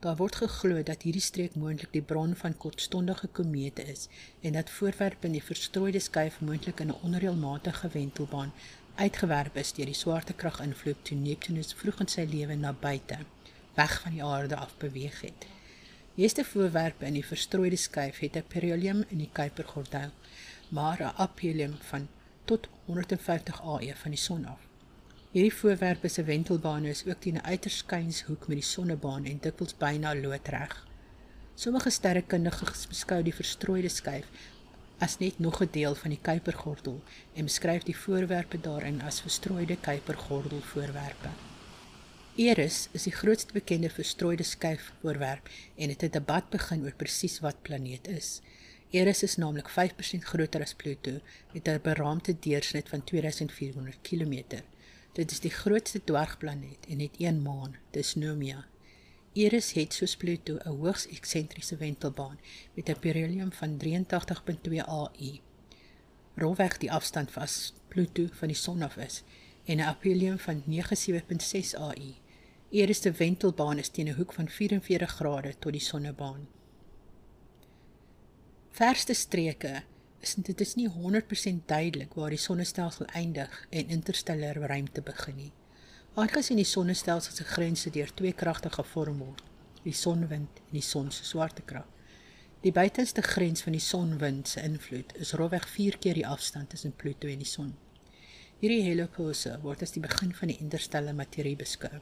Daar 0.00 0.16
word 0.16 0.38
geglo 0.40 0.80
dat 0.82 1.04
hierdie 1.04 1.24
streek 1.26 1.58
moontlik 1.60 1.92
die 1.92 2.02
bron 2.12 2.32
van 2.40 2.56
kortstondige 2.56 3.28
komete 3.36 3.84
is 3.84 4.06
en 4.40 4.56
dat 4.56 4.70
voorwerpe 4.70 5.28
in 5.28 5.36
die 5.36 5.44
verstrooide 5.44 6.00
skyf 6.00 6.40
moontlik 6.40 6.80
in 6.80 6.94
'n 6.94 7.00
onreëlmatige 7.10 7.88
wentelbaan 7.92 8.52
uitgewerp 8.94 9.56
is 9.56 9.72
deur 9.72 9.92
die 9.92 10.00
swaartekrag-invloed 10.02 11.04
toe 11.04 11.18
Neptunus 11.18 11.74
vroeg 11.74 12.00
in 12.00 12.12
sy 12.14 12.24
lewe 12.24 12.56
na 12.56 12.72
buite, 12.72 13.18
weg 13.74 14.00
van 14.00 14.12
die 14.12 14.24
aarde 14.24 14.56
af 14.56 14.76
beweeg 14.78 15.20
het. 15.20 15.46
Meeste 16.14 16.44
voorwerpe 16.44 17.06
in 17.06 17.14
die 17.14 17.26
verstrooide 17.26 17.76
skyf 17.76 18.18
het 18.18 18.36
'n 18.36 18.48
perihelium 18.48 19.04
in 19.08 19.18
die 19.18 19.30
Kuipergordel 19.32 20.10
maar 20.68 21.00
'n 21.00 21.16
aphelium 21.16 21.74
van 21.80 22.08
tot 22.44 22.68
150 22.84 23.62
AE 23.62 23.94
van 23.96 24.10
die 24.10 24.20
son 24.20 24.44
af. 24.44 24.60
Hierdie 25.30 25.54
voorwerpe 25.54 26.08
se 26.08 26.24
wentelbane 26.24 26.88
is 26.88 27.04
ook 27.06 27.20
teen 27.20 27.34
'n 27.34 27.44
uiters 27.44 27.76
skynshoek 27.76 28.48
met 28.48 28.56
die 28.56 28.66
sonnebaan 28.66 29.24
en 29.24 29.38
dikwels 29.40 29.76
byna 29.76 30.14
loodreg. 30.14 30.86
Sommige 31.54 31.90
sterrekundiges 31.90 32.86
beskou 32.86 33.22
die 33.22 33.34
verstrooide 33.34 33.88
skyf 33.88 34.26
as 34.98 35.18
net 35.18 35.38
nog 35.38 35.60
'n 35.62 35.68
deel 35.70 35.94
van 35.94 36.10
die 36.10 36.20
Kuipergordel 36.22 37.02
en 37.34 37.44
beskryf 37.44 37.82
die 37.82 37.96
voorwerpe 37.96 38.60
daarin 38.60 39.02
as 39.02 39.20
verstrooide 39.20 39.76
Kuipergordel 39.76 40.60
voorwerpe. 40.60 41.28
Eris 42.36 42.88
is 42.92 43.02
die 43.02 43.12
grootste 43.12 43.52
bekende 43.52 43.90
verstrooide 43.90 44.42
skyf 44.42 44.92
voorwerp 45.00 45.48
en 45.76 45.88
het 45.88 46.02
'n 46.02 46.10
debat 46.10 46.50
begin 46.50 46.82
oor 46.82 46.94
presies 46.94 47.40
wat 47.40 47.62
planeet 47.62 48.08
is. 48.08 48.40
Eris 48.90 49.22
is 49.22 49.36
naamlik 49.36 49.68
5% 49.68 50.24
groter 50.24 50.62
as 50.64 50.74
Pluto 50.74 51.20
met 51.52 51.68
'n 51.68 51.80
beraamde 51.82 52.38
deursnit 52.38 52.88
van 52.88 53.04
2400 53.04 53.98
km. 54.02 54.62
Dit 55.12 55.30
is 55.30 55.40
die 55.40 55.50
grootste 55.50 56.04
dwergplaneet 56.04 56.86
en 56.88 56.98
het 57.00 57.14
een 57.18 57.42
maan, 57.42 57.76
dis 57.90 58.14
Nomia. 58.14 58.66
Eris 59.32 59.72
het 59.72 59.92
soos 59.92 60.16
Pluto 60.16 60.56
'n 60.56 60.68
hoogs 60.68 61.06
eksentriese 61.06 61.76
wentelbaan 61.76 62.38
met 62.74 62.88
'n 62.88 62.98
perihelium 62.98 63.52
van 63.52 63.76
83.2 63.76 64.82
AU. 64.82 65.40
Rolweg 66.34 66.78
die 66.78 66.92
afstand 66.92 67.30
vas 67.30 67.74
Pluto 67.88 68.26
van 68.32 68.48
die 68.48 68.56
son 68.56 68.82
af 68.82 68.96
is 68.96 69.22
en 69.64 69.76
'n 69.76 69.80
aphelium 69.80 70.38
van 70.38 70.62
97.6 70.66 71.74
AU. 71.74 72.14
Eris 72.70 73.00
se 73.00 73.10
wentelbaan 73.12 73.78
is 73.78 73.88
teen 73.88 74.08
'n 74.08 74.14
hoek 74.14 74.32
van 74.32 74.48
44 74.48 75.10
grade 75.10 75.58
tot 75.58 75.72
die 75.72 75.80
sonnebaan 75.80 76.48
verste 78.78 79.14
streke 79.14 79.80
is 80.22 80.36
dit 80.46 80.60
is 80.60 80.76
nie 80.78 80.86
100% 80.86 81.64
duidelik 81.66 82.12
waar 82.14 82.30
die 82.30 82.38
sonnestelsel 82.38 83.08
eindig 83.20 83.54
en 83.74 83.90
interstellêre 83.90 84.68
ruimte 84.70 85.02
begin 85.02 85.34
nie. 85.36 85.50
Aangesien 86.14 86.60
die 86.60 86.66
sonnestelsel 86.66 87.34
se 87.34 87.46
grense 87.48 87.90
deur 87.90 88.12
twee 88.14 88.36
kragte 88.38 88.70
gevorm 88.70 89.18
word, 89.24 89.42
die 89.82 89.94
sonwind 89.94 90.62
en 90.68 90.76
die 90.76 90.84
son 90.84 91.10
se 91.10 91.26
swaartekrag. 91.26 91.88
Die 92.62 92.74
buitenste 92.74 93.22
grens 93.22 93.66
van 93.66 93.74
die 93.74 93.82
sonwind 93.82 94.50
se 94.52 94.62
invloed 94.62 95.16
is 95.26 95.34
rofweg 95.40 95.66
4 95.74 95.98
keer 95.98 96.20
die 96.20 96.26
afstand 96.26 96.70
tussen 96.70 96.94
Pluto 96.94 97.26
en 97.26 97.42
die 97.42 97.50
son. 97.50 97.74
Hierdie 98.62 98.84
helopause 98.86 99.58
word 99.66 99.82
as 99.82 99.94
die 99.94 100.04
begin 100.06 100.30
van 100.38 100.54
die 100.54 100.60
interstellêre 100.62 101.18
materie 101.18 101.58
beskou. 101.58 101.98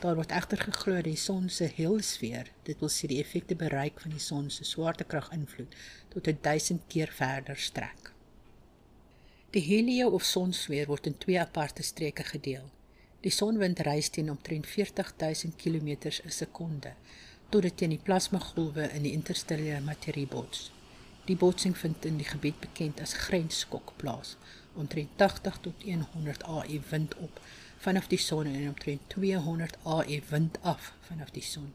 Daar 0.00 0.18
word 0.18 0.32
egter 0.36 0.60
geglo 0.60 0.94
dat 0.98 1.06
die 1.08 1.16
son 1.16 1.48
se 1.48 1.70
heelsfeer, 1.72 2.50
dit 2.68 2.80
wil 2.84 2.90
sê 2.92 3.08
die 3.08 3.22
effekte 3.22 3.56
bereik 3.56 4.02
van 4.04 4.12
die 4.12 4.20
son 4.20 4.50
se 4.52 4.64
swaartekrag 4.68 5.30
invloed, 5.32 5.72
tot 6.12 6.28
1000 6.28 6.84
keer 6.92 7.12
verder 7.16 7.56
strek. 7.56 8.12
Die 9.56 9.62
helio 9.64 10.10
of 10.12 10.24
sonsfeer 10.28 10.90
word 10.90 11.06
in 11.08 11.16
twee 11.18 11.40
aparte 11.40 11.82
streke 11.82 12.26
gedeel. 12.28 12.66
Die 13.24 13.32
sonwind 13.32 13.80
reis 13.86 14.10
teen 14.12 14.28
omtrent 14.30 14.66
40000 14.68 15.56
km 15.56 15.94
per 16.02 16.18
sekonde 16.40 16.92
tot 17.48 17.62
dit 17.62 17.76
teen 17.78 17.94
die 17.94 18.02
plasmagolwe 18.02 18.90
in 18.98 19.06
die 19.06 19.14
interstellêre 19.16 19.80
materie 19.86 20.26
bots. 20.26 20.72
Die 21.30 21.38
botsing 21.40 21.76
vind 21.78 22.04
in 22.04 22.18
die 22.20 22.28
gebied 22.28 22.58
bekend 22.60 23.00
as 23.00 23.14
grensskok 23.26 23.94
plaas, 24.02 24.34
omtrent 24.74 25.16
80 25.16 25.60
tot 25.68 25.86
100 25.86 26.44
AE 26.44 26.80
wind 26.90 27.16
op 27.22 27.40
vanaf 27.86 28.08
die 28.10 28.18
son 28.18 28.48
en 28.50 28.68
omtrent 28.68 29.02
200 29.14 29.76
AE 29.84 30.22
wind 30.28 30.56
af 30.62 30.92
vanaf 31.06 31.30
die 31.30 31.42
son. 31.42 31.68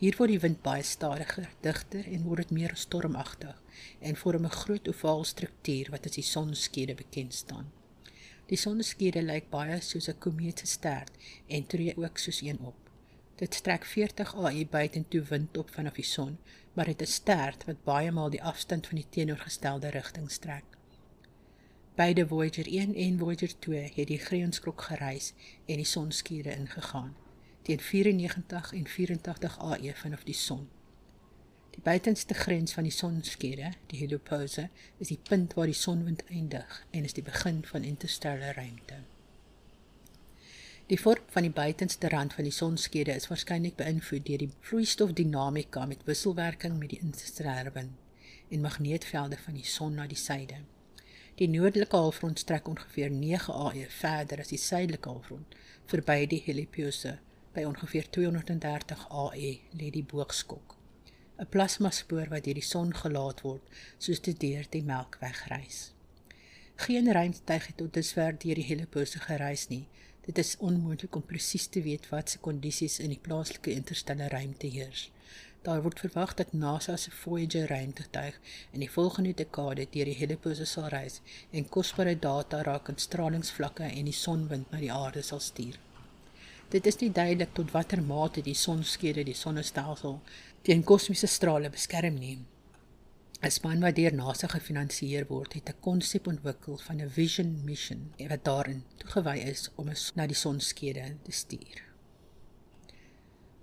Hier 0.00 0.16
word 0.16 0.32
die 0.32 0.40
wind 0.40 0.62
baie 0.64 0.84
stadiger, 0.84 1.50
digter 1.64 2.06
en 2.08 2.22
word 2.24 2.46
dit 2.46 2.54
meer 2.56 2.72
stormagtig 2.80 3.58
en 4.00 4.16
vorm 4.16 4.46
'n 4.48 4.58
groot 4.62 4.88
ovaal 4.92 5.24
struktuur 5.24 5.90
wat 5.92 6.06
as 6.08 6.16
die 6.16 6.24
sonskede 6.24 6.94
bekend 6.94 7.34
staan. 7.34 7.68
Die 8.48 8.56
sonskede 8.56 9.22
lyk 9.22 9.50
baie 9.50 9.80
soos 9.80 10.08
'n 10.08 10.18
komeet 10.18 10.58
se 10.58 10.66
stert 10.66 11.12
en 11.46 11.66
tree 11.66 11.96
ook 11.96 12.18
soos 12.18 12.40
een 12.40 12.60
op. 12.60 12.80
Dit 13.36 13.54
strek 13.54 13.84
40 13.84 14.34
AE 14.36 14.66
buitentoe 14.66 15.22
wind 15.22 15.56
op 15.56 15.70
vanaf 15.70 15.94
die 16.00 16.04
son, 16.04 16.38
maar 16.72 16.86
dit 16.86 17.00
is 17.00 17.08
'n 17.08 17.20
stert 17.20 17.64
wat 17.64 17.84
baie 17.84 18.10
maal 18.12 18.30
die 18.30 18.42
afstand 18.42 18.86
van 18.86 18.96
die 18.96 19.10
teenoorgestelde 19.10 19.88
rigting 19.88 20.30
strek. 20.30 20.75
Beide 21.96 22.26
Voyager 22.26 22.66
1 22.66 22.94
en 22.94 23.18
Voyager 23.18 23.58
2 23.58 23.92
het 23.94 24.06
die 24.06 24.18
grensklok 24.18 24.82
gereis 24.82 25.30
en 25.64 25.78
die 25.80 25.84
sonskure 25.88 26.52
ingegaan 26.52 27.14
teen 27.62 27.80
94 27.80 28.72
en 28.72 28.84
84 28.86 29.56
AE 29.58 29.94
vanaf 29.94 30.26
die 30.28 30.34
son. 30.34 30.68
Die 31.70 31.80
buitenste 31.82 32.34
grens 32.34 32.76
van 32.76 32.84
die 32.84 32.92
sonskure, 32.92 33.72
die 33.86 33.98
helopause, 33.98 34.68
is 34.98 35.08
die 35.08 35.18
punt 35.28 35.56
waar 35.56 35.72
die 35.72 35.78
sonwind 35.80 36.26
eindig 36.28 36.84
en 36.90 37.08
is 37.08 37.16
die 37.16 37.24
begin 37.24 37.64
van 37.64 37.88
interstellare 37.94 38.52
ruimte. 38.60 39.00
Die 40.92 41.00
vorm 41.00 41.24
van 41.32 41.48
die 41.48 41.56
buitenste 41.62 42.12
rand 42.12 42.36
van 42.36 42.44
die 42.44 42.56
sonskede 42.60 43.16
is 43.16 43.32
waarskynlik 43.32 43.80
beïnvloed 43.80 44.28
deur 44.28 44.44
die 44.44 44.52
vloeistofdinamika 44.60 45.88
met 45.88 46.04
wisselwerking 46.04 46.76
met 46.78 46.92
die 46.92 47.00
interstellare 47.00 47.72
wind 47.72 47.96
en 48.48 48.60
magneetvelde 48.60 49.40
van 49.48 49.54
die 49.56 49.70
son 49.76 49.94
na 49.96 50.06
die 50.06 50.24
suide. 50.28 50.66
Die 51.36 51.48
noordelike 51.52 51.96
halfrond 51.96 52.38
strek 52.40 52.68
ongeveer 52.68 53.10
9 53.12 53.52
AE 53.52 53.82
verder 53.92 54.40
as 54.40 54.48
die 54.48 54.60
suidelike 54.60 55.10
halfrond, 55.10 55.56
verby 55.90 56.22
die 56.30 56.38
Heliopause 56.46 57.18
by 57.52 57.64
ongeveer 57.68 58.06
230 58.16 59.02
AE 59.22 59.50
lê 59.76 59.90
die 59.92 60.04
boogskok. 60.12 60.78
'n 61.36 61.50
Plasmaspoor 61.52 62.32
wat 62.32 62.46
deur 62.46 62.56
die 62.56 62.64
son 62.64 62.94
gelaat 63.02 63.42
word, 63.44 63.68
soos 63.98 64.24
dit 64.24 64.40
deur 64.40 64.64
die 64.72 64.82
Melkweg 64.82 65.42
reis. 65.52 65.82
Geen 66.86 67.12
ruimtetuig 67.12 67.66
het 67.66 67.76
tot 67.82 67.92
dusver 67.92 68.32
deur 68.32 68.56
die 68.56 68.68
Heliopause 68.70 69.20
gereis 69.28 69.68
nie. 69.68 69.84
Dit 70.24 70.40
is 70.40 70.56
onmoontlik 70.56 71.20
om 71.20 71.28
presies 71.34 71.68
te 71.68 71.82
weet 71.84 72.08
watse 72.08 72.40
kondisies 72.40 72.96
in 72.98 73.12
die 73.12 73.20
plaaslike 73.28 73.76
interstellare 73.76 74.38
ruimte 74.38 74.72
heers. 74.72 75.10
Daar 75.66 75.82
word 75.82 75.98
verwag 75.98 76.34
dat 76.38 76.52
NASA 76.52 76.96
se 76.96 77.10
Voyager 77.10 77.66
ruimtetuig 77.66 78.34
in 78.70 78.80
die 78.80 78.90
volgende 78.90 79.32
dekade 79.34 79.86
deur 79.90 80.06
die 80.06 80.14
helipose 80.14 80.64
sal 80.70 80.84
reis 80.92 81.16
en 81.50 81.64
kosbare 81.76 82.12
data 82.26 82.60
rakende 82.62 83.02
stralingsvlakke 83.02 83.88
en 83.88 84.06
die 84.06 84.14
sonwind 84.14 84.70
na 84.70 84.78
die 84.78 84.92
aarde 84.94 85.24
sal 85.26 85.40
stuur. 85.42 85.80
Dit 86.70 86.86
is 86.86 87.00
nie 87.00 87.10
duidelik 87.10 87.50
tot 87.58 87.72
watter 87.74 88.02
mate 88.02 88.44
die 88.46 88.54
sonskede 88.54 89.24
die 89.26 89.34
sonnestelsel 89.34 90.20
teen 90.68 90.84
kosmiese 90.86 91.26
strale 91.26 91.70
beskerm 91.74 92.20
nie. 92.20 92.38
'n 93.42 93.50
Span 93.56 93.82
wat 93.86 93.98
deur 93.98 94.14
NASA 94.14 94.46
gefinansier 94.52 95.26
word, 95.32 95.58
het 95.58 95.68
'n 95.68 95.80
konsep 95.88 96.26
ontwikkel 96.26 96.78
van 96.86 97.00
'n 97.00 97.10
vision 97.18 97.50
mission 97.64 98.12
wat 98.28 98.44
daarin 98.44 98.84
toegewy 98.98 99.36
is 99.54 99.70
om 99.74 99.88
ons 99.88 100.12
na 100.14 100.26
die 100.26 100.42
sonskede 100.44 101.16
te 101.24 101.32
stuur. 101.32 101.82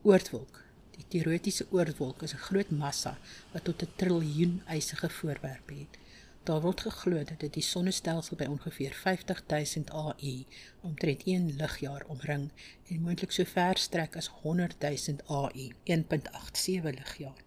Oortwolk. 0.04 0.64
Die 0.96 1.06
teoretiese 1.14 1.66
oortwolk 1.72 2.22
is 2.22 2.34
'n 2.34 2.46
groot 2.48 2.72
massa 2.72 3.18
wat 3.52 3.64
tot 3.64 3.84
'n 3.84 3.94
triljoen 3.96 4.62
eisige 4.66 5.10
voorwerpe 5.10 5.74
het. 5.74 5.98
Daar 6.44 6.62
word 6.62 6.82
geglo 6.82 7.24
dat 7.24 7.40
dit 7.40 7.54
die 7.54 7.64
sonnestelsel 7.64 8.36
by 8.36 8.46
ongeveer 8.52 8.94
50000 8.94 9.92
AU 9.92 10.34
omtrent 10.82 11.22
1 11.24 11.56
ligjaar 11.56 12.04
omring 12.08 12.50
en 12.88 13.02
moontlik 13.02 13.32
so 13.32 13.46
ver 13.54 13.78
strek 13.78 14.18
as 14.20 14.30
100000 14.42 15.24
AU, 15.28 15.70
1.87 15.84 16.84
ligjaar. 16.84 17.40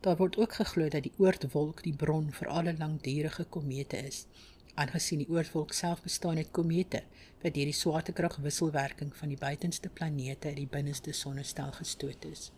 Daar 0.00 0.16
word 0.16 0.36
ook 0.36 0.54
geglo 0.60 0.88
dat 0.88 1.02
die 1.02 1.14
oortwolk 1.16 1.82
die 1.82 1.96
bron 1.96 2.32
vir 2.32 2.48
alle 2.48 2.76
langdurige 2.78 3.44
komete 3.44 3.96
is, 3.96 4.26
aangesien 4.74 5.24
die 5.24 5.30
oortwolk 5.30 5.72
self 5.72 6.02
bestaan 6.02 6.36
uit 6.36 6.50
komete 6.50 7.02
wat 7.42 7.54
deur 7.54 7.70
die 7.72 7.80
swaartekragwisselwerking 7.82 9.16
van 9.16 9.28
die 9.28 9.38
buitenste 9.48 9.88
planete 9.88 10.48
uit 10.48 10.56
die 10.56 10.72
binneste 10.76 11.12
sonnestelsel 11.12 11.78
gestoot 11.80 12.24
is. 12.24 12.50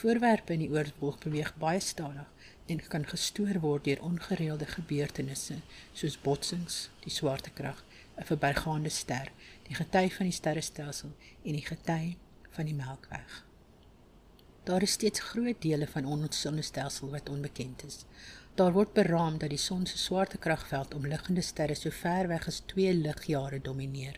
Voorwerpe 0.00 0.54
in 0.56 0.62
die 0.62 0.70
oortwolk 0.72 1.18
beweeg 1.26 1.50
baie 1.60 1.80
stadig 1.84 2.28
en 2.72 2.78
kan 2.92 3.02
gestoor 3.04 3.58
word 3.60 3.84
deur 3.84 3.98
ongereelde 4.06 4.64
gebeurtenisse 4.70 5.58
soos 5.92 6.16
botsings, 6.22 6.76
die 7.04 7.12
swaartekrag, 7.12 7.82
'n 8.16 8.24
verbygaande 8.30 8.92
ster, 8.96 9.28
die 9.66 9.76
gety 9.76 10.06
van 10.16 10.30
die 10.30 10.38
sterrestelsel 10.38 11.12
en 11.44 11.58
die 11.58 11.66
gety 11.66 12.16
van 12.56 12.70
die 12.70 12.78
Melkweg. 12.78 13.44
Daar 14.64 14.88
is 14.88 14.96
steeds 14.96 15.20
groot 15.20 15.60
dele 15.62 15.86
van 15.86 16.08
ons 16.14 16.40
sonnestelsel 16.40 17.10
wat 17.10 17.28
onbekend 17.28 17.84
is. 17.84 18.04
Daar 18.54 18.72
word 18.72 18.96
beraam 18.96 19.38
dat 19.38 19.52
die 19.52 19.64
son 19.68 19.86
se 19.86 19.98
swaartekragveld 19.98 20.94
omliggende 20.94 21.44
sterre 21.44 21.74
so 21.74 21.90
ver 21.90 22.28
weg 22.28 22.46
as 22.46 22.62
2 22.72 22.94
ligjare 22.94 23.60
domineer. 23.60 24.16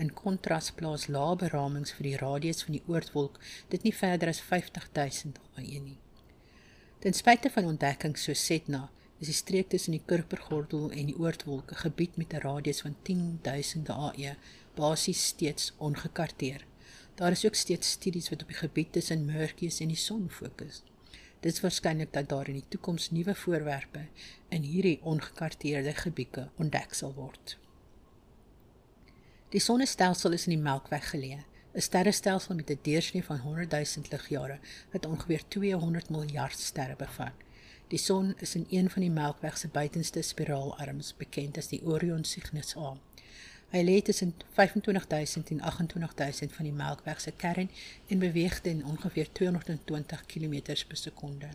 In 0.00 0.14
kontras 0.16 0.70
plaas 0.76 1.02
lae 1.12 1.34
beramings 1.40 1.92
vir 1.96 2.06
die 2.08 2.18
radius 2.20 2.62
van 2.64 2.78
die 2.78 2.86
oortwolk 2.88 3.36
dit 3.72 3.82
nie 3.84 3.92
verder 3.92 4.30
as 4.32 4.40
50000 4.40 5.36
AE 5.60 5.80
nie. 5.82 5.98
Ten 7.04 7.16
spyte 7.16 7.50
van 7.52 7.68
ontdekkings 7.68 8.24
so 8.24 8.36
Setna, 8.36 8.86
is 9.20 9.28
die 9.28 9.36
streek 9.36 9.68
tussen 9.72 9.92
die 9.96 10.02
Kuipergordel 10.12 10.88
en 10.96 11.10
die 11.10 11.16
Oortwolke 11.20 11.76
gebied 11.82 12.16
met 12.16 12.32
'n 12.32 12.42
radius 12.46 12.80
van 12.86 12.96
10000 13.02 13.90
AE 13.90 14.34
basies 14.74 15.26
steeds 15.26 15.72
ongekarteer. 15.76 16.64
Daar 17.14 17.32
is 17.32 17.44
ook 17.44 17.54
steeds 17.54 17.90
studies 17.90 18.30
wat 18.30 18.42
op 18.42 18.48
die 18.48 18.56
gebied 18.56 18.92
tussen 18.92 19.24
Mercurius 19.24 19.80
en 19.80 19.88
die 19.88 19.96
son 19.96 20.30
fokus. 20.30 20.82
Dit 21.40 21.52
is 21.52 21.60
waarskynlik 21.60 22.12
dat 22.12 22.28
daar 22.28 22.48
in 22.48 22.60
die 22.60 22.68
toekoms 22.68 23.10
nuwe 23.10 23.34
voorwerpe 23.34 24.06
in 24.48 24.62
hierdie 24.62 25.00
ongekarteerde 25.02 25.94
gebiede 25.94 26.48
ontdek 26.56 26.94
sal 26.94 27.14
word. 27.14 27.58
Die 29.50 29.58
sonnestelsel 29.58 30.36
is 30.36 30.44
in 30.46 30.52
die 30.54 30.62
Melkweg 30.62 31.08
geleë 31.10 31.40
'n 31.74 31.82
sterrestelsel 31.82 32.54
met 32.54 32.68
'n 32.70 32.78
deursnee 32.82 33.24
van 33.24 33.38
100 33.38 33.70
000 33.70 34.06
ligjare 34.10 34.58
wat 34.92 35.06
ongeveer 35.06 35.42
200 35.48 36.10
miljard 36.10 36.58
sterre 36.58 36.94
bevat. 36.96 37.32
Die 37.88 37.98
son 37.98 38.34
is 38.38 38.54
in 38.54 38.66
een 38.70 38.90
van 38.90 39.02
die 39.02 39.10
Melkweg 39.10 39.58
se 39.58 39.68
buitenste 39.68 40.22
spiraalarms 40.22 41.14
bekend 41.16 41.58
as 41.58 41.68
die 41.68 41.82
Orion 41.84 42.24
Cygnus 42.24 42.76
A. 42.76 42.96
Hy 43.70 43.82
lê 43.82 44.02
tussen 44.02 44.34
25000 44.54 45.50
en 45.50 45.60
28000 45.60 46.52
van 46.52 46.64
die 46.64 46.78
Melkweg 46.82 47.20
se 47.20 47.32
kern 47.32 47.70
en 48.06 48.18
beweeg 48.18 48.60
teen 48.60 48.84
ongeveer 48.84 49.32
220 49.32 50.26
km 50.26 50.62
per 50.62 50.96
sekonde. 50.96 51.48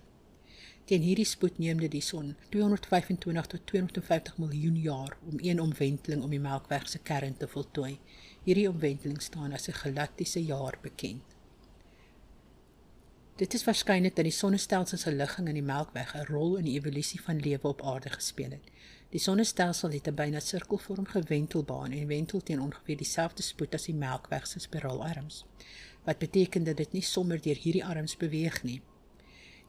Teen 0.85 1.01
hierdie 1.01 1.25
spoed 1.25 1.55
neem 1.57 1.79
dit 1.81 1.89
die 1.95 2.03
son 2.05 2.35
225 2.53 3.47
tot 3.49 3.61
250 3.71 4.35
miljoen 4.37 4.75
jaar 4.77 5.15
om 5.25 5.39
een 5.41 5.61
omwenteling 5.61 6.21
om 6.23 6.29
die 6.29 6.39
Melkweg 6.39 6.85
se 6.89 6.99
kern 7.01 7.37
te 7.37 7.47
voltooi. 7.49 7.95
Hierdie 8.43 8.67
omwenteling 8.69 9.21
staan 9.21 9.53
as 9.57 9.67
'n 9.67 9.79
galaktiese 9.79 10.43
jaar 10.43 10.77
bekend. 10.81 11.23
Dit 13.35 13.53
is 13.53 13.63
waarskynlik 13.63 14.15
dat 14.15 14.23
die 14.23 14.33
sonnestelsel 14.33 14.97
se 14.97 15.11
ligging 15.11 15.47
in 15.47 15.57
die 15.57 15.69
Melkweg 15.73 16.13
'n 16.15 16.25
rol 16.29 16.55
in 16.55 16.63
die 16.63 16.77
evolusie 16.77 17.21
van 17.21 17.39
lewe 17.39 17.67
op 17.67 17.81
aarde 17.81 18.09
gespeel 18.09 18.51
het. 18.51 18.69
Die 19.09 19.19
sonnestelsel 19.19 19.91
het 19.91 20.07
'n 20.07 20.15
byna 20.15 20.39
sirkelvormige 20.39 21.21
wentelbaan 21.21 21.91
en 21.91 22.07
wentel 22.07 22.43
teen 22.43 22.61
ongeveer 22.61 22.97
dieselfde 22.97 23.43
spoed 23.43 23.73
as 23.73 23.85
die 23.85 23.95
Melkweg 23.95 24.47
se 24.47 24.59
spiraalarms. 24.59 25.45
Wat 26.03 26.17
beteken 26.17 26.63
dat 26.63 26.77
dit 26.77 26.91
nie 26.91 27.01
sommer 27.01 27.41
deur 27.41 27.55
hierdie 27.55 27.85
arms 27.85 28.17
beweeg 28.17 28.63
nie. 28.63 28.81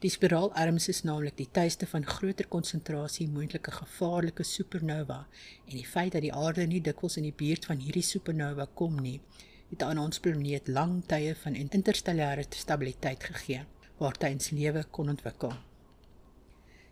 Die 0.04 0.10
spiraalarms 0.12 0.90
is 0.92 0.98
naamlik 1.08 1.38
die 1.38 1.48
tuiste 1.56 1.86
van 1.88 2.04
groter 2.04 2.44
konsentrasie 2.52 3.24
moontlike 3.32 3.72
gevaarlike 3.72 4.44
supernova 4.44 5.22
en 5.64 5.72
die 5.72 5.86
feit 5.88 6.12
dat 6.12 6.24
die 6.26 6.32
aarde 6.36 6.66
nie 6.68 6.82
dikwels 6.84 7.16
in 7.16 7.24
die 7.24 7.36
buurt 7.42 7.64
van 7.70 7.80
hierdie 7.80 8.04
supernova 8.04 8.66
kom 8.80 8.98
nie, 9.00 9.22
het 9.70 9.84
aan 9.86 10.02
ons 10.02 10.20
planeet 10.20 10.68
lang 10.68 10.98
tye 11.08 11.32
van 11.44 11.56
interstellare 11.56 12.44
stabiliteit 12.50 13.24
gegee 13.30 13.62
waartyds 13.96 14.52
lewe 14.52 14.84
kon 14.92 15.08
ontwikkel. 15.08 15.56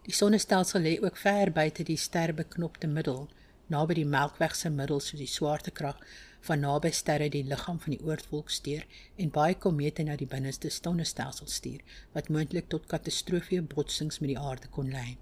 Die 0.09 0.17
sonnestelsel 0.17 0.81
lê 0.81 0.95
ook 1.05 1.21
ver 1.21 1.53
buite 1.53 1.85
die 1.85 2.01
sterbeknopte 2.01 2.89
middel, 2.89 3.27
naby 3.69 4.01
die 4.01 4.09
Melkweg 4.09 4.57
se 4.57 4.73
middel 4.73 5.05
soos 5.05 5.21
die 5.21 5.29
swaartekrag 5.29 6.01
van 6.47 6.61
naby 6.61 6.91
sterre 6.93 7.29
die 7.33 7.45
liggaam 7.51 7.79
van 7.81 7.95
die 7.95 8.05
oortwolk 8.05 8.51
stuur 8.53 8.83
en 9.17 9.31
baie 9.37 9.55
komete 9.67 10.05
na 10.05 10.17
die 10.21 10.29
binneste 10.29 10.71
sonnestelsel 10.71 11.49
stuur 11.49 11.81
wat 12.17 12.29
moontlik 12.37 12.69
tot 12.75 12.89
katastrofie 12.91 13.63
botsings 13.75 14.21
met 14.21 14.35
die 14.35 14.39
aarde 14.39 14.69
kon 14.77 14.91
lei. 14.93 15.17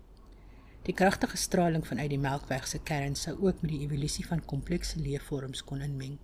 Die 0.83 0.95
kragtige 0.99 1.39
straling 1.39 1.87
vanuit 1.87 2.11
die 2.11 2.19
Melkweg 2.19 2.67
se 2.67 2.81
kern 2.91 3.15
sou 3.15 3.37
ook 3.39 3.61
met 3.63 3.71
die 3.71 3.85
evolusie 3.85 4.27
van 4.27 4.43
komplekse 4.53 4.99
leefvorms 4.99 5.63
kon 5.69 5.85
inmeng. 5.87 6.17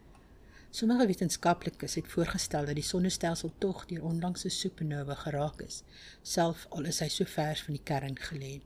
Sommige 0.71 1.07
wetenskaplikes 1.07 1.95
het 1.95 2.11
voorgestel 2.15 2.67
dat 2.67 2.77
die 2.77 2.89
sonnestelsel 2.89 3.53
tog 3.63 3.85
deur 3.87 4.03
onlangse 4.11 4.51
supernova 4.51 5.15
geraak 5.23 5.63
is, 5.63 5.85
self 6.23 6.67
al 6.75 6.91
is 6.91 6.99
hy 7.05 7.09
so 7.15 7.25
ver 7.37 7.63
van 7.69 7.79
die 7.79 7.85
kern 7.93 8.19
gelê. 8.31 8.59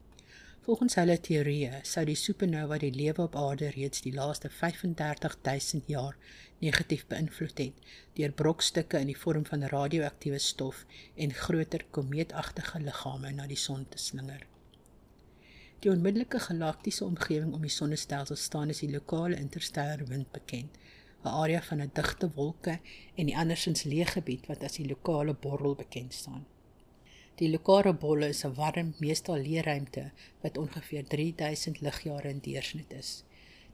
Volgens 0.62 0.94
hulle 0.94 1.16
teorieë 1.18 1.80
sou 1.90 2.04
die 2.06 2.14
supernova 2.14 2.76
die 2.78 2.92
lewe 2.94 3.24
op 3.24 3.34
aarde 3.34 3.72
reeds 3.74 4.04
die 4.04 4.12
laaste 4.14 4.46
35000 4.58 5.88
jaar 5.90 6.14
negatief 6.60 7.02
beïnvloed 7.10 7.62
het 7.64 7.80
deur 8.18 8.34
brokstukke 8.42 9.00
in 9.02 9.10
die 9.10 9.16
vorm 9.18 9.42
van 9.48 9.66
radioaktiewe 9.72 10.38
stof 10.44 10.84
en 11.26 11.34
groter 11.40 11.82
komeetagtige 11.98 12.78
liggame 12.84 13.34
na 13.40 13.48
die 13.50 13.58
son 13.58 13.88
te 13.90 13.98
slinger. 13.98 14.46
Die 15.82 15.90
onmiddellike 15.90 16.44
galaktiese 16.46 17.08
omgewing 17.10 17.58
om 17.58 17.66
die 17.66 17.74
sonnestelsel 17.80 18.38
staan 18.38 18.70
as 18.70 18.86
die 18.86 18.92
lokale 18.94 19.42
interstellare 19.42 20.06
wind 20.14 20.30
bekend, 20.30 20.78
'n 21.24 21.34
area 21.42 21.62
van 21.72 21.82
'n 21.82 21.90
digte 21.94 22.30
wolke 22.38 22.78
en 23.16 23.26
die 23.26 23.36
andersins 23.36 23.82
leë 23.82 24.06
gebied 24.14 24.46
wat 24.46 24.62
as 24.62 24.78
die 24.78 24.86
lokale 24.86 25.34
borrel 25.34 25.74
bekend 25.74 26.14
staan. 26.14 26.46
Die 27.40 27.48
lokale 27.48 27.94
bolle 27.94 28.28
is 28.28 28.44
'n 28.44 28.54
warm, 28.54 28.94
meestal 29.00 29.40
leë 29.40 29.62
ruimte 29.64 30.10
wat 30.42 30.58
ongeveer 30.58 31.04
3000 31.14 31.80
ligjare 31.80 32.28
in 32.28 32.40
deursnit 32.44 32.92
is. 32.92 33.24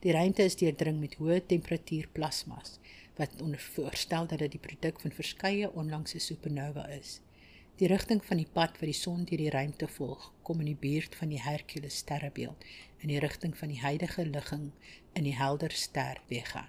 Die 0.01 0.13
ruimte 0.13 0.45
is 0.45 0.57
deurdring 0.57 1.01
met 1.01 1.17
hoë 1.19 1.41
temperatuur 1.47 2.07
plasmas 2.13 2.79
wat 3.17 3.43
onderstel 3.43 4.27
dat 4.27 4.39
dit 4.39 4.53
die 4.53 4.67
produk 4.67 5.01
van 5.01 5.11
verskeie 5.11 5.73
onlangse 5.73 6.19
supernova 6.19 6.87
is. 6.89 7.21
Die 7.79 7.89
rigting 7.89 8.25
van 8.25 8.37
die 8.37 8.47
pad 8.53 8.79
wat 8.79 8.91
die 8.91 9.01
son 9.01 9.25
deur 9.25 9.43
die 9.43 9.51
ruimte 9.51 9.89
volg, 9.89 10.33
kom 10.43 10.61
in 10.61 10.71
die 10.71 10.81
buurt 10.87 11.15
van 11.15 11.29
die 11.29 11.43
Hercules 11.43 11.97
sterrebeeld 11.97 12.65
in 12.99 13.09
die 13.09 13.19
rigting 13.19 13.57
van 13.59 13.69
die 13.69 13.81
huidige 13.81 14.27
ligging 14.27 14.71
in 15.13 15.25
die 15.25 15.37
helder 15.37 15.71
ster 15.71 16.23
Vega. 16.29 16.69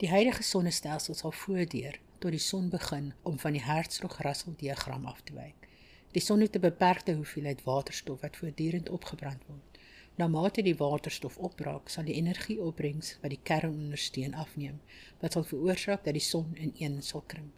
Die 0.00 0.08
huidige 0.08 0.42
sonnestelsel 0.42 1.14
sal 1.14 1.32
voordeur 1.32 2.00
tot 2.18 2.30
die 2.30 2.40
son 2.40 2.68
begin 2.68 3.12
om 3.22 3.38
van 3.38 3.52
die 3.52 3.62
Hertzog-Russell-diagram 3.62 5.06
af 5.06 5.20
te 5.24 5.34
wyk. 5.34 5.68
Die 6.14 6.22
son 6.22 6.40
het 6.40 6.56
'n 6.56 6.60
beperkte 6.60 7.14
hoeveelheid 7.14 7.64
waterstof 7.64 8.20
wat 8.20 8.36
voortdurend 8.36 8.88
opgebrand 8.88 9.42
word. 9.46 9.78
Na 10.16 10.28
mate 10.28 10.62
die 10.62 10.76
waterstof 10.76 11.36
opbraak, 11.38 11.88
sal 11.88 12.04
die 12.04 12.14
energieopbrengs 12.14 13.18
wat 13.22 13.30
die 13.30 13.40
kern 13.42 13.70
ondersteun 13.70 14.34
afneem, 14.34 14.80
wat 15.20 15.32
sal 15.32 15.44
veroorsaak 15.44 16.04
dat 16.04 16.14
die 16.14 16.22
son 16.22 16.52
ineen 16.54 17.02
sal 17.02 17.24
krimp. 17.26 17.52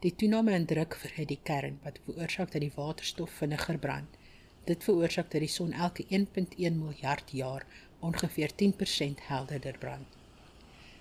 Die 0.00 0.14
toename 0.14 0.54
in 0.56 0.66
druk 0.66 0.94
verhit 0.94 1.28
die 1.28 1.40
kern 1.42 1.80
wat 1.82 1.98
veroorsaak 2.04 2.52
dat 2.52 2.62
die 2.64 2.72
waterstof 2.76 3.30
vinniger 3.30 3.78
brand. 3.78 4.14
Dit 4.64 4.84
veroorsaak 4.84 5.30
dat 5.30 5.40
die 5.40 5.52
son 5.56 5.72
elke 5.72 6.06
1.1 6.08 6.78
miljard 6.78 7.30
jaar 7.30 7.66
ongeveer 8.00 8.54
10% 8.62 9.26
helderder 9.32 9.78
brand. 9.78 10.19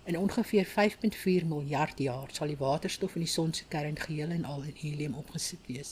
In 0.10 0.18
ongeveer 0.18 0.66
5.4 0.68 1.46
miljard 1.46 2.00
jaar 2.02 2.30
sal 2.34 2.50
die 2.50 2.58
waterstof 2.58 3.14
in 3.16 3.22
die 3.22 3.30
son 3.30 3.52
se 3.54 3.66
kern 3.70 3.98
geheel 4.06 4.32
en 4.34 4.46
al 4.52 4.64
in 4.66 4.78
helium 4.82 5.18
opgesit 5.20 5.68
wees, 5.68 5.92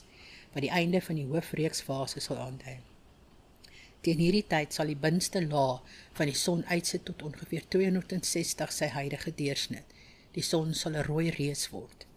wat 0.53 0.63
die 0.65 0.72
einde 0.74 1.01
van 1.05 1.20
die 1.20 1.26
hoofreeksfase 1.30 2.24
sal 2.26 2.39
aandui. 2.41 2.80
Teen 4.01 4.24
hierdie 4.24 4.41
tyd 4.53 4.74
sal 4.74 4.89
die 4.89 4.97
binneste 5.03 5.43
laag 5.43 5.99
van 6.18 6.32
die 6.32 6.39
son 6.45 6.65
uitsit 6.72 7.05
tot 7.05 7.22
ongeveer 7.28 7.68
260 7.76 8.74
sy 8.80 8.89
huidige 8.95 9.36
deursnit. 9.43 9.93
Die 10.34 10.45
son 10.49 10.74
sal 10.82 10.97
'n 10.97 11.05
rooi 11.09 11.30
reus 11.38 11.68
word. 11.76 12.07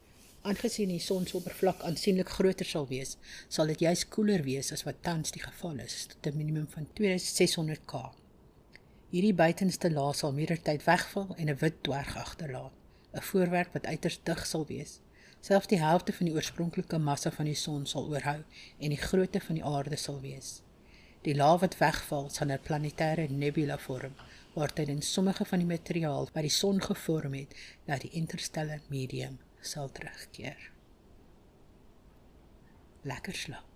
Aangesien 0.41 0.97
die 0.97 1.05
son 1.09 1.27
se 1.27 1.37
oppervlak 1.37 1.85
aansienlik 1.91 2.33
groter 2.39 2.71
sal 2.73 2.89
wees, 2.95 3.19
sal 3.49 3.67
dit 3.75 3.85
juis 3.85 4.09
koeler 4.09 4.47
wees 4.49 4.73
as 4.73 4.87
wat 4.89 5.03
tans 5.03 5.37
die 5.37 5.45
geval 5.45 5.85
is, 5.85 6.07
tot 6.07 6.33
'n 6.33 6.37
minimum 6.39 6.69
van 6.79 6.89
2600 6.95 7.85
K. 7.85 8.20
Hierdie 9.11 9.35
buitenste 9.35 9.89
laag 9.91 10.15
sal 10.15 10.31
meerdertyd 10.33 10.85
wegval 10.87 11.33
en 11.37 11.49
'n 11.51 11.59
wit 11.59 11.79
dwerg 11.83 12.17
agterlaat, 12.17 12.75
'n 13.13 13.23
voorwerp 13.29 13.73
wat 13.73 13.87
uiters 13.87 14.21
dig 14.23 14.47
sal 14.47 14.67
wees. 14.67 15.01
Selfs 15.41 15.67
die 15.67 15.81
helfte 15.81 16.13
van 16.13 16.27
die 16.27 16.35
oorspronklike 16.35 16.99
massa 16.99 17.31
van 17.31 17.45
die 17.45 17.55
son 17.55 17.87
sal 17.87 18.07
oorhou 18.09 18.43
en 18.79 18.89
die 18.95 19.03
grootte 19.09 19.41
van 19.41 19.55
die 19.55 19.65
aarde 19.65 19.97
sal 19.97 20.21
wees. 20.21 20.63
Die 21.23 21.35
laag 21.35 21.61
wat 21.61 21.79
wegval 21.79 22.29
sal 22.31 22.51
'n 22.51 22.63
planetêre 22.69 23.27
nebula 23.31 23.79
vorm, 23.79 24.15
waartydens 24.55 25.13
sommige 25.13 25.45
van 25.45 25.59
die 25.59 25.73
materiaal 25.77 26.29
wat 26.33 26.43
die 26.43 26.57
son 26.63 26.83
gevorm 26.83 27.35
het, 27.35 27.55
na 27.87 27.99
die 27.99 28.11
interstellar 28.11 28.81
medium 28.89 29.39
sal 29.61 29.91
terugkeer. 29.93 30.71
Lekker 33.03 33.35
slaap. 33.35 33.70